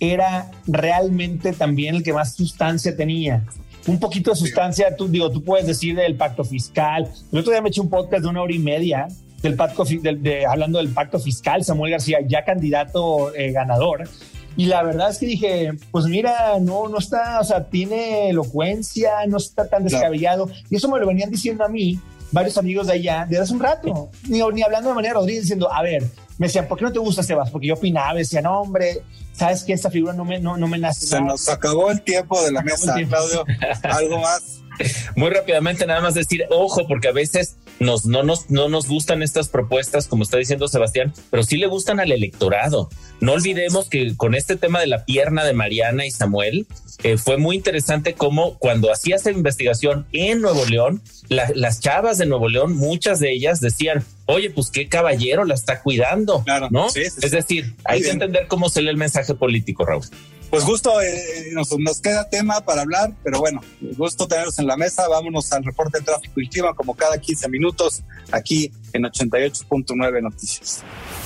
era 0.00 0.50
realmente 0.66 1.52
también 1.52 1.96
el 1.96 2.02
que 2.02 2.12
más 2.12 2.34
sustancia 2.34 2.96
tenía. 2.96 3.44
Un 3.86 4.00
poquito 4.00 4.30
de 4.30 4.36
sustancia, 4.36 4.96
tú 4.96 5.08
digo, 5.08 5.30
tú 5.30 5.42
puedes 5.42 5.66
decir 5.66 5.94
del 5.94 6.16
pacto 6.16 6.44
fiscal. 6.44 7.08
El 7.32 7.38
otro 7.38 7.52
día 7.52 7.62
me 7.62 7.68
eché 7.68 7.80
un 7.80 7.90
podcast 7.90 8.22
de 8.22 8.28
una 8.28 8.42
hora 8.42 8.52
y 8.52 8.58
media 8.58 9.08
del 9.42 9.54
pacto, 9.54 9.84
de, 9.84 10.46
hablando 10.46 10.78
del 10.78 10.88
pacto 10.88 11.18
fiscal, 11.18 11.64
Samuel 11.64 11.92
García, 11.92 12.18
ya 12.26 12.44
candidato 12.44 13.34
eh, 13.34 13.52
ganador. 13.52 14.08
Y 14.56 14.66
la 14.66 14.82
verdad 14.82 15.10
es 15.10 15.18
que 15.18 15.26
dije, 15.26 15.72
pues 15.90 16.06
mira, 16.06 16.58
no, 16.60 16.88
no 16.88 16.98
está, 16.98 17.40
o 17.40 17.44
sea, 17.44 17.64
tiene 17.64 18.30
elocuencia, 18.30 19.26
no 19.26 19.36
está 19.36 19.68
tan 19.68 19.84
descabellado. 19.84 20.48
Y 20.70 20.76
eso 20.76 20.88
me 20.88 20.98
lo 20.98 21.06
venían 21.06 21.30
diciendo 21.30 21.64
a 21.64 21.68
mí 21.68 22.00
varios 22.32 22.56
amigos 22.58 22.86
de 22.86 22.94
allá 22.94 23.26
desde 23.28 23.42
hace 23.42 23.52
un 23.52 23.60
rato, 23.60 24.10
ni, 24.28 24.40
ni 24.52 24.62
hablando 24.62 24.88
de 24.88 24.94
manera 24.94 25.14
Rodríguez, 25.14 25.42
diciendo, 25.42 25.72
a 25.72 25.82
ver, 25.82 26.02
me 26.38 26.46
decían, 26.46 26.68
¿por 26.68 26.78
qué 26.78 26.84
no 26.84 26.92
te 26.92 26.98
gusta 26.98 27.22
Sebas? 27.22 27.50
Porque 27.50 27.68
yo 27.68 27.74
opinaba, 27.74 28.14
decía, 28.14 28.40
no, 28.40 28.60
hombre, 28.60 29.02
sabes 29.32 29.62
que 29.62 29.72
esta 29.72 29.90
figura 29.90 30.12
no 30.12 30.24
me, 30.24 30.38
no, 30.38 30.56
no 30.56 30.68
me 30.68 30.78
nace. 30.78 31.06
Se 31.06 31.20
nos 31.20 31.48
acabó 31.48 31.90
el 31.90 32.02
tiempo 32.02 32.42
de 32.42 32.52
la 32.52 32.62
mesa, 32.62 32.94
Claudio. 33.08 33.44
¿Algo 33.82 34.18
más? 34.18 34.60
Muy 35.16 35.30
rápidamente, 35.30 35.86
nada 35.86 36.00
más 36.00 36.14
decir, 36.14 36.44
ojo, 36.50 36.86
porque 36.86 37.08
a 37.08 37.12
veces 37.12 37.56
nos, 37.78 38.06
no, 38.06 38.22
nos, 38.22 38.50
no 38.50 38.68
nos 38.68 38.88
gustan 38.88 39.22
estas 39.22 39.48
propuestas, 39.48 40.08
como 40.08 40.22
está 40.22 40.38
diciendo 40.38 40.68
Sebastián, 40.68 41.12
pero 41.30 41.42
sí 41.42 41.56
le 41.56 41.66
gustan 41.66 42.00
al 42.00 42.12
electorado. 42.12 42.88
No 43.20 43.32
olvidemos 43.32 43.88
que 43.88 44.16
con 44.16 44.34
este 44.34 44.56
tema 44.56 44.80
de 44.80 44.86
la 44.86 45.04
pierna 45.04 45.44
de 45.44 45.52
Mariana 45.52 46.06
y 46.06 46.10
Samuel, 46.10 46.66
eh, 47.02 47.18
fue 47.18 47.36
muy 47.36 47.56
interesante 47.56 48.14
cómo 48.14 48.58
cuando 48.58 48.90
hacía 48.90 49.16
esa 49.16 49.30
investigación 49.30 50.06
en 50.12 50.40
Nuevo 50.40 50.64
León, 50.64 51.02
las 51.28 51.80
chavas 51.80 52.18
de 52.18 52.26
Nuevo 52.26 52.48
León, 52.48 52.76
muchas 52.76 53.20
de 53.20 53.32
ellas 53.32 53.60
decían, 53.60 54.04
oye, 54.26 54.50
pues 54.50 54.70
qué 54.70 54.88
caballero 54.88 55.44
la 55.44 55.54
está 55.54 55.80
cuidando, 55.80 56.44
¿no? 56.70 56.88
es 56.94 57.30
decir, 57.30 57.74
hay 57.84 58.02
que 58.02 58.10
entender 58.10 58.46
cómo 58.48 58.68
se 58.68 58.82
lee 58.82 58.88
el 58.88 58.96
mensaje 58.96 59.34
político, 59.34 59.84
Raúl. 59.84 60.04
Pues 60.50 60.64
gusto, 60.64 61.00
eh, 61.02 61.50
nos, 61.52 62.00
queda 62.00 62.28
tema 62.28 62.60
para 62.60 62.82
hablar, 62.82 63.12
pero 63.24 63.40
bueno, 63.40 63.60
gusto 63.96 64.28
tenerlos 64.28 64.58
en 64.58 64.66
la 64.66 64.76
mesa. 64.76 65.08
Vámonos 65.08 65.52
al 65.52 65.64
reporte 65.64 65.98
de 65.98 66.04
tráfico 66.04 66.40
y 66.40 66.48
clima 66.48 66.72
como 66.74 66.94
cada 66.94 67.18
15 67.18 67.48
minutos 67.48 68.04
aquí 68.30 68.70
en 68.92 69.02
88.9 69.02 70.22
Noticias. 70.22 70.82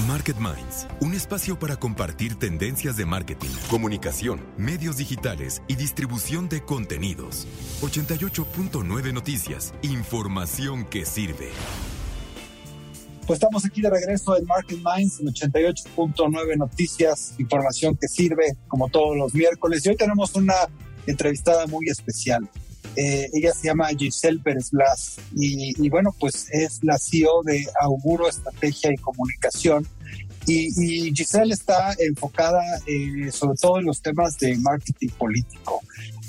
Market 0.06 0.36
Minds, 0.38 0.86
un 1.00 1.14
espacio 1.14 1.58
para 1.58 1.76
compartir 1.76 2.36
tendencias 2.36 2.96
de 2.96 3.04
marketing, 3.04 3.50
comunicación, 3.68 4.40
medios 4.56 4.96
digitales 4.96 5.62
y 5.68 5.76
distribución 5.76 6.48
de 6.48 6.64
contenidos. 6.64 7.46
88.9 7.82 9.12
Noticias, 9.12 9.74
información 9.82 10.86
que 10.86 11.04
sirve. 11.04 11.50
Pues 13.30 13.38
estamos 13.38 13.64
aquí 13.64 13.80
de 13.80 13.88
regreso 13.88 14.36
en 14.36 14.44
Market 14.44 14.78
Minds 14.78 15.20
en 15.20 15.28
88.9 15.28 16.56
Noticias, 16.56 17.34
información 17.38 17.96
que 17.96 18.08
sirve 18.08 18.56
como 18.66 18.88
todos 18.88 19.16
los 19.16 19.32
miércoles. 19.34 19.86
Y 19.86 19.90
hoy 19.90 19.94
tenemos 19.94 20.34
una 20.34 20.56
entrevistada 21.06 21.68
muy 21.68 21.86
especial. 21.88 22.48
Eh, 22.96 23.30
ella 23.32 23.52
se 23.52 23.68
llama 23.68 23.86
Giselle 23.96 24.40
Pérez 24.40 24.72
Blas 24.72 25.18
y, 25.36 25.88
bueno, 25.90 26.12
pues 26.18 26.48
es 26.50 26.82
la 26.82 26.98
CEO 26.98 27.44
de 27.44 27.64
Auguro 27.80 28.28
Estrategia 28.28 28.92
y 28.92 28.96
Comunicación. 28.96 29.86
Y, 30.48 31.14
Giselle 31.14 31.54
está 31.54 31.94
enfocada 32.00 32.64
eh, 32.88 33.30
sobre 33.30 33.56
todo 33.58 33.78
en 33.78 33.84
los 33.84 34.02
temas 34.02 34.38
de 34.38 34.56
marketing 34.56 35.10
político. 35.10 35.78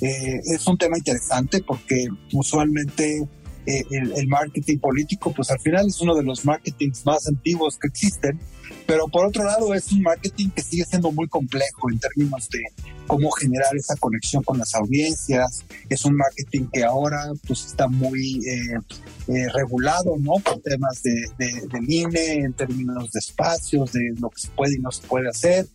Eh, 0.02 0.40
es 0.46 0.68
un 0.68 0.78
tema 0.78 1.00
interesante 1.00 1.64
porque 1.64 2.10
usualmente 2.32 3.28
eh, 3.66 3.84
el, 3.92 4.28
marketing 4.28 4.80
político, 4.80 5.32
pues 5.32 5.52
al 5.52 5.60
final 5.60 5.86
es 5.88 6.02
uno 6.02 6.16
de 6.16 6.24
los 6.24 6.46
marketings 6.46 7.06
más 7.06 7.28
antiguos 7.28 7.78
que 7.78 7.88
existen, 7.88 8.40
pero 8.88 9.08
por 9.08 9.28
otro 9.28 9.44
lado 9.44 9.74
es 9.76 9.92
un 9.92 10.02
marketing 10.02 10.50
que 10.50 10.64
sigue 10.64 10.84
siendo 10.86 11.12
muy 11.12 11.28
complejo 11.28 11.92
en 11.92 12.00
términos 12.00 12.50
de 12.50 12.60
cómo 13.06 13.30
generar 13.32 13.76
esa 13.76 13.96
conexión 13.98 14.42
con 14.44 14.58
las 14.58 14.74
audiencias. 14.74 15.64
Es 15.90 16.06
un 16.06 16.16
marketing 16.16 16.68
que 16.74 16.84
ahora 16.84 17.32
pues 17.46 17.66
está 17.66 17.88
muy 17.88 18.40
eh, 18.48 18.80
eh, 19.28 19.48
regulado, 19.54 20.18
¿no? 20.18 20.34
Por 20.44 20.60
temas 20.62 21.04
de, 21.04 21.28
de, 21.38 21.62
INE, 21.88 22.34
en 22.34 22.54
términos 22.54 23.12
de 23.12 23.20
espacios, 23.20 23.92
de 23.92 24.14
lo 24.20 24.30
que 24.32 24.42
se 24.42 24.48
puede 24.50 24.76
y 24.76 24.80
no 24.80 24.92
se 24.92 25.06
puede 25.06 25.30
hacer. 25.30 25.68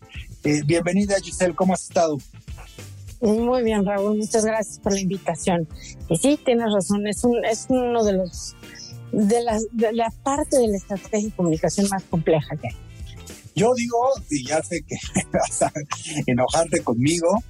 bienvenida 0.66 1.14
Giselle, 1.22 1.54
¿cómo 1.54 1.74
has 1.74 1.84
estado? 1.84 2.18
Muy 3.20 3.62
bien, 3.62 3.84
Raúl, 3.84 4.18
muchas 4.18 4.44
gracias 4.44 4.78
por 4.78 4.92
la 4.92 5.00
invitación. 5.00 5.66
Y 6.08 6.16
sí, 6.18 6.38
tienes 6.44 6.72
razón, 6.72 7.06
es, 7.06 7.24
un, 7.24 7.44
es 7.44 7.66
uno 7.68 8.04
de 8.04 8.12
los 8.12 8.54
de 9.12 9.42
la, 9.42 9.58
de 9.72 9.92
la 9.92 10.10
parte 10.22 10.58
de 10.58 10.68
la 10.68 10.76
estrategia 10.76 11.28
de 11.28 11.34
comunicación 11.34 11.88
más 11.88 12.02
compleja 12.04 12.56
que 12.56 12.68
hay. 12.68 12.76
Yo 13.54 13.72
digo, 13.74 13.96
y 14.30 14.46
ya 14.46 14.62
sé 14.62 14.82
que 14.82 14.96
vas 15.32 15.62
a 15.62 15.72
enojarte 16.26 16.82
conmigo, 16.82 17.42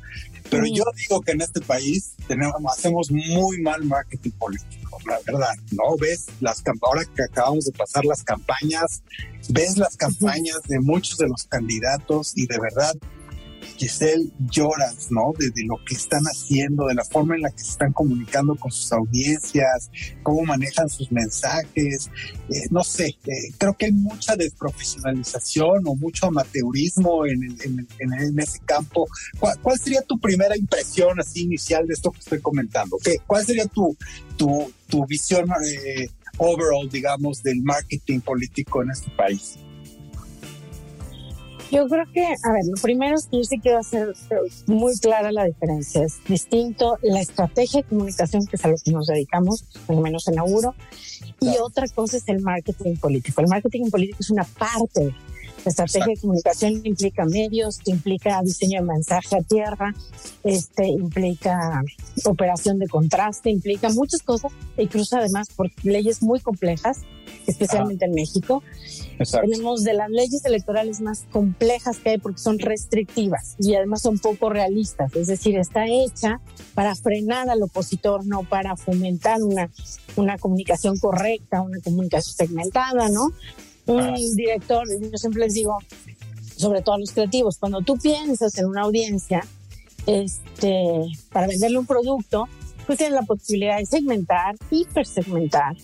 pero 0.50 0.64
yo 0.66 0.84
digo 0.96 1.20
que 1.20 1.32
en 1.32 1.40
este 1.40 1.60
país 1.60 2.14
tenemos, 2.28 2.54
hacemos 2.70 3.10
muy 3.10 3.60
mal 3.60 3.82
marketing 3.84 4.30
político, 4.38 4.98
la 5.06 5.18
verdad, 5.26 5.54
¿no? 5.72 5.96
Ves 5.98 6.26
las 6.40 6.62
ahora 6.82 7.02
que 7.04 7.24
acabamos 7.24 7.64
de 7.64 7.72
pasar 7.72 8.04
las 8.04 8.22
campañas, 8.22 9.02
ves 9.48 9.76
las 9.76 9.96
campañas 9.96 10.60
de 10.68 10.78
muchos 10.78 11.18
de 11.18 11.26
los 11.26 11.44
candidatos 11.44 12.32
y 12.36 12.46
de 12.46 12.58
verdad 12.60 12.94
Giselle 13.76 14.30
lloras, 14.50 15.08
¿no? 15.10 15.32
De, 15.38 15.50
lo 15.64 15.76
que 15.84 15.94
están 15.94 16.22
haciendo, 16.24 16.86
de 16.86 16.94
la 16.94 17.04
forma 17.04 17.34
en 17.34 17.42
la 17.42 17.50
que 17.50 17.58
se 17.58 17.70
están 17.70 17.92
comunicando 17.92 18.54
con 18.56 18.70
sus 18.70 18.92
audiencias, 18.92 19.90
cómo 20.22 20.42
manejan 20.44 20.88
sus 20.88 21.10
mensajes. 21.12 22.10
Eh, 22.48 22.66
no 22.70 22.84
sé, 22.84 23.06
eh, 23.06 23.52
creo 23.58 23.74
que 23.74 23.86
hay 23.86 23.92
mucha 23.92 24.36
desprofesionalización 24.36 25.82
o 25.86 25.94
mucho 25.96 26.26
amateurismo 26.26 27.26
en, 27.26 28.38
ese 28.38 28.58
campo. 28.64 29.06
¿Cuál, 29.38 29.78
sería 29.78 30.02
tu 30.02 30.18
primera 30.18 30.56
impresión 30.56 31.18
así 31.20 31.42
inicial 31.42 31.86
de 31.86 31.94
esto 31.94 32.10
que 32.10 32.20
estoy 32.20 32.40
comentando? 32.40 32.96
¿Qué, 33.02 33.16
¿Cuál 33.26 33.44
sería 33.44 33.66
tu, 33.66 33.96
tu, 34.36 34.72
tu 34.88 35.06
visión 35.06 35.48
eh, 35.64 36.08
overall, 36.38 36.88
digamos, 36.88 37.42
del 37.42 37.62
marketing 37.62 38.20
político 38.20 38.82
en 38.82 38.90
este 38.90 39.10
país? 39.10 39.58
Yo 41.70 41.88
creo 41.88 42.04
que, 42.12 42.24
a 42.24 42.52
ver, 42.52 42.64
lo 42.64 42.80
primero 42.80 43.16
es 43.16 43.26
que 43.26 43.38
yo 43.38 43.44
sí 43.44 43.58
quiero 43.58 43.78
hacer 43.78 44.14
muy 44.66 44.96
clara 44.98 45.32
la 45.32 45.44
diferencia. 45.44 46.04
Es 46.04 46.22
distinto 46.28 46.98
la 47.02 47.20
estrategia 47.20 47.82
de 47.82 47.88
comunicación, 47.88 48.46
que 48.46 48.56
es 48.56 48.64
a 48.64 48.68
lo 48.68 48.76
que 48.76 48.92
nos 48.92 49.06
dedicamos, 49.06 49.64
al 49.88 49.96
menos 50.00 50.28
en 50.28 50.38
Auguro, 50.38 50.74
y 51.40 51.56
otra 51.58 51.86
cosa 51.88 52.18
es 52.18 52.28
el 52.28 52.40
marketing 52.40 52.96
político. 52.96 53.40
El 53.40 53.48
marketing 53.48 53.90
político 53.90 54.18
es 54.20 54.30
una 54.30 54.44
parte 54.44 55.14
estrategia 55.70 56.14
de 56.14 56.20
comunicación 56.20 56.80
implica 56.84 57.24
medios, 57.24 57.80
implica 57.86 58.40
diseño 58.42 58.80
de 58.80 58.86
mensaje 58.86 59.36
a 59.36 59.42
tierra, 59.42 59.94
este, 60.44 60.86
implica 60.86 61.82
operación 62.24 62.78
de 62.78 62.88
contraste, 62.88 63.50
implica 63.50 63.88
muchas 63.90 64.22
cosas 64.22 64.52
y 64.76 64.86
cruza 64.86 65.18
además 65.18 65.48
por 65.54 65.70
leyes 65.82 66.22
muy 66.22 66.40
complejas, 66.40 67.02
especialmente 67.46 68.04
en 68.04 68.12
México. 68.12 68.62
Tenemos 69.40 69.84
de 69.84 69.94
las 69.94 70.10
leyes 70.10 70.44
electorales 70.44 71.00
más 71.00 71.24
complejas 71.30 71.98
que 71.98 72.10
hay 72.10 72.18
porque 72.18 72.38
son 72.38 72.58
restrictivas 72.58 73.56
y 73.58 73.74
además 73.74 74.02
son 74.02 74.18
poco 74.18 74.50
realistas, 74.50 75.14
es 75.16 75.26
decir, 75.26 75.56
está 75.58 75.86
hecha 75.86 76.40
para 76.74 76.94
frenar 76.94 77.48
al 77.48 77.62
opositor, 77.62 78.26
no 78.26 78.42
para 78.42 78.76
fomentar 78.76 79.42
una, 79.42 79.70
una 80.16 80.38
comunicación 80.38 80.98
correcta, 80.98 81.62
una 81.62 81.80
comunicación 81.80 82.34
segmentada, 82.34 83.08
¿no? 83.08 83.32
Un 83.86 84.00
ah. 84.00 84.14
director, 84.34 84.86
yo 84.88 85.18
siempre 85.18 85.42
les 85.42 85.54
digo, 85.54 85.78
sobre 86.56 86.82
todo 86.82 86.96
a 86.96 86.98
los 86.98 87.12
creativos, 87.12 87.58
cuando 87.58 87.80
tú 87.82 87.96
piensas 87.96 88.56
en 88.58 88.66
una 88.66 88.82
audiencia 88.82 89.46
este, 90.06 91.04
para 91.32 91.46
venderle 91.46 91.78
un 91.78 91.86
producto, 91.86 92.48
pues 92.86 92.98
tienes 92.98 93.14
la 93.14 93.22
posibilidad 93.22 93.78
de 93.78 93.86
segmentar, 93.86 94.56
hipersegmentar, 94.70 95.76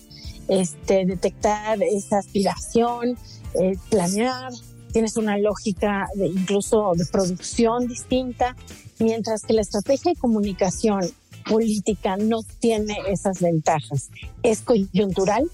este, 0.47 1.05
detectar 1.05 1.81
esa 1.83 2.19
aspiración, 2.19 3.17
eh, 3.59 3.77
planear, 3.89 4.51
tienes 4.91 5.17
una 5.17 5.37
lógica 5.37 6.07
de, 6.15 6.27
incluso 6.27 6.93
de 6.95 7.05
producción 7.05 7.87
distinta, 7.87 8.55
mientras 8.99 9.41
que 9.41 9.53
la 9.53 9.61
estrategia 9.61 10.13
de 10.13 10.19
comunicación 10.19 11.01
política 11.43 12.17
no 12.17 12.41
tiene 12.59 12.97
esas 13.09 13.41
ventajas. 13.41 14.09
Es 14.41 14.61
coyuntural, 14.61 15.49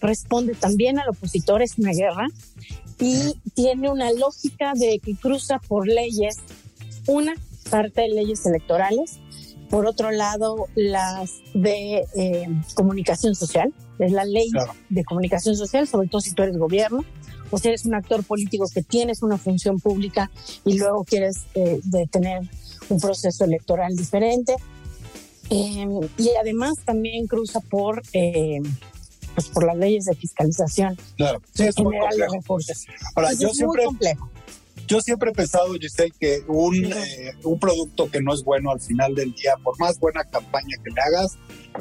responde 0.00 0.54
también 0.54 0.98
al 0.98 1.08
opositor, 1.08 1.62
es 1.62 1.78
una 1.78 1.92
guerra, 1.92 2.26
y 2.98 3.34
tiene 3.54 3.90
una 3.90 4.12
lógica 4.12 4.72
de 4.74 5.00
que 5.00 5.14
cruza 5.16 5.58
por 5.58 5.88
leyes, 5.88 6.36
una 7.06 7.34
parte 7.70 8.02
de 8.02 8.08
leyes 8.08 8.46
electorales, 8.46 9.18
por 9.68 9.86
otro 9.86 10.10
lado 10.10 10.66
las 10.74 11.40
de 11.54 12.04
eh, 12.14 12.46
comunicación 12.74 13.34
social, 13.34 13.72
es 13.98 14.12
la 14.12 14.24
ley 14.24 14.50
de 14.88 15.04
comunicación 15.04 15.56
social, 15.56 15.86
sobre 15.88 16.08
todo 16.08 16.20
si 16.20 16.32
tú 16.32 16.42
eres 16.42 16.56
gobierno, 16.56 17.04
o 17.50 17.58
si 17.58 17.68
eres 17.68 17.84
un 17.84 17.94
actor 17.94 18.24
político 18.24 18.66
que 18.72 18.82
tienes 18.82 19.22
una 19.22 19.38
función 19.38 19.78
pública 19.78 20.30
y 20.64 20.78
luego 20.78 21.04
quieres 21.04 21.42
eh, 21.54 21.80
tener 22.10 22.42
un 22.88 23.00
proceso 23.00 23.44
electoral 23.44 23.94
diferente. 23.96 24.54
Em, 25.50 26.00
y 26.16 26.30
además 26.40 26.74
también 26.84 27.26
cruza 27.26 27.60
por, 27.60 28.02
eh, 28.12 28.60
pues 29.34 29.48
por 29.48 29.64
las 29.66 29.76
leyes 29.76 30.04
de 30.04 30.14
fiscalización 30.14 30.96
claro, 31.16 31.42
sí, 31.52 31.64
es 31.64 31.74
de 31.74 32.28
recursos. 32.30 32.86
Ahora, 33.14 33.32
yo 33.32 33.48
es 33.48 33.56
siempre, 33.56 33.84
muy 33.84 33.86
complejo. 33.86 34.30
Yo 34.86 35.00
siempre 35.00 35.30
he 35.30 35.32
pensado, 35.32 35.74
Giselle, 35.74 36.12
que 36.18 36.42
un, 36.46 36.84
eh, 36.84 37.32
un 37.42 37.58
producto 37.58 38.10
que 38.10 38.20
no 38.20 38.34
es 38.34 38.42
bueno 38.42 38.70
al 38.70 38.80
final 38.80 39.14
del 39.14 39.32
día, 39.34 39.54
por 39.62 39.78
más 39.78 39.98
buena 39.98 40.24
campaña 40.24 40.76
que 40.82 40.90
le 40.90 41.00
hagas, 41.00 41.38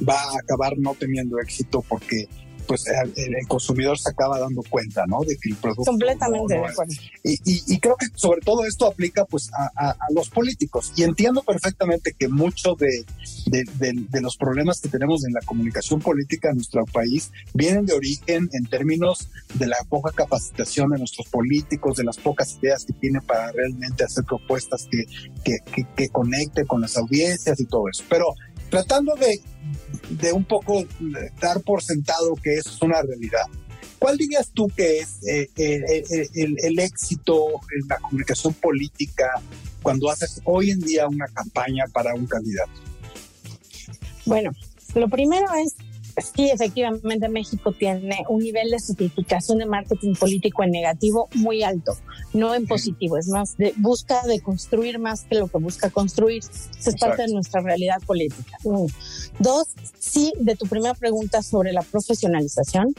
va 0.07 0.15
a 0.15 0.39
acabar 0.39 0.77
no 0.77 0.95
teniendo 0.95 1.39
éxito 1.39 1.83
porque 1.87 2.27
pues 2.67 2.85
el, 2.87 3.47
consumidor 3.47 3.97
se 3.97 4.09
acaba 4.09 4.39
dando 4.39 4.63
cuenta, 4.69 5.05
¿no? 5.07 5.21
De 5.21 5.37
que 5.37 5.49
el 5.49 5.55
producto... 5.55 5.83
Completamente 5.83 6.55
de 6.55 6.65
acuerdo. 6.65 6.93
Y, 7.23 7.79
creo 7.79 7.95
que 7.95 8.07
sobre 8.15 8.41
todo 8.41 8.65
esto 8.65 8.87
aplica 8.87 9.25
pues 9.25 9.49
a, 9.53 9.95
los 10.13 10.29
políticos. 10.29 10.93
Y 10.95 11.03
entiendo 11.03 11.43
perfectamente 11.43 12.13
que 12.17 12.27
muchos 12.27 12.77
de, 12.77 13.05
de, 13.47 14.21
los 14.21 14.37
problemas 14.37 14.79
que 14.81 14.89
tenemos 14.89 15.25
en 15.25 15.33
la 15.33 15.41
comunicación 15.41 15.99
política 15.99 16.49
en 16.49 16.55
nuestro 16.57 16.85
país 16.85 17.31
vienen 17.53 17.85
de 17.85 17.93
origen 17.93 18.49
en 18.53 18.65
términos 18.65 19.29
de 19.55 19.67
la 19.67 19.77
poca 19.89 20.11
capacitación 20.11 20.91
de 20.91 20.99
nuestros 20.99 21.27
políticos, 21.27 21.97
de 21.97 22.03
las 22.03 22.17
pocas 22.17 22.57
ideas 22.61 22.85
que 22.85 22.93
tienen 22.93 23.21
para 23.21 23.51
realmente 23.51 24.03
hacer 24.03 24.23
propuestas 24.23 24.87
que, 24.89 25.05
que, 25.43 25.57
que, 25.73 25.85
que 25.95 26.09
conecten 26.09 26.65
con 26.65 26.81
las 26.81 26.97
audiencias 26.97 27.59
y 27.59 27.65
todo 27.65 27.89
eso. 27.89 28.03
Pero 28.09 28.33
tratando 28.69 29.15
de, 29.15 29.39
de 30.09 30.33
un 30.33 30.45
poco 30.45 30.85
dar 31.39 31.61
por 31.61 31.83
sentado 31.83 32.35
que 32.35 32.55
eso 32.55 32.69
es 32.69 32.81
una 32.81 33.01
realidad. 33.01 33.45
¿Cuál 33.99 34.17
dirías 34.17 34.51
tú 34.53 34.67
que 34.75 34.99
es 34.99 35.25
eh, 35.25 35.49
el, 35.55 36.79
éxito 36.79 37.45
en 37.47 37.87
la 37.87 37.97
comunicación 37.99 38.53
política 38.53 39.41
cuando 39.81 40.09
haces 40.09 40.41
hoy 40.43 40.71
en 40.71 40.81
día 40.81 41.07
una 41.07 41.27
campaña 41.27 41.85
para 41.93 42.13
un 42.13 42.25
candidato? 42.25 42.71
Bueno, 44.25 44.51
lo 44.95 45.07
primero 45.07 45.47
es 45.53 45.75
Sí, 46.17 46.49
efectivamente 46.49 47.27
México 47.27 47.71
tiene 47.71 48.23
un 48.29 48.39
nivel 48.39 48.69
de 48.69 48.79
certificación 48.79 49.57
de 49.57 49.65
marketing 49.65 50.13
político 50.13 50.63
en 50.63 50.71
negativo 50.71 51.27
muy 51.35 51.63
alto, 51.63 51.93
no 52.33 52.53
en 52.53 52.67
positivo, 52.67 53.17
es 53.17 53.27
más, 53.27 53.57
de, 53.57 53.73
busca 53.77 54.21
de 54.23 54.39
construir 54.39 54.99
más 54.99 55.23
que 55.23 55.35
lo 55.35 55.47
que 55.47 55.57
busca 55.57 55.89
construir. 55.89 56.43
Eso 56.43 56.89
es 56.89 56.95
parte 56.97 57.23
de 57.23 57.33
nuestra 57.33 57.61
realidad 57.61 58.01
política. 58.05 58.57
Dos, 59.39 59.67
sí, 59.97 60.33
de 60.39 60.55
tu 60.55 60.67
primera 60.67 60.93
pregunta 60.93 61.41
sobre 61.41 61.73
la 61.73 61.81
profesionalización, 61.81 62.93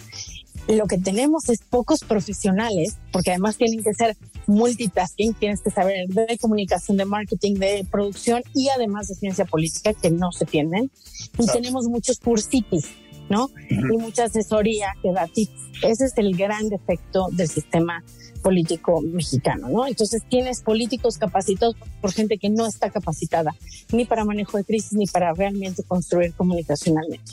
lo 0.68 0.86
que 0.86 0.98
tenemos 0.98 1.48
es 1.50 1.60
pocos 1.60 2.00
profesionales, 2.00 2.96
porque 3.12 3.30
además 3.30 3.56
tienen 3.56 3.82
que 3.82 3.92
ser 3.92 4.16
multitasking, 4.46 5.34
tienes 5.34 5.60
que 5.60 5.70
saber 5.70 6.08
de 6.08 6.38
comunicación, 6.38 6.96
de 6.96 7.04
marketing, 7.04 7.54
de 7.54 7.86
producción 7.90 8.42
y 8.54 8.68
además 8.70 9.08
de 9.08 9.14
ciencia 9.14 9.44
política 9.44 9.92
que 9.92 10.10
no 10.10 10.32
se 10.32 10.46
tienen. 10.46 10.90
Y 11.38 11.46
tenemos 11.46 11.86
muchos 11.86 12.18
cursitis 12.18 12.86
¿no? 13.28 13.50
Y 13.68 13.96
mucha 13.96 14.24
asesoría 14.24 14.94
que 15.02 15.12
da 15.12 15.26
tips. 15.26 15.52
Ese 15.82 16.06
es 16.06 16.18
el 16.18 16.36
gran 16.36 16.68
defecto 16.68 17.28
del 17.32 17.48
sistema 17.48 18.02
político 18.42 19.00
mexicano, 19.00 19.68
¿no? 19.70 19.86
Entonces 19.86 20.22
tienes 20.28 20.60
políticos 20.60 21.16
capacitados 21.16 21.76
por 22.00 22.12
gente 22.12 22.36
que 22.36 22.50
no 22.50 22.66
está 22.66 22.90
capacitada 22.90 23.54
ni 23.90 24.04
para 24.04 24.24
manejo 24.24 24.58
de 24.58 24.64
crisis 24.64 24.92
ni 24.92 25.06
para 25.06 25.32
realmente 25.32 25.82
construir 25.82 26.34
comunicacionalmente 26.34 27.32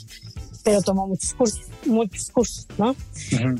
pero 0.64 0.82
tomó 0.82 1.06
muchos 1.06 1.34
cursos, 1.34 1.62
muchos 1.86 2.30
cursos, 2.30 2.66
¿no? 2.78 2.94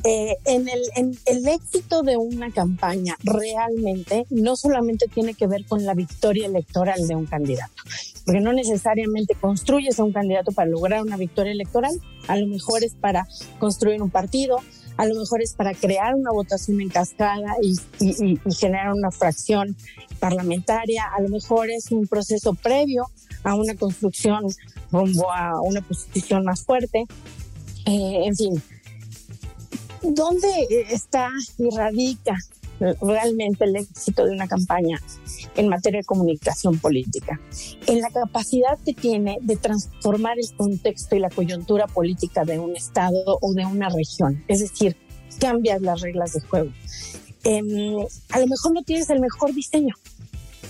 Eh, 0.03 0.35
en, 0.45 0.69
el, 0.69 0.81
en 0.95 1.17
el 1.25 1.47
éxito 1.47 2.01
de 2.01 2.17
una 2.17 2.51
campaña 2.51 3.17
realmente 3.23 4.25
no 4.29 4.55
solamente 4.55 5.07
tiene 5.07 5.33
que 5.33 5.47
ver 5.47 5.65
con 5.65 5.85
la 5.85 5.93
victoria 5.93 6.47
electoral 6.47 7.07
de 7.07 7.15
un 7.15 7.25
candidato, 7.25 7.83
porque 8.25 8.39
no 8.39 8.53
necesariamente 8.53 9.35
construyes 9.35 9.99
a 9.99 10.03
un 10.03 10.13
candidato 10.13 10.51
para 10.51 10.69
lograr 10.69 11.01
una 11.01 11.17
victoria 11.17 11.51
electoral, 11.51 11.91
a 12.27 12.37
lo 12.37 12.47
mejor 12.47 12.83
es 12.83 12.93
para 12.93 13.27
construir 13.59 14.01
un 14.01 14.09
partido, 14.09 14.59
a 14.97 15.05
lo 15.05 15.15
mejor 15.15 15.41
es 15.41 15.53
para 15.53 15.73
crear 15.73 16.15
una 16.15 16.31
votación 16.31 16.79
en 16.81 16.89
cascada 16.89 17.55
y, 17.61 17.75
generar 18.51 18.93
una 18.93 19.11
fracción 19.11 19.75
parlamentaria, 20.19 21.03
a 21.17 21.21
lo 21.21 21.29
mejor 21.29 21.69
es 21.69 21.91
un 21.91 22.07
proceso 22.07 22.53
previo 22.53 23.09
a 23.43 23.55
una 23.55 23.75
construcción 23.75 24.45
rumbo 24.91 25.31
a 25.31 25.59
una 25.61 25.81
posición 25.81 26.45
más 26.45 26.63
fuerte. 26.63 27.05
Eh, 27.85 28.21
en 28.25 28.35
fin, 28.35 28.63
¿dónde 30.01 30.67
está 30.89 31.29
y 31.57 31.69
radica 31.75 32.37
realmente 32.79 33.65
el 33.65 33.75
éxito 33.75 34.25
de 34.25 34.31
una 34.31 34.47
campaña 34.47 35.01
en 35.55 35.67
materia 35.67 35.99
de 35.99 36.05
comunicación 36.05 36.77
política? 36.79 37.39
En 37.87 38.01
la 38.01 38.09
capacidad 38.09 38.77
que 38.83 38.93
tiene 38.93 39.37
de 39.41 39.55
transformar 39.55 40.37
el 40.39 40.55
contexto 40.55 41.15
y 41.15 41.19
la 41.19 41.29
coyuntura 41.29 41.87
política 41.87 42.43
de 42.43 42.59
un 42.59 42.75
Estado 42.75 43.37
o 43.41 43.53
de 43.53 43.65
una 43.65 43.89
región. 43.89 44.43
Es 44.47 44.59
decir, 44.59 44.97
cambias 45.39 45.81
las 45.81 46.01
reglas 46.01 46.33
de 46.33 46.41
juego. 46.41 46.71
Em, 47.43 48.05
a 48.29 48.39
lo 48.39 48.47
mejor 48.47 48.73
no 48.73 48.83
tienes 48.83 49.09
el 49.09 49.19
mejor 49.19 49.53
diseño, 49.53 49.93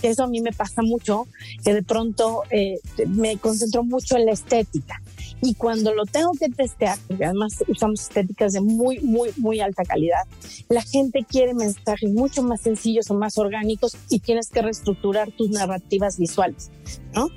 eso 0.02 0.24
a 0.24 0.26
mí 0.26 0.40
me 0.40 0.52
pasa 0.52 0.82
mucho, 0.82 1.26
que 1.64 1.72
de 1.72 1.82
pronto 1.82 2.42
eh, 2.50 2.78
me 3.08 3.38
concentro 3.38 3.84
mucho 3.84 4.16
en 4.16 4.26
la 4.26 4.32
estética. 4.32 5.00
Y 5.44 5.54
cuando 5.54 5.94
lo 5.94 6.06
tengo 6.06 6.32
que 6.32 6.48
testear, 6.48 6.98
porque 7.06 7.26
además 7.26 7.62
usamos 7.68 8.00
estéticas 8.00 8.54
de 8.54 8.62
muy, 8.62 9.00
muy, 9.00 9.30
muy 9.36 9.60
alta 9.60 9.84
calidad, 9.84 10.22
la 10.70 10.80
gente 10.80 11.22
quiere 11.28 11.52
mensajes 11.52 12.10
mucho 12.10 12.42
más 12.42 12.62
sencillos 12.62 13.10
o 13.10 13.14
más 13.14 13.36
orgánicos 13.36 13.94
y 14.08 14.20
tienes 14.20 14.48
que 14.48 14.62
reestructurar 14.62 15.30
tus 15.32 15.50
narrativas 15.50 16.18
visuales, 16.18 16.70
¿no? 17.14 17.28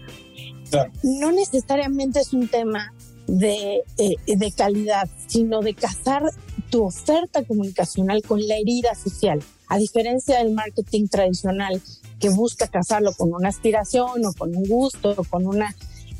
No 1.03 1.33
necesariamente 1.33 2.21
es 2.21 2.31
un 2.31 2.47
tema 2.47 2.93
de, 3.27 3.83
eh, 3.97 4.15
de 4.25 4.51
calidad, 4.53 5.09
sino 5.27 5.59
de 5.59 5.73
casar 5.73 6.23
tu 6.69 6.85
oferta 6.85 7.43
comunicacional 7.43 8.21
con 8.23 8.45
la 8.47 8.55
herida 8.55 8.95
social. 8.95 9.43
A 9.67 9.77
diferencia 9.77 10.37
del 10.37 10.53
marketing 10.53 11.07
tradicional, 11.07 11.81
que 12.19 12.29
busca 12.29 12.67
casarlo 12.67 13.11
con 13.13 13.33
una 13.33 13.49
aspiración 13.49 14.25
o 14.25 14.33
con 14.33 14.55
un 14.55 14.63
gusto 14.63 15.13
o 15.17 15.23
con 15.25 15.45
una... 15.45 15.75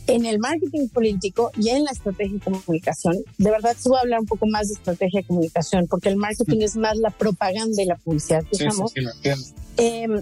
En 0.08 0.26
el 0.26 0.40
marketing 0.40 0.88
político 0.88 1.52
y 1.58 1.70
en 1.70 1.84
la 1.84 1.92
estrategia 1.92 2.34
de 2.34 2.40
comunicación, 2.40 3.18
de 3.38 3.52
verdad 3.52 3.76
se 3.78 3.90
voy 3.90 3.98
a 3.98 4.02
hablar 4.02 4.22
un 4.22 4.26
poco 4.26 4.48
más 4.48 4.70
de 4.70 4.76
estrategia 4.76 5.20
de 5.20 5.28
comunicación, 5.28 5.86
porque 5.88 6.08
el 6.08 6.16
marketing 6.16 6.62
es 6.62 6.78
más 6.78 6.96
la 6.98 7.10
propaganda 7.10 7.82
y 7.82 7.86
la 7.86 7.98
publicidad, 7.98 8.42
digamos. 8.50 8.94
Em, 9.76 10.22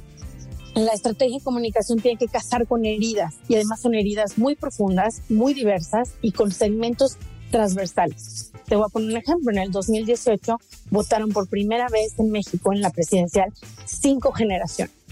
la 0.73 0.91
estrategia 0.91 1.37
de 1.37 1.43
comunicación 1.43 1.99
tiene 1.99 2.17
que 2.17 2.27
casar 2.27 2.65
con 2.65 2.83
heridas 2.83 3.35
y 3.47 3.55
además 3.55 3.79
son 3.81 3.93
heridas 3.93 4.39
muy 4.39 4.55
profundas, 4.55 5.21
muy 5.29 5.53
diversas 5.53 6.13
y 6.23 6.31
con 6.31 6.51
segmentos 6.51 7.17
transversales. 7.51 8.51
Te 8.67 8.75
voy 8.75 8.85
a 8.85 8.89
poner 8.89 9.11
un 9.11 9.17
ejemplo. 9.17 9.51
En 9.51 9.59
el 9.59 9.71
2018 9.71 10.57
votaron 10.89 11.29
por 11.29 11.47
primera 11.47 11.87
vez 11.89 12.17
en 12.17 12.31
México 12.31 12.73
en 12.73 12.81
la 12.81 12.89
presidencial 12.89 13.53
cinco 13.85 14.31
generaciones 14.31 15.04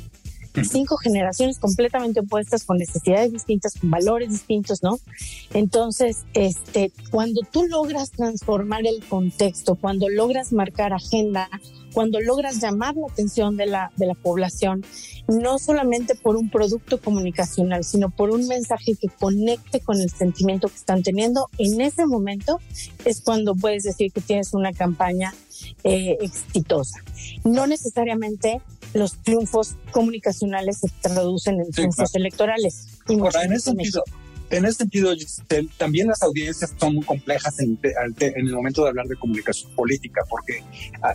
cinco 0.62 0.98
generaciones 0.98 1.58
completamente 1.60 2.20
opuestas, 2.20 2.64
con 2.64 2.78
necesidades 2.78 3.32
distintas, 3.32 3.74
con 3.80 3.90
valores 3.90 4.30
distintos, 4.30 4.84
¿no? 4.84 5.00
Entonces, 5.54 6.26
este, 6.34 6.92
cuando 7.10 7.42
tú 7.52 7.64
logras 7.64 8.12
transformar 8.12 8.86
el 8.86 9.04
contexto, 9.04 9.76
cuando 9.76 10.10
logras 10.10 10.54
marcar 10.54 10.94
agenda, 10.94 11.50
cuando 11.94 12.20
logras 12.20 12.60
llamar 12.60 12.96
la 12.96 13.08
atención 13.08 13.56
de 13.56 13.68
la, 13.68 13.92
de 13.98 14.08
la 14.08 14.16
población, 14.16 14.84
no 15.28 15.60
solamente 15.60 16.16
por 16.16 16.36
un 16.36 16.50
producto 16.50 17.00
comunicacional, 17.00 17.84
sino 17.84 18.10
por 18.10 18.32
un 18.32 18.48
mensaje 18.48 18.96
que 18.96 19.08
conecte 19.08 19.80
con 19.80 20.02
el 20.02 20.10
sentimiento 20.10 20.68
que 20.68 20.76
están 20.76 21.04
teniendo, 21.04 21.50
en 21.58 21.80
ese 21.82 22.06
momento 22.06 22.60
es 23.06 23.22
cuando 23.22 23.56
puedes 23.56 23.84
decir 23.84 24.12
que 24.12 24.22
tienes 24.22 24.54
una 24.54 24.74
campaña 24.74 25.34
eh, 25.84 26.18
exitosa. 26.22 27.00
No 27.44 27.68
necesariamente 27.68 28.62
los 28.94 29.18
triunfos 29.24 29.76
comunicacionales 29.92 30.80
se 30.80 30.90
traducen 31.02 31.60
en 31.60 31.72
triunfos 31.72 32.14
electorales. 32.16 32.88
Ahora, 33.08 33.44
en 33.44 33.54
ese 33.54 33.72
sentido, 33.72 34.04
en 34.50 34.66
ese 34.66 34.80
sentido, 34.80 35.14
también 35.78 36.08
las 36.08 36.22
audiencias 36.22 36.74
son 36.80 36.96
muy 36.96 37.06
complejas 37.06 37.60
en, 37.60 37.80
el 37.82 38.54
momento 38.54 38.84
de 38.84 38.90
hablar 38.90 39.08
de 39.08 39.16
comunicación 39.16 39.72
política, 39.76 40.22
porque 40.30 40.64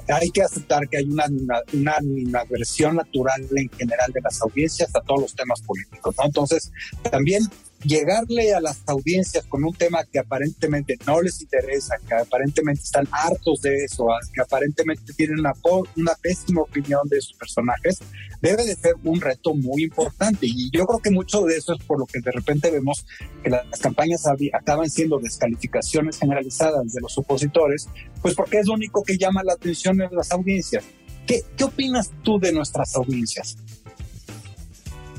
hay 0.08 0.30
que 0.30 0.42
aceptar 0.42 0.88
que 0.88 0.98
hay 0.98 1.04
una, 1.04 1.26
una, 1.72 1.96
una 2.00 2.44
versión 2.44 2.96
natural 2.96 3.46
en 3.54 3.68
general 3.70 4.10
de 4.12 4.20
las 4.22 4.42
audiencias 4.42 4.90
a 4.94 5.00
todos 5.02 5.20
los 5.20 5.34
temas 5.34 5.60
políticos, 5.62 6.14
¿no? 6.18 6.24
Entonces, 6.24 6.72
también 7.10 7.44
llegarle 7.84 8.54
a 8.54 8.60
las 8.60 8.82
audiencias 8.86 9.44
con 9.46 9.64
un 9.64 9.72
tema 9.72 10.04
que 10.04 10.18
aparentemente 10.18 10.98
no 11.06 11.20
les 11.20 11.40
interesa, 11.40 11.96
que 12.06 12.14
aparentemente 12.14 12.82
están 12.82 13.06
hartos 13.10 13.62
de 13.62 13.84
eso, 13.84 14.06
que 14.32 14.40
aparentemente 14.40 15.12
tienen 15.12 15.40
una, 15.40 15.52
una 15.96 16.14
pésima 16.20 16.62
opinión 16.62 17.00
de 17.08 17.20
sus 17.20 17.36
personajes, 17.36 17.98
debe 18.40 18.64
de 18.64 18.74
ser 18.74 18.94
un 19.04 19.20
reto 19.20 19.54
muy 19.54 19.84
importante. 19.84 20.46
Y 20.46 20.70
yo 20.70 20.86
creo 20.86 20.98
que 20.98 21.10
mucho 21.10 21.42
de 21.42 21.56
eso 21.56 21.74
es 21.74 21.84
por 21.84 21.98
lo 21.98 22.06
que 22.06 22.20
de 22.20 22.32
repente 22.32 22.70
vemos 22.70 23.06
que 23.42 23.50
las 23.50 23.78
campañas 23.80 24.24
acaban 24.52 24.90
siendo 24.90 25.18
descalificaciones 25.18 26.18
generalizadas 26.18 26.92
de 26.92 27.00
los 27.00 27.16
opositores, 27.18 27.88
pues 28.22 28.34
porque 28.34 28.58
es 28.58 28.66
lo 28.66 28.74
único 28.74 29.02
que 29.02 29.16
llama 29.16 29.42
la 29.44 29.52
atención 29.52 29.96
de 29.96 30.08
las 30.10 30.32
audiencias. 30.32 30.84
¿Qué, 31.26 31.42
qué 31.56 31.64
opinas 31.64 32.10
tú 32.22 32.38
de 32.40 32.52
nuestras 32.52 32.96
audiencias? 32.96 33.56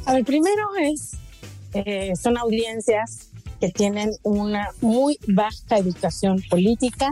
A 0.05 0.13
ver, 0.13 0.25
primero 0.25 0.69
es 0.81 1.11
eh, 1.73 2.13
son 2.15 2.37
audiencias 2.37 3.29
que 3.59 3.69
tienen 3.69 4.11
una 4.23 4.69
muy 4.81 5.19
baja 5.27 5.77
educación 5.77 6.41
política 6.49 7.09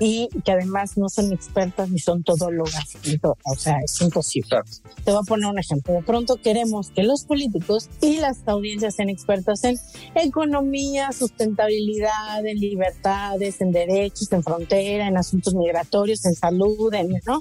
y 0.00 0.28
que 0.44 0.52
además 0.52 0.96
no 0.96 1.08
son 1.08 1.32
expertas 1.32 1.88
ni 1.90 1.98
son 1.98 2.22
todólogas. 2.24 2.96
O 3.44 3.54
sea, 3.54 3.78
es 3.84 4.00
imposible. 4.00 4.60
Te 5.04 5.12
voy 5.12 5.20
a 5.22 5.24
poner 5.24 5.48
un 5.48 5.58
ejemplo. 5.58 5.94
De 5.94 6.02
pronto 6.02 6.36
queremos 6.36 6.90
que 6.90 7.02
los 7.02 7.24
políticos 7.24 7.88
y 8.00 8.18
las 8.18 8.46
audiencias 8.46 8.96
sean 8.96 9.08
expertas 9.08 9.62
en 9.64 9.78
economía, 10.16 11.12
sustentabilidad, 11.12 12.44
en 12.44 12.58
libertades, 12.58 13.60
en 13.60 13.70
derechos, 13.70 14.32
en 14.32 14.42
frontera, 14.42 15.06
en 15.06 15.16
asuntos 15.16 15.54
migratorios, 15.54 16.24
en 16.24 16.34
salud, 16.34 16.92
en, 16.92 17.08
¿no? 17.24 17.40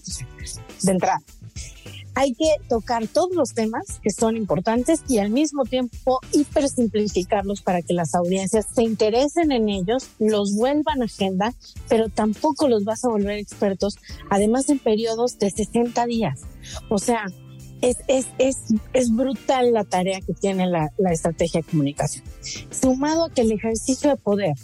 De 0.84 0.92
entrada 0.92 1.22
hay 2.18 2.34
que 2.34 2.56
tocar 2.68 3.08
todos 3.08 3.36
los 3.36 3.54
temas 3.54 4.00
que 4.02 4.10
son 4.10 4.38
importantes 4.38 5.04
y 5.08 5.20
al 5.20 5.30
mismo 5.30 5.66
tiempo 5.66 6.20
hipersimplificarlos 6.32 7.62
para 7.62 7.84
que 7.84 7.94
las 7.94 8.16
audiencias 8.16 8.66
se 8.74 8.82
interesen 8.82 9.52
en 9.52 9.70
ellos, 9.70 10.10
los 10.18 10.56
vuelvan 10.56 11.04
agenda, 11.04 11.54
pero 11.88 12.10
tampoco 12.10 12.70
los 12.70 12.86
vas 12.86 13.06
a 13.06 13.10
volver 13.10 13.38
expertos, 13.38 13.98
además 14.32 14.68
en 14.70 14.80
periodos 14.80 15.38
de 15.38 15.52
60 15.52 16.08
días. 16.08 16.42
O 16.90 16.98
sea, 16.98 17.24
es, 17.82 17.98
es, 18.08 18.26
es, 18.40 18.58
es 18.94 19.16
brutal 19.16 19.72
la 19.74 19.84
tarea 19.84 20.20
que 20.20 20.34
tiene 20.34 20.66
la, 20.66 20.90
la 20.98 21.12
estrategia 21.12 21.62
de 21.62 21.68
comunicación. 21.70 22.24
Sumado 22.72 23.26
a 23.26 23.30
que 23.30 23.42
el 23.42 23.52
ejercicio 23.52 24.10
de 24.10 24.16
poder 24.16 24.56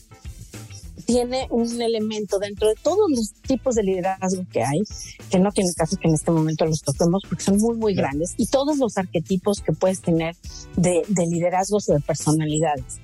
tiene 1.05 1.47
un 1.49 1.81
elemento 1.81 2.39
dentro 2.39 2.67
de 2.67 2.75
todos 2.75 3.09
los 3.09 3.33
tipos 3.33 3.75
de 3.75 3.83
liderazgo 3.83 4.45
que 4.51 4.63
hay, 4.63 4.81
que 5.29 5.39
no 5.39 5.51
tiene 5.51 5.71
caso 5.73 5.97
que 5.97 6.07
en 6.07 6.15
este 6.15 6.31
momento 6.31 6.65
los 6.65 6.81
toquemos 6.81 7.23
porque 7.27 7.43
son 7.43 7.57
muy, 7.57 7.75
muy 7.77 7.93
grandes, 7.93 8.33
y 8.37 8.47
todos 8.47 8.77
los 8.77 8.97
arquetipos 8.97 9.61
que 9.61 9.73
puedes 9.73 10.01
tener 10.01 10.35
de, 10.75 11.03
de 11.07 11.27
liderazgos 11.27 11.89
o 11.89 11.93
de 11.93 11.99
personalidades. 11.99 12.99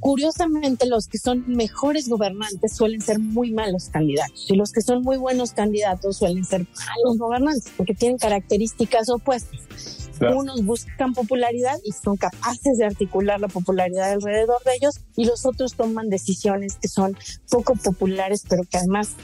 Curiosamente, 0.00 0.86
los 0.86 1.06
que 1.06 1.18
son 1.18 1.44
mejores 1.46 2.08
gobernantes 2.08 2.74
suelen 2.74 3.02
ser 3.02 3.18
muy 3.18 3.52
malos 3.52 3.90
candidatos 3.90 4.46
y 4.48 4.56
los 4.56 4.72
que 4.72 4.80
son 4.80 5.02
muy 5.02 5.18
buenos 5.18 5.52
candidatos 5.52 6.16
suelen 6.16 6.44
ser 6.46 6.60
malos 6.60 7.18
gobernantes 7.18 7.70
porque 7.76 7.94
tienen 7.94 8.16
características 8.16 9.10
opuestas. 9.10 10.05
Unos 10.20 10.64
buscan 10.64 11.12
popularidad 11.12 11.78
y 11.84 11.92
son 11.92 12.16
capaces 12.16 12.78
de 12.78 12.86
articular 12.86 13.40
la 13.40 13.48
popularidad 13.48 14.12
alrededor 14.12 14.62
de 14.64 14.74
ellos 14.74 15.00
y 15.16 15.24
los 15.24 15.44
otros 15.44 15.74
toman 15.74 16.08
decisiones 16.08 16.76
que 16.80 16.88
son 16.88 17.16
poco 17.50 17.74
populares, 17.74 18.44
pero 18.48 18.62
que 18.64 18.78
además 18.78 19.16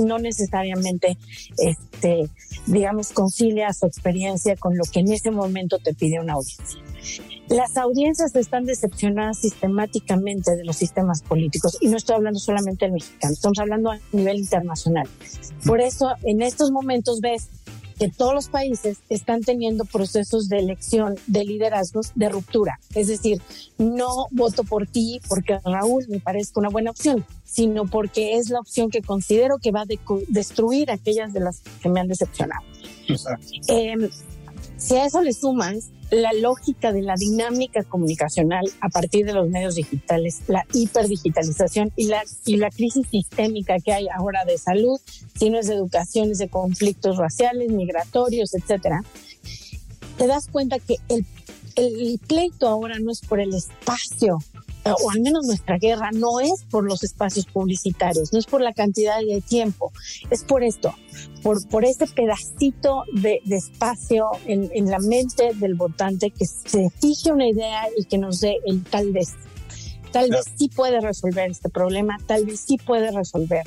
no 0.00 0.18
necesariamente, 0.18 1.16
este, 1.58 2.28
digamos, 2.66 3.12
concilia 3.12 3.72
su 3.72 3.86
experiencia 3.86 4.56
con 4.56 4.76
lo 4.76 4.84
que 4.84 5.00
en 5.00 5.12
ese 5.12 5.30
momento 5.30 5.78
te 5.78 5.94
pide 5.94 6.20
una 6.20 6.34
audiencia. 6.34 6.80
Las 7.48 7.76
audiencias 7.76 8.34
están 8.34 8.64
decepcionadas 8.64 9.38
sistemáticamente 9.38 10.56
de 10.56 10.64
los 10.64 10.76
sistemas 10.76 11.22
políticos 11.22 11.76
y 11.80 11.88
no 11.88 11.98
estoy 11.98 12.16
hablando 12.16 12.40
solamente 12.40 12.86
del 12.86 12.94
mexicano, 12.94 13.34
estamos 13.34 13.58
hablando 13.58 13.90
a 13.90 13.98
nivel 14.12 14.38
internacional. 14.38 15.06
Por 15.66 15.80
eso 15.80 16.08
en 16.22 16.40
estos 16.40 16.70
momentos 16.70 17.20
ves 17.20 17.50
que 17.98 18.08
todos 18.08 18.34
los 18.34 18.48
países 18.48 18.98
están 19.08 19.40
teniendo 19.42 19.84
procesos 19.84 20.48
de 20.48 20.58
elección 20.58 21.16
de 21.26 21.44
liderazgos 21.44 22.12
de 22.14 22.28
ruptura. 22.28 22.78
Es 22.94 23.08
decir, 23.08 23.40
no 23.78 24.26
voto 24.30 24.64
por 24.64 24.86
ti 24.86 25.20
porque 25.28 25.58
Raúl 25.64 26.04
me 26.08 26.20
parezca 26.20 26.60
una 26.60 26.68
buena 26.68 26.90
opción, 26.90 27.24
sino 27.44 27.86
porque 27.86 28.36
es 28.36 28.50
la 28.50 28.60
opción 28.60 28.90
que 28.90 29.02
considero 29.02 29.58
que 29.58 29.70
va 29.70 29.82
a 29.82 29.86
destruir 30.28 30.90
aquellas 30.90 31.32
de 31.32 31.40
las 31.40 31.62
que 31.82 31.88
me 31.88 32.00
han 32.00 32.08
decepcionado. 32.08 32.64
Eh, 33.68 34.10
si 34.76 34.96
a 34.96 35.06
eso 35.06 35.22
le 35.22 35.32
sumas 35.32 35.90
la 36.10 36.32
lógica 36.32 36.92
de 36.92 37.02
la 37.02 37.14
dinámica 37.14 37.82
comunicacional 37.82 38.64
a 38.80 38.88
partir 38.88 39.26
de 39.26 39.32
los 39.32 39.48
medios 39.48 39.74
digitales, 39.74 40.42
la 40.48 40.64
hiperdigitalización 40.72 41.92
y 41.96 42.06
la, 42.06 42.22
y 42.44 42.56
la 42.56 42.70
crisis 42.70 43.06
sistémica 43.10 43.78
que 43.78 43.92
hay 43.92 44.08
ahora 44.08 44.44
de 44.44 44.58
salud, 44.58 45.00
si 45.38 45.50
no 45.50 45.58
es 45.58 45.66
de 45.66 45.74
educación, 45.74 46.30
es 46.30 46.38
de 46.38 46.48
conflictos 46.48 47.16
raciales, 47.16 47.70
migratorios, 47.70 48.54
etcétera, 48.54 49.02
te 50.18 50.26
das 50.26 50.48
cuenta 50.48 50.78
que 50.78 50.96
el, 51.08 51.26
el 51.76 52.20
pleito 52.26 52.68
ahora 52.68 52.98
no 52.98 53.10
es 53.10 53.20
por 53.20 53.40
el 53.40 53.54
espacio 53.54 54.38
o 54.92 55.10
al 55.10 55.20
menos 55.20 55.46
nuestra 55.46 55.78
guerra, 55.78 56.10
no 56.12 56.40
es 56.40 56.64
por 56.70 56.84
los 56.84 57.02
espacios 57.02 57.46
publicitarios, 57.46 58.32
no 58.32 58.38
es 58.38 58.46
por 58.46 58.60
la 58.60 58.72
cantidad 58.72 59.18
de 59.20 59.40
tiempo, 59.40 59.92
es 60.30 60.44
por 60.44 60.62
esto, 60.62 60.94
por, 61.42 61.66
por 61.68 61.84
ese 61.84 62.06
pedacito 62.06 63.04
de, 63.12 63.40
espacio 63.50 64.26
en, 64.46 64.90
la 64.90 64.98
mente 64.98 65.52
del 65.54 65.74
votante 65.74 66.30
que 66.30 66.46
se 66.46 66.90
fije 66.90 67.32
una 67.32 67.48
idea 67.48 67.84
y 67.96 68.04
que 68.04 68.18
nos 68.18 68.40
dé 68.40 68.58
el 68.66 68.82
tal 68.84 69.12
vez. 69.12 69.32
Tal 70.12 70.30
vez 70.30 70.44
sí 70.56 70.68
puede 70.68 71.00
resolver 71.00 71.50
este 71.50 71.68
problema, 71.68 72.16
tal 72.26 72.46
vez 72.46 72.60
sí 72.60 72.76
puede 72.76 73.10
resolver 73.10 73.64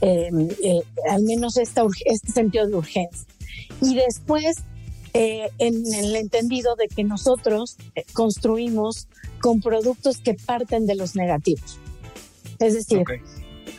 em, 0.00 0.48
eh, 0.62 0.82
al 1.10 1.22
menos 1.22 1.56
esta, 1.56 1.82
este 2.04 2.30
sentido 2.30 2.68
de 2.68 2.76
urgencia. 2.76 3.26
Y 3.80 3.96
después 3.96 4.58
eh, 5.14 5.50
en 5.58 5.94
el 5.94 6.16
entendido 6.16 6.74
de 6.74 6.88
que 6.88 7.04
nosotros 7.04 7.76
eh, 7.94 8.04
construimos 8.14 9.08
con 9.42 9.60
productos 9.60 10.18
que 10.18 10.34
parten 10.34 10.86
de 10.86 10.94
los 10.94 11.14
negativos. 11.16 11.78
Es 12.58 12.74
decir, 12.74 13.04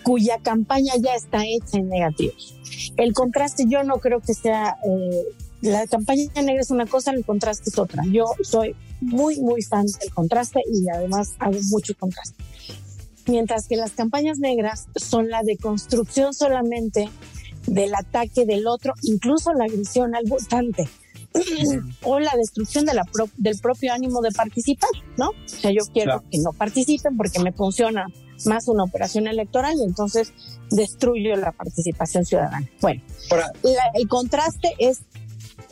cuya 0.04 0.38
campaña 0.40 0.94
ya 1.00 1.16
está 1.16 1.44
hecha 1.46 1.78
en 1.78 1.90
negativos. 1.90 2.56
El 2.98 3.14
contraste 3.14 3.64
yo 3.68 3.84
no 3.84 3.98
creo 3.98 4.20
que 4.20 4.36
sea... 4.36 4.78
Eh, 4.86 5.24
la 5.62 5.88
campaña 5.88 6.26
negra 6.36 6.62
es 6.62 6.72
una 6.72 6.86
cosa, 6.86 7.12
el 7.12 7.24
contraste 7.24 7.70
es 7.70 7.80
otra. 7.80 8.04
Yo 8.12 8.26
soy 8.42 8.76
muy, 9.00 9.40
muy 9.40 9.62
fan 9.62 9.86
del 9.86 10.14
contraste 10.14 10.60
y 10.70 10.90
además 10.90 11.36
hago 11.40 11.58
mucho 11.70 11.96
contraste. 11.98 12.44
Mientras 13.28 13.70
que 13.70 13.78
las 13.78 13.92
campañas 13.92 14.40
negras 14.40 14.88
son 14.98 15.30
la 15.30 15.42
deconstrucción 15.42 16.34
solamente 16.34 17.10
del 17.66 17.96
ataque 17.96 18.46
del 18.46 18.68
otro, 18.68 18.94
incluso 19.04 19.54
la 19.54 19.64
agresión 19.64 20.16
al 20.16 20.26
votante. 20.26 20.90
O 22.04 22.20
la 22.20 22.34
destrucción 22.38 22.86
de 22.86 22.94
la 22.94 23.04
del 23.38 23.60
propio 23.60 23.94
ánimo 23.94 24.22
de 24.22 24.32
participar, 24.32 24.90
¿no? 25.18 25.30
O 25.30 25.48
sea, 25.48 25.72
yo 25.72 25.84
quiero 25.92 26.24
que 26.30 26.40
no 26.40 26.52
participen 26.54 27.18
porque 27.18 27.40
me 27.40 27.52
funciona 27.52 28.08
más 28.46 28.68
una 28.68 28.84
operación 28.84 29.28
electoral 29.28 29.76
y 29.78 29.84
entonces 29.84 30.34
destruyo 30.70 31.36
la 31.36 31.52
participación 31.52 32.26
ciudadana. 32.26 32.70
Bueno, 32.82 33.02
el 33.94 34.08
contraste 34.08 34.74
es 34.80 35.02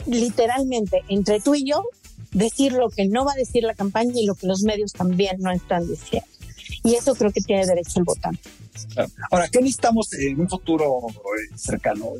literalmente 0.05 1.01
entre 1.09 1.39
tú 1.39 1.55
y 1.55 1.66
yo 1.66 1.84
decir 2.32 2.74
lo 2.74 2.89
que 2.89 3.07
no 3.07 3.26
va 3.26 3.34
a 3.34 3.36
decir 3.36 3.64
la 3.64 3.76
campaña 3.76 4.14
y 4.16 4.26
lo 4.26 4.36
que 4.36 4.47
los 4.47 4.64
medios 4.64 4.93
también 4.93 5.38
no 5.39 5.51
están 5.51 5.88
diciendo. 5.88 6.28
Y 6.84 6.95
eso 6.95 7.14
creo 7.16 7.32
que 7.32 7.41
tiene 7.41 7.66
derecho 7.66 7.99
el 7.99 8.05
votante. 8.05 8.49
Ahora, 9.30 9.47
¿qué 9.49 9.59
necesitamos 9.59 10.13
en 10.13 10.39
un 10.39 10.49
futuro 10.49 10.99
eh, 11.09 11.55
cercano, 11.55 12.13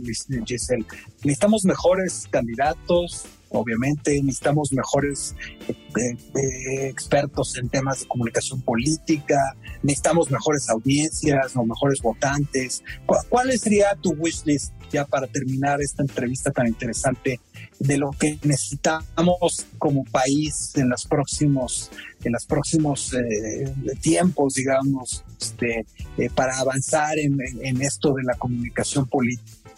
Giselle? 0.46 0.86
Necesitamos 1.24 1.66
mejores 1.66 2.28
candidatos, 2.30 3.26
obviamente 3.52 4.22
necesitamos 4.24 4.72
mejores 4.72 5.36
eh, 5.68 6.16
eh, 6.36 6.88
expertos 6.88 7.58
en 7.58 7.70
temas 7.70 8.02
de 8.02 8.08
comunicación 8.08 8.62
política, 8.62 9.56
necesitamos 9.84 10.32
mejores 10.32 10.70
audiencias 10.70 11.56
o 11.56 11.66
mejores 11.66 12.02
votantes. 12.02 12.84
¿Cuál 13.30 13.58
sería 13.58 13.96
tu 14.02 14.12
wish 14.14 14.44
list 14.46 14.74
ya 14.92 15.06
para 15.06 15.28
terminar 15.28 15.82
esta 15.82 16.02
entrevista 16.02 16.52
tan 16.52 16.68
interesante 16.68 17.40
de 17.80 17.98
lo 17.98 18.12
que 18.12 18.38
necesitamos 18.44 19.66
como 19.78 20.04
país 20.06 20.72
en 20.76 20.90
los 20.90 21.06
próximos 21.06 21.90
en 22.24 22.34
los 22.34 22.46
próximos 22.46 23.14
eh, 23.14 23.74
tiempos, 24.00 24.54
digamos, 24.54 25.24
este, 25.40 25.88
para 26.36 26.60
avanzar 26.60 27.18
en, 27.18 27.36
en, 27.64 27.82
esto 27.82 28.14
de 28.14 28.22
la 28.24 28.36
comunicación 28.36 29.08
política? 29.08 29.72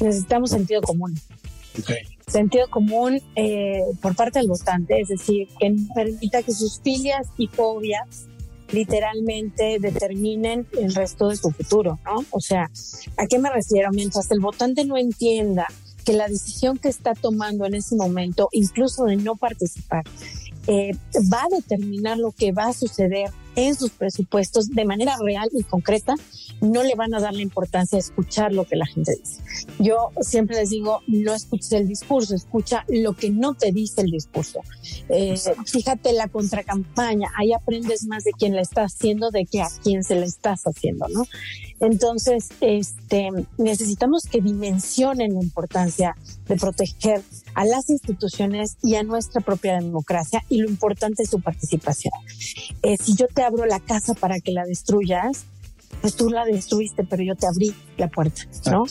Necesitamos 0.00 0.50
sentido 0.50 0.82
común. 0.82 1.14
Okay 1.78 2.13
sentido 2.26 2.68
común 2.70 3.20
eh, 3.36 3.82
por 4.00 4.14
parte 4.16 4.38
del 4.38 4.48
votante, 4.48 5.00
es 5.00 5.08
decir, 5.08 5.48
que 5.58 5.74
permita 5.94 6.42
que 6.42 6.52
sus 6.52 6.80
filias 6.80 7.28
y 7.36 7.48
fobias 7.48 8.26
literalmente 8.70 9.78
determinen 9.78 10.66
el 10.78 10.94
resto 10.94 11.28
de 11.28 11.36
su 11.36 11.50
futuro, 11.50 11.98
¿no? 12.04 12.24
O 12.30 12.40
sea, 12.40 12.70
¿a 13.16 13.26
qué 13.26 13.38
me 13.38 13.50
refiero? 13.50 13.90
Mientras 13.92 14.30
el 14.30 14.40
votante 14.40 14.84
no 14.84 14.96
entienda 14.96 15.66
que 16.04 16.12
la 16.12 16.28
decisión 16.28 16.78
que 16.78 16.88
está 16.88 17.14
tomando 17.14 17.66
en 17.66 17.74
ese 17.74 17.96
momento, 17.96 18.48
incluso 18.52 19.04
de 19.04 19.16
no 19.16 19.36
participar, 19.36 20.04
eh, 20.66 20.92
va 21.32 21.42
a 21.42 21.56
determinar 21.56 22.18
lo 22.18 22.32
que 22.32 22.52
va 22.52 22.68
a 22.68 22.72
suceder 22.72 23.30
en 23.56 23.74
sus 23.74 23.90
presupuestos 23.90 24.68
de 24.70 24.84
manera 24.84 25.16
real 25.22 25.48
y 25.52 25.62
concreta, 25.62 26.14
no 26.60 26.82
le 26.82 26.94
van 26.94 27.14
a 27.14 27.20
dar 27.20 27.34
la 27.34 27.42
importancia 27.42 27.96
de 27.96 28.00
escuchar 28.00 28.52
lo 28.52 28.64
que 28.64 28.76
la 28.76 28.86
gente 28.86 29.14
dice. 29.16 29.42
Yo 29.78 30.10
siempre 30.20 30.56
les 30.56 30.70
digo, 30.70 31.00
no 31.06 31.34
escuches 31.34 31.72
el 31.72 31.88
discurso, 31.88 32.34
escucha 32.34 32.84
lo 32.88 33.14
que 33.14 33.30
no 33.30 33.54
te 33.54 33.72
dice 33.72 34.02
el 34.02 34.10
discurso. 34.10 34.60
Eh, 35.08 35.36
fíjate 35.66 36.12
la 36.12 36.28
contracampaña, 36.28 37.28
ahí 37.36 37.52
aprendes 37.52 38.06
más 38.06 38.24
de 38.24 38.32
quién 38.32 38.54
la 38.54 38.62
está 38.62 38.82
haciendo, 38.82 39.30
de 39.30 39.46
que 39.46 39.62
a 39.62 39.68
quién 39.82 40.04
se 40.04 40.14
la 40.14 40.26
estás 40.26 40.64
haciendo, 40.64 41.06
¿no? 41.08 41.24
Entonces, 41.80 42.48
este, 42.60 43.30
necesitamos 43.58 44.24
que 44.24 44.40
dimensionen 44.40 45.34
la 45.34 45.42
importancia 45.42 46.16
de 46.48 46.56
proteger 46.56 47.22
a 47.54 47.64
las 47.64 47.90
instituciones 47.90 48.76
y 48.82 48.96
a 48.96 49.02
nuestra 49.02 49.40
propia 49.40 49.74
democracia 49.74 50.44
y 50.48 50.58
lo 50.58 50.68
importante 50.68 51.22
es 51.22 51.30
su 51.30 51.40
participación. 51.40 52.12
Eh, 52.82 52.96
si 52.96 53.14
yo 53.14 53.26
te 53.26 53.42
abro 53.44 53.66
la 53.66 53.80
casa 53.80 54.14
para 54.14 54.40
que 54.40 54.52
la 54.52 54.64
destruyas, 54.64 55.44
pues 56.00 56.16
tú 56.16 56.28
la 56.28 56.44
destruiste, 56.44 57.04
pero 57.04 57.22
yo 57.22 57.34
te 57.34 57.46
abrí 57.46 57.74
la 57.96 58.08
puerta, 58.08 58.42
¿no? 58.70 58.84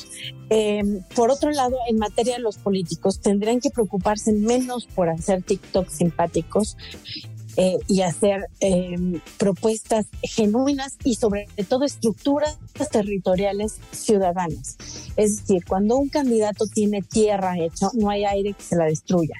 Em, 0.50 1.02
por 1.16 1.30
otro 1.30 1.52
lado, 1.52 1.78
en 1.90 1.98
materia 1.98 2.36
de 2.36 2.42
los 2.42 2.58
políticos, 2.58 3.20
tendrían 3.22 3.60
que 3.60 3.70
preocuparse 3.70 4.34
menos 4.34 4.88
por 4.88 5.10
hacer 5.10 5.44
TikTok 5.44 5.90
simpáticos 5.90 6.78
eh, 7.56 7.78
y 7.88 8.02
hacer 8.02 8.48
eh, 8.62 9.20
propuestas 9.38 10.08
genuinas 10.24 10.98
y 11.04 11.16
sobre 11.16 11.48
todo 11.70 11.84
estructuras 11.86 12.58
territoriales 12.92 13.80
ciudadanas. 13.92 14.78
Es 15.18 15.38
decir, 15.38 15.64
cuando 15.68 15.98
un 15.98 16.10
candidato 16.10 16.66
tiene 16.66 17.02
tierra 17.02 17.58
hecha, 17.58 17.90
no 17.94 18.10
hay 18.10 18.26
aire 18.26 18.54
que 18.54 18.64
se 18.64 18.76
la 18.76 18.86
destruya, 18.86 19.36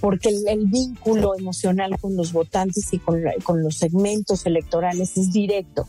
porque 0.00 0.30
el, 0.30 0.66
vínculo 0.68 1.36
emocional 1.38 1.98
con 2.00 2.16
los 2.16 2.32
votantes 2.32 2.92
y 2.92 2.98
con, 2.98 3.22
con 3.42 3.62
los 3.62 3.76
segmentos 3.76 4.46
electorales 4.46 5.16
es 5.16 5.32
directo. 5.32 5.86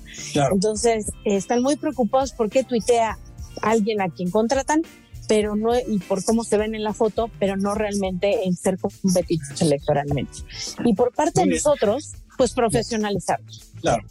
Entonces, 0.51 1.11
están 1.25 1.61
muy 1.61 1.75
preocupados 1.75 2.33
porque 2.33 2.63
tuitea 2.63 3.17
alguien 3.61 4.01
a 4.01 4.09
quien 4.09 4.31
contratan 4.31 4.83
pero 5.29 5.55
no, 5.55 5.79
y 5.79 5.99
por 5.99 6.25
cómo 6.25 6.43
se 6.43 6.57
ven 6.57 6.73
en 6.73 6.83
la 6.83 6.91
foto, 6.91 7.29
pero 7.37 7.55
no 7.55 7.75
realmente 7.75 8.47
en 8.47 8.55
ser 8.55 8.79
competitivos 8.79 9.61
electoralmente. 9.61 10.39
Y 10.83 10.95
por 10.95 11.13
parte 11.13 11.41
de 11.41 11.45
nosotros, 11.45 12.13
pues 12.35 12.51
profesionalizarnos. 12.53 13.71
Claro. 13.79 14.03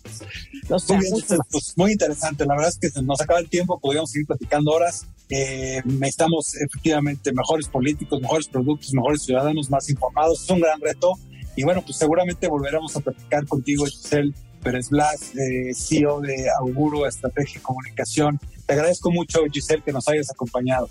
muy, 0.71 1.25
pues, 1.51 1.73
muy 1.77 1.93
interesante. 1.93 2.47
La 2.47 2.55
verdad 2.55 2.69
es 2.69 2.79
que 2.79 2.89
se 2.89 3.03
nos 3.03 3.21
acaba 3.21 3.41
el 3.41 3.49
tiempo, 3.49 3.81
podríamos 3.81 4.13
seguir 4.13 4.29
platicando 4.29 4.71
horas. 4.71 5.07
Eh, 5.29 5.83
necesitamos 5.85 6.55
efectivamente 6.55 7.33
mejores 7.33 7.67
políticos, 7.67 8.21
mejores 8.23 8.47
productos, 8.47 8.95
mejores 8.95 9.23
ciudadanos, 9.23 9.69
más 9.71 9.91
informados. 9.91 10.45
Es 10.45 10.51
un 10.51 10.61
gran 10.61 10.81
reto. 10.81 11.15
Y 11.57 11.65
bueno, 11.65 11.83
pues 11.83 11.99
seguramente 11.99 12.47
volveremos 12.47 12.95
a 12.95 13.01
platicar 13.01 13.45
contigo, 13.45 13.87
Giselle 13.87 14.33
Pérez 14.59 14.91
Blas, 14.91 15.35
eh, 15.37 15.73
CEO 15.75 16.21
de 16.21 16.47
Auguro 16.61 17.07
Estrategia 17.07 17.59
y 17.59 17.63
Comunicación. 17.63 18.39
Te 18.67 18.75
agradezco 18.75 19.11
mucho, 19.11 19.41
Giselle, 19.51 19.83
que 19.83 19.93
nos 19.93 20.07
hayas 20.09 20.31
acompañado. 20.31 20.89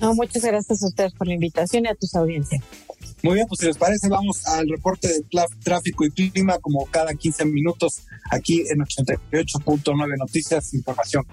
No, 0.00 0.14
muchas 0.14 0.44
gracias 0.44 0.82
a 0.82 0.86
ustedes 0.86 1.12
por 1.14 1.26
la 1.26 1.34
invitación 1.34 1.84
y 1.84 1.88
a 1.88 1.94
tus 1.94 2.14
audiencias. 2.14 2.62
Muy 3.22 3.34
bien, 3.34 3.46
pues 3.48 3.60
si 3.60 3.66
les 3.66 3.78
parece, 3.78 4.08
vamos 4.08 4.46
al 4.46 4.68
reporte 4.68 5.08
de 5.08 5.24
tráfico 5.62 6.04
y 6.04 6.10
clima 6.30 6.58
como 6.58 6.84
cada 6.86 7.14
15 7.14 7.44
minutos 7.46 8.02
aquí 8.30 8.64
en 8.68 8.80
88.9 8.80 10.18
Noticias, 10.18 10.74
información. 10.74 11.24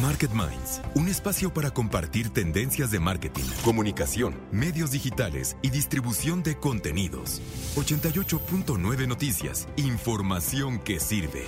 Market 0.00 0.30
Minds, 0.32 0.80
un 0.94 1.08
espacio 1.08 1.52
para 1.52 1.70
compartir 1.70 2.30
tendencias 2.30 2.90
de 2.90 3.00
marketing, 3.00 3.44
comunicación, 3.64 4.34
medios 4.50 4.90
digitales 4.90 5.56
y 5.62 5.70
distribución 5.70 6.42
de 6.42 6.56
contenidos. 6.56 7.40
88.9 7.76 9.06
Noticias, 9.06 9.68
información 9.76 10.80
que 10.80 11.00
sirve. 11.00 11.44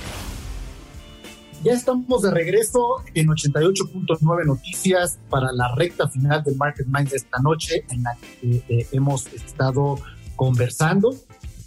Ya 1.65 1.73
estamos 1.73 2.21
de 2.21 2.31
regreso 2.31 3.03
en 3.15 3.29
88.9 3.29 4.45
Noticias 4.45 5.19
para 5.31 5.51
la 5.51 5.75
recta 5.75 6.07
final 6.11 6.45
del 6.45 6.57
Market 6.57 6.87
Minds 6.87 7.15
esta 7.15 7.39
noche, 7.39 7.87
en 7.89 8.03
la 8.03 8.15
que 8.39 8.63
eh, 8.69 8.87
hemos 8.93 9.33
estado 9.33 9.99
conversando 10.37 11.15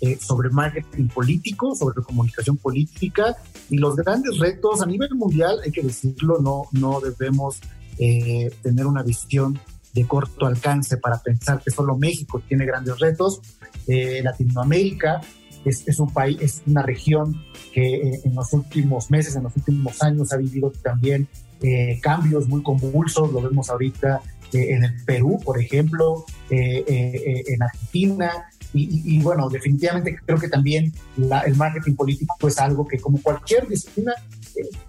eh, 0.02 0.20
sobre 0.22 0.52
marketing 0.52 1.08
político, 1.08 1.74
sobre 1.74 2.04
comunicación 2.04 2.58
política 2.58 3.38
y 3.72 3.80
los 3.80 3.96
grandes 3.96 4.38
retos 4.38 4.84
a 4.84 4.86
nivel 4.86 5.16
mundial, 5.16 5.62
hay 5.66 5.72
que 5.72 5.82
decirlo, 5.82 6.38
no, 6.42 6.66
no 6.74 7.00
debemos 7.00 7.60
eh, 7.98 8.52
tener 8.62 8.86
una 8.86 9.02
visión 9.02 9.60
de 9.96 10.06
corto 10.06 10.46
alcance 10.46 10.98
para 10.98 11.18
pensar 11.24 11.60
que 11.64 11.72
solo 11.72 11.98
México 11.98 12.40
tiene 12.48 12.68
grandes 12.68 13.00
retos. 13.00 13.42
Latinoamérica 13.88 15.22
es, 15.70 16.00
un 16.00 16.12
país, 16.12 16.38
es 16.42 16.62
una 16.66 16.82
región 16.84 17.44
que 17.74 17.96
eh, 17.96 18.22
en 18.24 18.36
los 18.36 18.54
últimos 18.54 19.12
meses, 19.12 19.36
en 19.36 19.44
los 19.44 19.56
últimos 19.56 20.02
años 20.02 20.32
ha 20.32 20.38
vivido 20.38 20.72
también 20.82 21.28
eh, 21.62 22.00
cambios 22.02 22.48
muy 22.48 22.62
convulsos, 22.64 23.32
lo 23.32 23.42
vemos 23.42 23.70
ahorita 23.70 24.22
eh, 24.54 24.74
en 24.74 24.84
el 24.84 25.04
Perú, 25.04 25.40
por 25.44 25.60
ejemplo, 25.60 26.26
en 26.50 27.62
Argentina, 27.62 28.32
y, 28.74 29.20
bueno, 29.22 29.50
definitivamente 29.50 30.20
creo 30.24 30.38
que 30.38 30.50
también 30.50 30.94
el 31.18 31.56
marketing 31.56 31.96
político 31.96 32.48
es 32.48 32.60
algo 32.60 32.86
que 32.86 33.00
como 33.00 33.20
cualquier 33.22 33.68
disciplina 33.68 34.14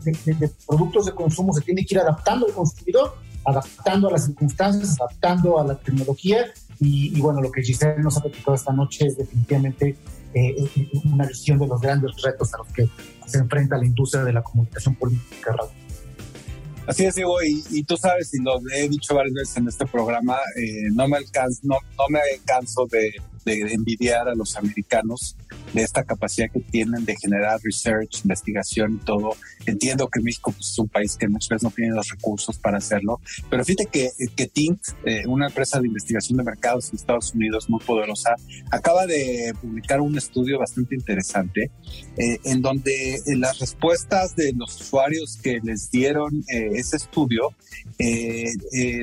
de, 0.05 0.51
productos 0.67 1.07
de 1.07 1.13
consumo 1.13 1.55
se 1.55 1.63
tiene 1.63 1.87
que 1.87 1.95
ir 1.95 2.01
adaptando 2.01 2.47
al 2.47 2.53
consumidor, 2.53 3.15
adaptando 3.47 4.09
a 4.09 4.13
las 4.13 4.27
circunstancias, 4.27 5.01
adaptando 5.01 5.59
a 5.59 5.65
la 5.65 5.79
tecnología. 5.79 6.47
Y, 6.81 7.17
y 7.17 7.21
bueno, 7.21 7.41
lo 7.41 7.51
que 7.51 7.63
Giselle 7.63 8.03
nos 8.03 8.19
ha 8.19 8.21
platicado 8.21 8.55
esta 8.55 8.73
noche 8.73 9.07
es 9.07 9.17
definitivamente 9.17 9.97
eh, 10.35 10.55
eh, 10.59 10.89
una 11.05 11.27
visión 11.27 11.59
de 11.59 11.67
los 11.67 11.81
grandes 11.81 12.21
retos 12.23 12.53
a 12.55 12.59
los 12.59 12.69
que 12.69 12.89
se 13.27 13.39
enfrenta 13.39 13.77
la 13.77 13.87
industria 13.87 14.25
de 14.25 14.33
la 14.33 14.43
comunicación 14.43 14.95
política. 14.95 15.57
Así 16.87 17.05
es, 17.05 17.15
Diego, 17.17 17.37
y, 17.43 17.83
tú 17.85 17.97
sabes, 17.99 18.33
y 18.33 18.43
lo 18.43 18.59
he 18.75 18.89
dicho 18.89 19.15
varias 19.15 19.35
veces 19.35 19.57
en 19.59 19.69
este 19.69 19.85
programa, 19.87 20.37
eh, 20.57 20.89
no, 20.93 21.07
me 21.07 21.19
alcanzo, 21.19 21.79
canso 22.47 22.87
de 22.91 23.13
envidiar 23.45 24.29
a 24.29 24.35
los 24.35 24.57
americanos 24.57 25.37
de 25.73 25.83
esta 25.83 26.05
capacidad 26.05 26.51
que 26.51 26.61
tienen 26.61 27.05
de 27.05 27.17
generar 27.17 27.61
research, 27.63 28.23
investigación 28.25 28.99
y 29.01 29.05
todo. 29.05 29.37
Entiendo 29.67 30.09
que 30.09 30.21
México 30.21 30.53
pues, 30.53 30.69
es 30.69 30.79
un 30.79 30.89
país 30.89 31.17
que 31.17 31.29
muchas 31.29 31.49
veces 31.51 31.63
no 31.65 31.71
tiene 31.71 31.95
los 31.95 32.09
recursos 32.09 32.59
para 32.59 32.79
hacerlo, 32.79 33.21
pero 33.51 33.65
fíjate 33.65 33.87
que, 33.87 34.11
que 34.35 34.47
Tint, 34.47 34.81
eh, 35.05 35.25
una 35.27 35.47
empresa 35.47 35.81
de 35.81 35.87
investigación 35.87 36.39
de 36.39 36.45
mercados 36.45 36.91
en 36.91 36.97
Estados 36.97 37.35
Unidos 37.35 37.69
muy 37.69 37.81
poderosa, 37.81 38.35
acaba 38.71 39.07
de 39.07 39.53
publicar 39.61 40.01
un 40.01 40.17
estudio 40.17 40.59
bastante 40.59 40.95
interesante 40.95 41.71
eh, 42.17 42.39
en 42.45 42.63
donde 42.63 43.15
eh, 43.15 43.21
las 43.37 43.59
respuestas 43.59 44.35
de 44.37 44.53
los 44.55 44.81
usuarios 44.81 45.39
que 45.43 45.61
les 45.63 45.91
dieron 45.91 46.45
ese 46.49 46.97
estudio 46.97 47.53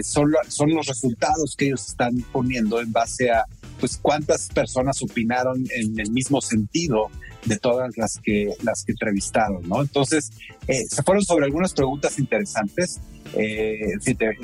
son, 0.04 0.34
son 0.48 0.74
los 0.74 0.88
resultados 0.88 1.56
que 1.56 1.68
ellos 1.68 1.88
están 1.88 2.18
poniendo 2.32 2.82
en 2.82 2.92
base 2.92 3.30
a 3.30 3.46
pues 3.80 3.98
cuántas 4.02 4.50
personas 4.50 5.02
opinaron 5.02 5.66
en 5.76 6.00
el 6.00 6.12
mismo 6.12 6.42
sentido 6.42 7.10
de 7.46 7.58
todas 7.58 7.96
las 7.98 8.20
que 8.24 8.54
las 8.64 8.84
que 8.84 8.94
entrevistaron, 8.94 9.68
¿no? 9.68 9.82
Entonces, 9.82 10.32
eh, 10.68 10.86
se 10.90 11.04
fueron 11.04 11.24
sobre 11.24 11.46
algunas 11.46 11.74
preguntas 11.74 12.18
interesantes. 12.20 13.00
Eh, 13.34 13.94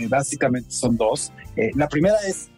básicamente 0.09 0.71
son 0.71 0.97
dos. 0.97 1.31
Eh, 1.55 1.71
la 1.75 1.87
primera 1.87 2.17
es, 2.27 2.49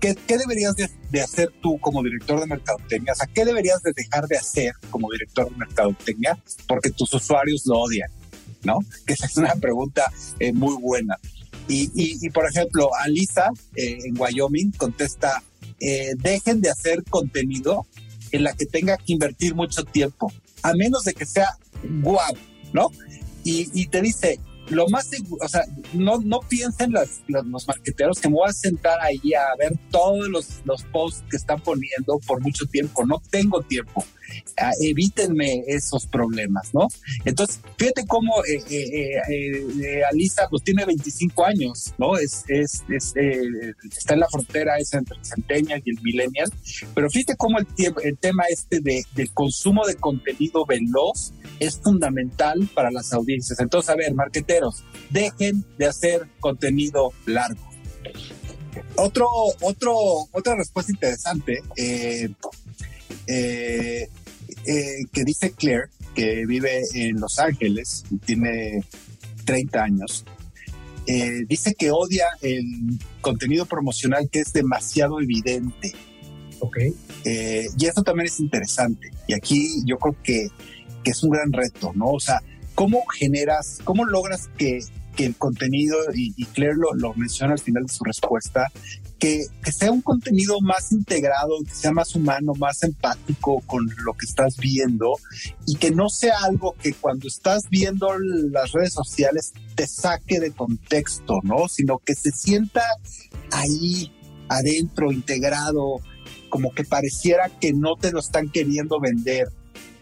¿qué, 0.00 0.16
deberías 0.26 0.74
de, 0.76 1.20
hacer 1.20 1.52
tú 1.60 1.78
como 1.80 2.02
director 2.02 2.40
de 2.40 2.46
mercadotecnia? 2.46 3.12
O 3.12 3.16
sea, 3.16 3.26
¿qué 3.32 3.44
deberías 3.44 3.82
de 3.82 3.92
dejar 3.94 4.26
de 4.26 4.38
hacer 4.38 4.72
como 4.90 5.10
director 5.10 5.50
de 5.50 5.56
mercadotecnia 5.56 6.38
porque 6.66 6.90
tus 6.90 7.12
usuarios 7.12 7.66
lo 7.66 7.78
odian? 7.80 8.10
¿no? 8.64 8.78
Que 9.06 9.14
esa 9.14 9.26
es 9.26 9.36
una 9.36 9.54
pregunta 9.54 10.10
eh, 10.38 10.52
muy 10.52 10.76
buena. 10.80 11.16
Y, 11.72 12.28
por 12.30 12.46
ejemplo, 12.46 12.90
Alisa 12.98 13.48
eh, 13.76 13.98
en 14.04 14.20
Wyoming 14.20 14.72
contesta, 14.72 15.40
eh, 15.80 16.12
dejen 16.16 16.60
de 16.60 16.70
hacer 16.70 17.02
contenido 17.04 17.86
en 18.32 18.44
la 18.44 18.52
que 18.52 18.66
tenga 18.66 18.96
que 18.96 19.12
invertir 19.12 19.54
mucho 19.54 19.84
tiempo, 19.84 20.32
a 20.62 20.72
menos 20.74 21.04
de 21.04 21.14
que 21.14 21.26
sea 21.26 21.56
guau, 22.02 22.34
¿no? 22.72 22.90
Y, 23.44 23.68
y 23.72 23.86
te 23.86 24.02
dice, 24.02 24.38
lo 24.70 24.88
más 24.88 25.06
seguro, 25.06 25.44
o 25.44 25.48
sea, 25.48 25.64
no, 25.92 26.18
no 26.18 26.40
piensen 26.40 26.92
los, 26.92 27.20
los, 27.26 27.66
marqueteros 27.66 28.20
que 28.20 28.28
me 28.28 28.36
voy 28.36 28.48
a 28.48 28.52
sentar 28.52 28.98
ahí 29.00 29.34
a 29.34 29.54
ver 29.58 29.76
todos 29.90 30.28
los, 30.28 30.60
los 30.64 30.82
posts 30.84 31.24
que 31.30 31.36
están 31.36 31.60
poniendo 31.60 32.18
por 32.26 32.40
mucho 32.40 32.64
tiempo. 32.66 33.04
No 33.04 33.20
tengo 33.30 33.62
tiempo. 33.62 34.04
Ah, 34.56 34.70
evítenme 34.80 35.64
esos 35.66 36.06
problemas, 36.06 36.72
¿no? 36.74 36.88
Entonces, 37.24 37.60
fíjate 37.76 38.06
cómo 38.06 38.44
eh, 38.44 38.62
eh, 38.70 39.22
eh, 39.28 40.02
Alisa 40.10 40.46
pues 40.48 40.62
tiene 40.62 40.84
25 40.84 41.44
años, 41.44 41.94
¿no? 41.98 42.16
Es, 42.16 42.44
es, 42.48 42.84
está 42.88 44.14
en 44.14 44.20
la 44.20 44.28
frontera 44.28 44.78
esa 44.78 44.98
entre 44.98 45.16
el 45.16 45.24
centennial 45.24 45.82
y 45.84 45.90
el 45.90 46.02
millennial, 46.02 46.52
pero 46.94 47.10
fíjate 47.10 47.36
cómo 47.36 47.58
el, 47.58 47.66
el 48.02 48.18
tema 48.18 48.44
este 48.50 48.80
de, 48.80 49.04
del 49.14 49.32
consumo 49.32 49.86
de 49.86 49.96
contenido 49.96 50.64
veloz 50.66 51.32
es 51.58 51.78
fundamental 51.80 52.68
para 52.74 52.90
las 52.90 53.12
audiencias. 53.12 53.58
Entonces, 53.60 53.90
a 53.90 53.96
ver, 53.96 54.14
dejen 55.10 55.64
de 55.78 55.86
hacer 55.86 56.28
contenido 56.40 57.12
largo. 57.26 57.68
Otro, 58.96 59.28
otro, 59.60 59.94
otra 60.32 60.54
respuesta 60.56 60.92
interesante 60.92 61.62
eh, 61.76 62.28
eh, 63.26 64.08
que 65.12 65.24
dice 65.24 65.52
Claire, 65.52 65.88
que 66.14 66.44
vive 66.46 66.82
en 66.94 67.20
Los 67.20 67.38
Ángeles, 67.38 68.04
tiene 68.24 68.84
30 69.44 69.82
años, 69.82 70.24
eh, 71.06 71.44
dice 71.48 71.74
que 71.74 71.90
odia 71.90 72.26
el 72.40 72.98
contenido 73.20 73.66
promocional 73.66 74.28
que 74.30 74.40
es 74.40 74.52
demasiado 74.52 75.20
evidente. 75.20 75.92
Ok. 76.60 76.78
Eh, 77.24 77.66
y 77.76 77.86
eso 77.86 78.02
también 78.02 78.26
es 78.26 78.38
interesante. 78.38 79.10
Y 79.26 79.34
aquí 79.34 79.82
yo 79.84 79.98
creo 79.98 80.16
que, 80.22 80.48
que, 81.02 81.10
es 81.10 81.22
un 81.22 81.30
gran 81.30 81.52
reto, 81.52 81.92
¿no? 81.94 82.10
O 82.10 82.20
sea, 82.20 82.40
¿cómo 82.80 83.04
generas, 83.08 83.78
cómo 83.84 84.06
logras 84.06 84.48
que, 84.56 84.78
que 85.14 85.26
el 85.26 85.36
contenido, 85.36 85.98
y, 86.14 86.32
y 86.34 86.46
Claire 86.46 86.76
lo, 86.76 86.94
lo, 86.94 87.12
menciona 87.12 87.52
al 87.52 87.58
final 87.58 87.82
de 87.84 87.92
su 87.92 88.04
respuesta, 88.04 88.72
que, 89.18 89.44
sea 89.70 89.92
un 89.92 90.00
contenido 90.00 90.62
más 90.62 90.90
integrado, 90.90 91.50
que 91.62 91.74
sea 91.74 91.92
más 91.92 92.14
humano, 92.14 92.54
más 92.58 92.82
empático 92.82 93.60
con 93.66 93.86
lo 94.02 94.14
que 94.14 94.24
estás 94.24 94.56
viendo 94.56 95.12
y 95.66 95.76
que 95.76 95.90
no 95.90 96.08
sea 96.08 96.38
algo 96.42 96.74
que 96.82 96.94
cuando 96.94 97.28
estás 97.28 97.68
viendo 97.68 98.18
las 98.18 98.72
redes 98.72 98.94
sociales 98.94 99.52
te 99.74 99.86
saque 99.86 100.40
de 100.40 100.52
contexto, 100.52 101.34
¿no? 101.42 101.68
Sino 101.68 101.98
que 101.98 102.14
se 102.14 102.30
sienta 102.30 102.82
ahí 103.50 104.10
adentro, 104.48 105.12
integrado, 105.12 106.00
como 106.48 106.72
que 106.72 106.84
pareciera 106.84 107.50
que 107.60 107.74
no 107.74 107.96
te 107.96 108.10
lo 108.10 108.20
están 108.20 108.48
queriendo 108.48 108.98
vender. 109.00 109.48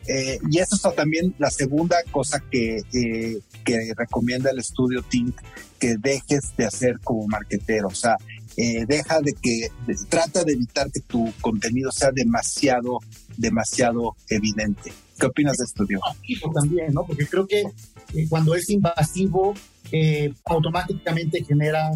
Eh, 0.08 0.38
y 0.50 0.58
eso 0.58 0.74
es 0.74 0.96
también 0.96 1.34
la 1.38 1.50
segunda 1.50 1.96
cosa 2.10 2.42
que, 2.50 2.80
eh, 2.94 3.38
que 3.62 3.92
recomienda 3.94 4.50
el 4.50 4.58
estudio 4.58 5.02
Think, 5.02 5.36
que 5.78 5.96
dejes 5.98 6.56
de 6.56 6.64
hacer 6.64 6.98
como 7.04 7.28
marketero. 7.28 7.88
O 7.88 7.94
sea, 7.94 8.16
eh, 8.56 8.86
deja 8.88 9.20
de 9.20 9.34
que, 9.34 9.68
trata 10.08 10.44
de 10.44 10.54
evitar 10.54 10.90
que 10.90 11.00
tu 11.00 11.30
contenido 11.42 11.92
sea 11.92 12.10
demasiado, 12.10 13.00
demasiado 13.36 14.16
evidente. 14.30 14.92
¿Qué 15.20 15.26
opinas 15.26 15.58
de 15.58 15.64
esto, 15.64 15.84
Diego? 15.84 16.02
También, 16.54 16.94
¿no? 16.94 17.04
Porque 17.04 17.26
creo 17.26 17.46
que 17.46 17.60
eh, 17.60 18.26
cuando 18.30 18.54
es 18.54 18.70
invasivo, 18.70 19.54
automáticamente 20.44 21.44
genera 21.44 21.90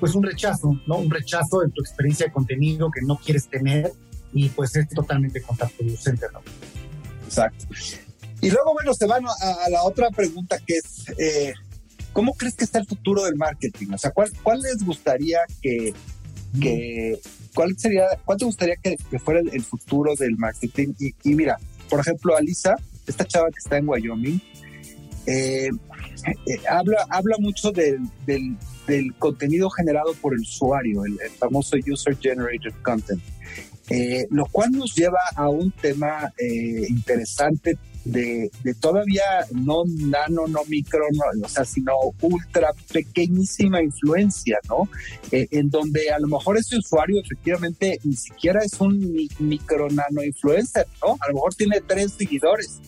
pues 0.00 0.14
un 0.16 0.22
rechazo, 0.24 0.80
¿no? 0.86 0.96
Un 0.96 1.10
rechazo 1.10 1.60
de 1.60 1.70
tu 1.70 1.80
experiencia 1.80 2.26
de 2.26 2.32
contenido 2.32 2.90
que 2.90 3.02
no 3.02 3.18
quieres 3.18 3.46
tener 3.46 3.92
y 4.32 4.48
pues 4.48 4.74
es 4.74 4.88
totalmente 4.88 5.42
contraproducente, 5.42 6.26
¿no? 6.32 6.40
Exacto. 7.32 7.66
Y 8.40 8.50
luego, 8.50 8.72
bueno, 8.74 8.92
se 8.92 9.06
van 9.06 9.24
a, 9.24 9.68
la 9.70 9.84
otra 9.84 10.10
pregunta 10.10 10.58
que 10.66 10.78
es, 10.78 11.54
¿Cómo 12.12 12.34
crees 12.34 12.54
que 12.54 12.64
está 12.64 12.78
el 12.78 12.86
futuro 12.86 13.24
del 13.24 13.36
marketing? 13.36 13.92
O 13.94 13.98
sea, 13.98 14.10
¿cuál, 14.10 14.30
cuál 14.42 14.60
les 14.60 14.84
gustaría 14.84 15.38
que, 15.62 15.94
que 16.60 17.18
cuál 17.54 17.74
sería, 17.78 18.04
cuál 18.24 18.38
te 18.38 18.44
gustaría 18.44 18.76
que, 18.76 18.96
fuera 19.18 19.40
el, 19.40 19.62
futuro 19.62 20.14
del 20.14 20.36
marketing? 20.36 20.92
Y, 20.98 21.34
mira, 21.34 21.58
por 21.88 22.00
ejemplo, 22.00 22.36
Alisa, 22.36 22.76
esta 23.06 23.24
chava 23.24 23.48
que 23.50 23.58
está 23.58 23.78
en 23.78 23.88
Wyoming, 23.88 24.40
eh, 25.26 25.68
eh, 25.68 26.60
habla, 26.68 27.06
habla 27.08 27.36
mucho 27.38 27.72
del, 27.72 28.00
del, 28.26 29.14
contenido 29.18 29.70
generado 29.70 30.12
por 30.20 30.34
el 30.34 30.40
usuario, 30.40 31.04
el, 31.06 31.18
famoso 31.38 31.76
user 31.90 32.14
generated 32.18 32.74
content. 32.82 33.22
Eh, 33.90 34.26
lo 34.30 34.46
cual 34.46 34.70
nos 34.72 34.94
lleva 34.94 35.20
a 35.34 35.48
un 35.48 35.70
tema 35.72 36.32
interesante 36.38 37.78
de, 38.04 38.50
todavía 38.80 39.22
no 39.52 39.84
nano, 39.86 40.46
no 40.48 40.64
micro, 40.66 41.04
o 41.42 41.48
sea, 41.48 41.64
sino 41.64 41.92
ultra 42.20 42.70
pequeñísima 42.92 43.82
influencia, 43.82 44.58
¿no? 44.68 44.88
Eh, 45.30 45.46
en 45.50 45.70
donde 45.70 46.10
a 46.10 46.18
lo 46.18 46.28
mejor 46.28 46.58
ese 46.58 46.78
usuario 46.78 47.20
efectivamente 47.20 48.00
ni 48.04 48.16
siquiera 48.16 48.60
es 48.64 48.80
un 48.80 48.98
micro 49.38 49.88
nano 49.88 50.22
influencer, 50.22 50.86
¿no? 51.02 51.16
A 51.20 51.28
lo 51.28 51.34
mejor 51.34 51.54
tiene 51.54 51.80
tres 51.80 52.12
seguidores, 52.12 52.80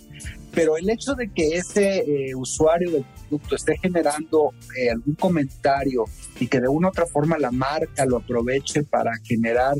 pero 0.52 0.76
el 0.76 0.88
hecho 0.90 1.14
de 1.14 1.30
que 1.30 1.56
ese 1.56 1.98
eh, 1.98 2.34
usuario 2.34 2.90
del 2.90 3.04
producto 3.28 3.56
esté 3.56 3.76
generando 3.78 4.52
eh, 4.76 4.90
algún 4.90 5.14
comentario 5.14 6.04
y 6.40 6.48
que 6.48 6.60
de 6.60 6.68
una 6.68 6.88
u 6.88 6.90
otra 6.90 7.06
forma 7.06 7.38
la 7.38 7.50
marca 7.50 8.04
lo 8.04 8.18
aproveche 8.18 8.82
para 8.82 9.12
generar 9.22 9.74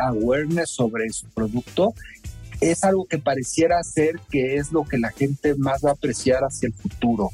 awareness 0.00 0.70
sobre 0.70 1.10
su 1.10 1.26
producto, 1.26 1.94
es 2.62 2.84
algo 2.84 3.06
que 3.06 3.18
pareciera 3.18 3.82
ser 3.82 4.20
que 4.30 4.56
es 4.56 4.70
lo 4.72 4.84
que 4.84 4.96
la 4.96 5.10
gente 5.10 5.54
más 5.56 5.84
va 5.84 5.90
a 5.90 5.92
apreciar 5.94 6.44
hacia 6.44 6.68
el 6.68 6.72
futuro, 6.72 7.30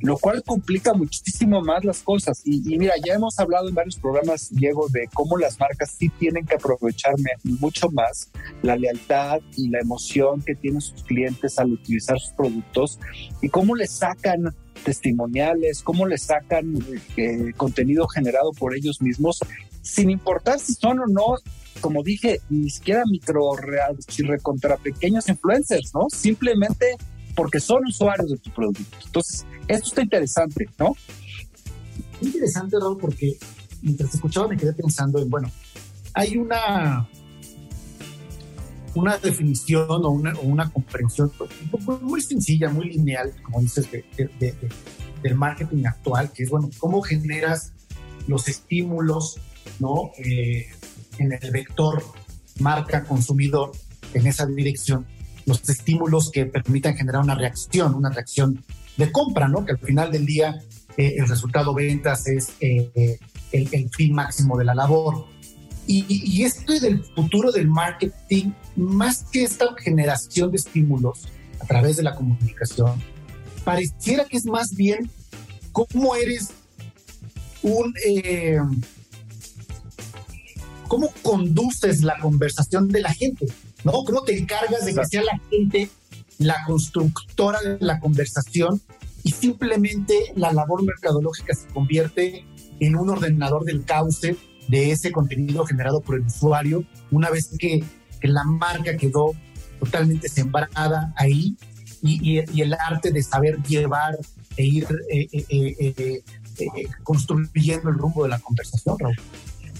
lo 0.00 0.16
cual 0.16 0.42
complica 0.42 0.94
muchísimo 0.94 1.60
más 1.60 1.84
las 1.84 2.02
cosas. 2.02 2.40
Y, 2.44 2.78
mira, 2.78 2.94
ya 3.04 3.14
hemos 3.14 3.38
hablado 3.38 3.68
en 3.68 3.74
varios 3.74 3.96
programas, 3.96 4.48
Diego, 4.50 4.88
de 4.88 5.08
cómo 5.12 5.36
las 5.36 5.60
marcas 5.60 5.94
sí 5.98 6.08
tienen 6.08 6.46
que 6.46 6.54
aprovecharme 6.54 7.30
mucho 7.44 7.90
más 7.90 8.30
la 8.62 8.76
lealtad 8.76 9.40
y 9.56 9.68
la 9.68 9.80
emoción 9.80 10.40
que 10.40 10.54
tienen 10.54 10.80
sus 10.80 11.02
clientes 11.04 11.58
al 11.58 11.72
utilizar 11.72 12.18
sus 12.18 12.32
productos 12.32 12.98
y 13.42 13.50
cómo 13.50 13.74
les 13.74 13.90
sacan 13.90 14.54
testimoniales, 14.84 15.82
cómo 15.82 16.06
les 16.06 16.22
sacan 16.22 16.74
eh, 17.16 17.52
contenido 17.58 18.08
generado 18.08 18.52
por 18.52 18.74
ellos 18.74 19.02
mismos, 19.02 19.40
sin 19.82 20.10
importar 20.10 20.58
si 20.58 20.72
son 20.74 20.98
o 21.00 21.06
no 21.06 21.36
como 21.80 22.02
dije, 22.02 22.40
ni 22.48 22.70
siquiera 22.70 23.02
micro 23.08 23.56
real, 23.56 23.96
contra 24.42 24.76
pequeños 24.76 25.28
influencers, 25.28 25.92
¿no? 25.94 26.06
Simplemente 26.10 26.96
porque 27.34 27.60
son 27.60 27.86
usuarios 27.86 28.30
de 28.30 28.36
tu 28.38 28.50
producto. 28.50 28.96
Entonces, 29.04 29.46
esto 29.68 29.88
está 29.88 30.02
interesante, 30.02 30.68
¿no? 30.78 30.94
Interesante, 32.20 32.76
Raúl, 32.78 32.98
porque 32.98 33.36
mientras 33.80 34.14
escuchaba 34.14 34.48
me 34.48 34.56
quedé 34.56 34.72
pensando 34.72 35.18
en, 35.18 35.30
bueno, 35.30 35.50
hay 36.14 36.36
una 36.36 37.08
una 38.94 39.16
definición 39.16 40.04
o 40.04 40.10
una, 40.10 40.70
comprensión 40.70 41.32
muy 42.02 42.20
sencilla, 42.20 42.68
muy 42.68 42.90
lineal, 42.90 43.32
como 43.42 43.60
dices, 43.60 43.88
del 43.90 45.34
marketing 45.34 45.84
actual, 45.86 46.30
que 46.32 46.42
es, 46.42 46.50
bueno, 46.50 46.68
cómo 46.78 47.00
generas 47.00 47.72
los 48.26 48.48
estímulos, 48.48 49.38
¿no? 49.78 50.12
Eh, 50.18 50.66
en 51.22 51.38
el 51.40 51.50
vector 51.50 52.04
marca 52.58 53.04
consumidor 53.04 53.72
en 54.14 54.26
esa 54.26 54.46
dirección 54.46 55.06
los 55.46 55.68
estímulos 55.68 56.30
que 56.30 56.46
permitan 56.46 56.96
generar 56.96 57.22
una 57.22 57.34
reacción, 57.34 57.94
una 57.94 58.10
reacción 58.10 58.62
de 58.96 59.10
compra, 59.10 59.48
¿no? 59.48 59.64
Que 59.64 59.72
al 59.72 59.78
final 59.78 60.12
del 60.12 60.26
día 60.26 60.60
eh, 60.96 61.14
el 61.18 61.28
resultado 61.28 61.74
ventas 61.74 62.26
es 62.28 62.52
eh, 62.60 63.18
el, 63.50 63.90
fin 63.90 64.14
máximo 64.14 64.56
de 64.56 64.64
la 64.64 64.74
labor. 64.74 65.26
Y, 65.86 66.04
y, 66.08 66.44
esto 66.44 66.78
del 66.78 67.02
futuro 67.02 67.50
del 67.50 67.66
marketing, 67.66 68.52
más 68.76 69.24
que 69.32 69.42
esta 69.42 69.66
generación 69.82 70.52
de 70.52 70.58
estímulos 70.58 71.28
a 71.60 71.66
través 71.66 71.96
de 71.96 72.04
la 72.04 72.14
comunicación, 72.14 73.02
pareciera 73.64 74.24
que 74.26 74.36
es 74.36 74.46
más 74.46 74.74
bien 74.76 75.10
cómo 75.72 76.14
eres 76.14 76.50
un... 77.62 77.94
Eh, 78.06 78.58
cómo 80.92 81.08
conduces 81.22 82.02
la 82.02 82.18
conversación 82.18 82.88
de 82.88 83.00
la 83.00 83.14
gente, 83.14 83.46
¿no? 83.82 83.92
¿Cómo 84.04 84.24
te 84.24 84.36
encargas 84.36 84.84
de 84.84 84.94
que 84.94 85.06
sea 85.06 85.22
la 85.22 85.40
gente 85.48 85.88
la 86.36 86.56
constructora 86.66 87.58
de 87.62 87.78
la 87.80 87.98
conversación 87.98 88.78
y 89.22 89.30
simplemente 89.30 90.14
la 90.36 90.52
labor 90.52 90.82
mercadológica 90.82 91.54
se 91.54 91.66
convierte 91.68 92.44
en 92.78 92.96
un 92.96 93.08
ordenador 93.08 93.64
del 93.64 93.86
cauce 93.86 94.36
de 94.68 94.90
ese 94.90 95.12
contenido 95.12 95.64
generado 95.64 96.02
por 96.02 96.16
el 96.16 96.26
usuario 96.26 96.84
una 97.10 97.30
vez 97.30 97.48
que, 97.58 97.82
la 98.20 98.44
marca 98.44 98.94
quedó 98.98 99.32
totalmente 99.80 100.28
sembrada 100.28 101.14
ahí 101.16 101.56
y, 102.02 102.44
y, 102.52 102.60
el 102.60 102.74
arte 102.74 103.12
de 103.12 103.22
saber 103.22 103.62
llevar 103.62 104.18
e 104.58 104.64
ir 104.64 104.86
construyendo 107.02 107.88
el 107.88 107.96
rumbo 107.96 108.24
de 108.24 108.28
la 108.28 108.38
conversación, 108.40 108.98
Raúl. 108.98 109.16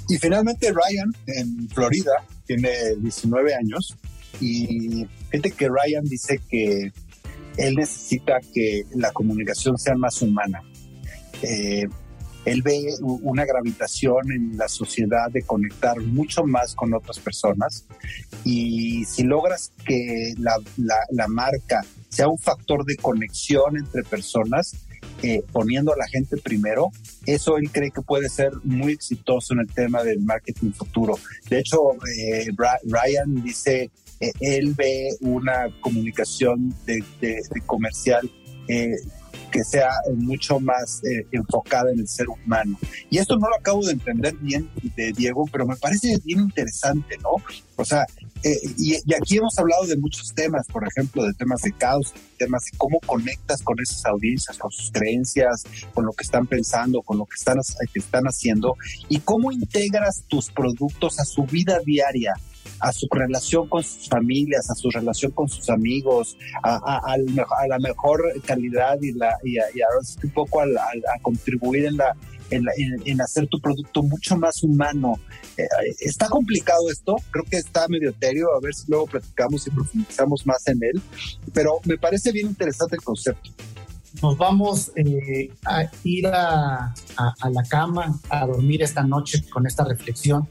Y 0.08 0.18
finalmente 0.18 0.72
Ryan 0.72 1.12
en 1.26 1.68
Florida 1.68 2.12
tiene 2.46 2.70
19 2.98 3.54
años 3.54 3.96
y 4.40 5.06
fíjate 5.30 5.52
que 5.52 5.68
Ryan 5.68 6.04
dice 6.04 6.40
que 6.50 6.92
él 7.56 7.76
necesita 7.76 8.40
que 8.52 8.84
la 8.94 9.12
comunicación 9.12 9.78
sea 9.78 9.94
más 9.94 10.20
humana. 10.22 10.62
Eh, 11.42 11.84
él 12.44 12.62
ve 12.62 12.86
una 13.00 13.44
gravitación 13.44 14.32
en 14.32 14.56
la 14.56 14.68
sociedad 14.68 15.30
de 15.30 15.42
conectar 15.42 16.00
mucho 16.00 16.42
más 16.44 16.74
con 16.74 16.92
otras 16.92 17.20
personas 17.20 17.86
y 18.44 19.04
si 19.04 19.22
logras 19.22 19.72
que 19.86 20.34
la 20.36 21.28
marca 21.28 21.84
sea 22.08 22.26
un 22.26 22.38
factor 22.38 22.84
de 22.84 22.96
conexión 22.96 23.76
entre 23.76 24.02
personas, 24.02 24.74
eh, 25.22 25.42
poniendo 25.52 25.92
a 25.92 25.96
la 25.96 26.06
gente 26.08 26.36
primero, 26.36 26.90
eso 27.26 27.56
él 27.56 27.70
cree 27.70 27.90
que 27.90 28.02
puede 28.02 28.28
ser 28.28 28.50
muy 28.64 28.92
exitoso 28.92 29.54
en 29.54 29.60
el 29.60 29.68
tema 29.68 30.02
del 30.02 30.20
marketing 30.20 30.72
futuro. 30.72 31.18
De 31.48 31.60
hecho, 31.60 31.78
eh, 32.16 32.48
Ryan 32.84 33.42
dice, 33.42 33.90
eh, 34.20 34.32
él 34.40 34.74
ve 34.74 35.10
una 35.20 35.68
comunicación 35.80 36.74
de, 36.86 37.04
comercial 37.66 38.30
que 38.66 39.64
sea 39.64 39.90
mucho 40.16 40.58
más 40.58 41.02
enfocada 41.30 41.92
en 41.92 42.00
el 42.00 42.08
ser 42.08 42.26
humano. 42.28 42.78
Y 43.10 43.18
esto 43.18 43.36
no 43.36 43.48
lo 43.50 43.56
acabo 43.56 43.84
de 43.84 43.92
entender 43.92 44.34
bien 44.36 44.70
de 44.96 45.12
Diego, 45.12 45.44
pero 45.52 45.66
me 45.66 45.76
parece 45.76 46.18
bien 46.24 46.40
interesante, 46.40 47.18
¿no? 47.18 47.36
O 47.76 47.84
sea, 47.84 48.06
eh, 48.42 48.58
y, 48.76 48.94
aquí 49.14 49.36
hemos 49.36 49.58
hablado 49.58 49.86
de 49.86 49.96
muchos 49.96 50.34
temas, 50.34 50.66
por 50.66 50.86
ejemplo, 50.86 51.24
de 51.24 51.32
temas 51.34 51.62
de 51.62 51.72
caos, 51.72 52.12
temas 52.38 52.64
de 52.64 52.76
cómo 52.76 52.98
conectas 53.06 53.62
con 53.62 53.78
esas 53.80 54.04
audiencias, 54.06 54.58
con 54.58 54.70
sus 54.70 54.90
creencias, 54.90 55.64
con 55.94 56.04
lo 56.04 56.12
que 56.12 56.24
están 56.24 56.46
pensando, 56.46 57.02
con 57.02 57.18
lo 57.18 57.26
que 57.26 57.36
están, 57.36 57.58
están 57.94 58.24
haciendo, 58.24 58.76
y 59.08 59.20
cómo 59.20 59.52
integras 59.52 60.24
tus 60.28 60.50
productos 60.50 61.20
a 61.20 61.24
su 61.24 61.44
vida 61.44 61.78
diaria 61.84 62.34
a 62.82 62.92
su 62.92 63.06
relación 63.10 63.68
con 63.68 63.82
sus 63.84 64.08
familias, 64.08 64.68
a 64.70 64.74
su 64.74 64.90
relación 64.90 65.30
con 65.32 65.48
sus 65.48 65.70
amigos, 65.70 66.36
a, 66.64 67.16
la 67.68 67.78
mejor 67.78 68.22
calidad 68.44 69.00
y, 69.00 69.12
la, 69.12 69.36
y, 69.44 69.58
a, 69.58 69.86
un 70.22 70.30
poco 70.30 70.60
a, 70.60 70.66
contribuir 71.22 71.86
en 71.86 71.96
la, 71.96 72.16
en, 72.52 73.20
hacer 73.20 73.46
tu 73.48 73.60
producto 73.60 74.02
mucho 74.02 74.36
más 74.36 74.62
humano. 74.62 75.18
Eh, 75.56 75.64
está 76.00 76.28
complicado 76.28 76.90
esto, 76.90 77.16
creo 77.30 77.44
que 77.44 77.56
está 77.56 77.88
medio 77.88 78.10
etéreo, 78.10 78.54
a 78.54 78.60
ver 78.60 78.74
si 78.74 78.84
luego 78.88 79.06
platicamos 79.06 79.66
y 79.66 79.70
profundizamos 79.70 80.46
más 80.46 80.66
en 80.68 80.82
él, 80.82 81.02
pero 81.52 81.80
me 81.84 81.98
parece 81.98 82.32
bien 82.32 82.48
interesante 82.48 82.96
el 82.96 83.02
concepto. 83.02 83.50
Nos 84.22 84.36
vamos 84.36 84.92
eh, 84.94 85.50
a 85.64 85.84
ir 86.04 86.26
a, 86.26 86.94
la 87.16 87.62
cama, 87.68 88.18
a 88.28 88.46
dormir 88.46 88.82
esta 88.82 89.02
noche 89.02 89.42
con 89.50 89.66
esta 89.66 89.84
reflexión, 89.84 90.46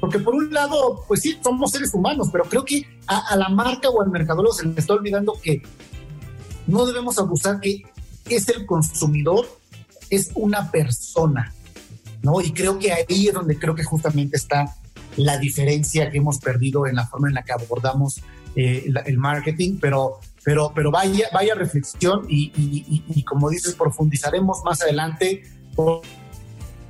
porque 0.00 0.18
por 0.18 0.34
un 0.34 0.52
lado, 0.52 1.04
pues 1.06 1.22
sí, 1.22 1.38
somos 1.42 1.70
seres 1.70 1.94
humanos, 1.94 2.28
pero 2.32 2.44
creo 2.44 2.64
que 2.64 2.84
a, 3.06 3.36
la 3.36 3.48
marca 3.48 3.88
o 3.88 4.02
al 4.02 4.10
mercadólogo 4.10 4.54
se 4.54 4.66
le 4.66 4.78
está 4.78 4.94
olvidando 4.94 5.34
que 5.40 5.62
no 6.66 6.84
debemos 6.84 7.18
abusar 7.18 7.60
que 7.60 7.84
es 8.28 8.48
el 8.48 8.66
consumidor 8.66 9.46
es 10.10 10.30
una 10.34 10.70
persona, 10.70 11.52
¿no? 12.22 12.40
Y 12.40 12.52
creo 12.52 12.78
que 12.78 12.92
ahí 12.92 13.28
es 13.28 13.34
donde 13.34 13.58
creo 13.58 13.74
que 13.74 13.84
justamente 13.84 14.36
está 14.36 14.76
la 15.16 15.38
diferencia 15.38 16.10
que 16.10 16.18
hemos 16.18 16.38
perdido 16.38 16.86
en 16.86 16.96
la 16.96 17.06
forma 17.06 17.28
en 17.28 17.34
la 17.34 17.42
que 17.42 17.52
abordamos 17.52 18.22
eh, 18.54 18.90
el 19.06 19.18
marketing, 19.18 19.78
pero, 19.80 20.18
pero, 20.44 20.72
pero 20.74 20.90
vaya, 20.90 21.28
vaya 21.32 21.54
reflexión 21.54 22.26
y, 22.28 23.22
como 23.24 23.50
dices, 23.50 23.74
profundizaremos 23.74 24.62
más 24.64 24.82
adelante. 24.82 25.42
Por, 25.74 26.02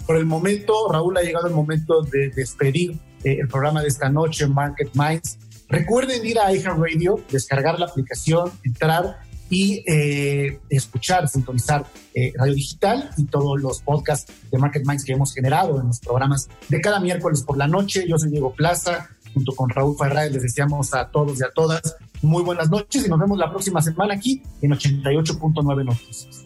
el 0.08 0.24
momento, 0.24 0.72
Raúl, 0.92 1.16
ha 1.16 1.22
llegado 1.22 1.48
el 1.48 1.54
momento 1.54 2.02
de 2.02 2.30
despedir 2.30 2.92
eh, 3.24 3.38
el 3.40 3.48
programa 3.48 3.82
de 3.82 3.88
esta 3.88 4.08
noche, 4.08 4.46
Market 4.46 4.90
Minds. 4.94 5.38
Recuerden 5.68 6.24
ir 6.24 6.38
a 6.38 6.52
iHeartRadio, 6.52 7.18
descargar 7.28 7.80
la 7.80 7.86
aplicación, 7.86 8.52
entrar 8.62 9.18
y 9.50 9.82
eh, 9.86 10.58
escuchar, 10.68 11.28
sintonizar 11.28 11.86
eh, 12.14 12.32
Radio 12.36 12.54
Digital 12.54 13.10
y 13.16 13.24
todos 13.24 13.60
los 13.60 13.80
podcasts 13.80 14.32
de 14.50 14.58
Market 14.58 14.84
Minds 14.86 15.04
que 15.04 15.12
hemos 15.12 15.32
generado 15.32 15.80
en 15.80 15.88
los 15.88 16.00
programas 16.00 16.48
de 16.68 16.80
cada 16.80 17.00
miércoles 17.00 17.42
por 17.42 17.56
la 17.56 17.68
noche. 17.68 18.06
Yo 18.08 18.18
soy 18.18 18.30
Diego 18.30 18.52
Plaza, 18.54 19.08
junto 19.34 19.52
con 19.54 19.68
Raúl 19.70 19.96
Ferraz, 19.96 20.30
les 20.32 20.42
deseamos 20.42 20.94
a 20.94 21.08
todos 21.10 21.40
y 21.40 21.44
a 21.44 21.50
todas 21.50 21.96
muy 22.22 22.42
buenas 22.42 22.70
noches 22.70 23.06
y 23.06 23.08
nos 23.08 23.18
vemos 23.18 23.38
la 23.38 23.50
próxima 23.50 23.82
semana 23.82 24.14
aquí 24.14 24.42
en 24.62 24.72
88.9 24.72 25.84
Noticias. 25.84 26.45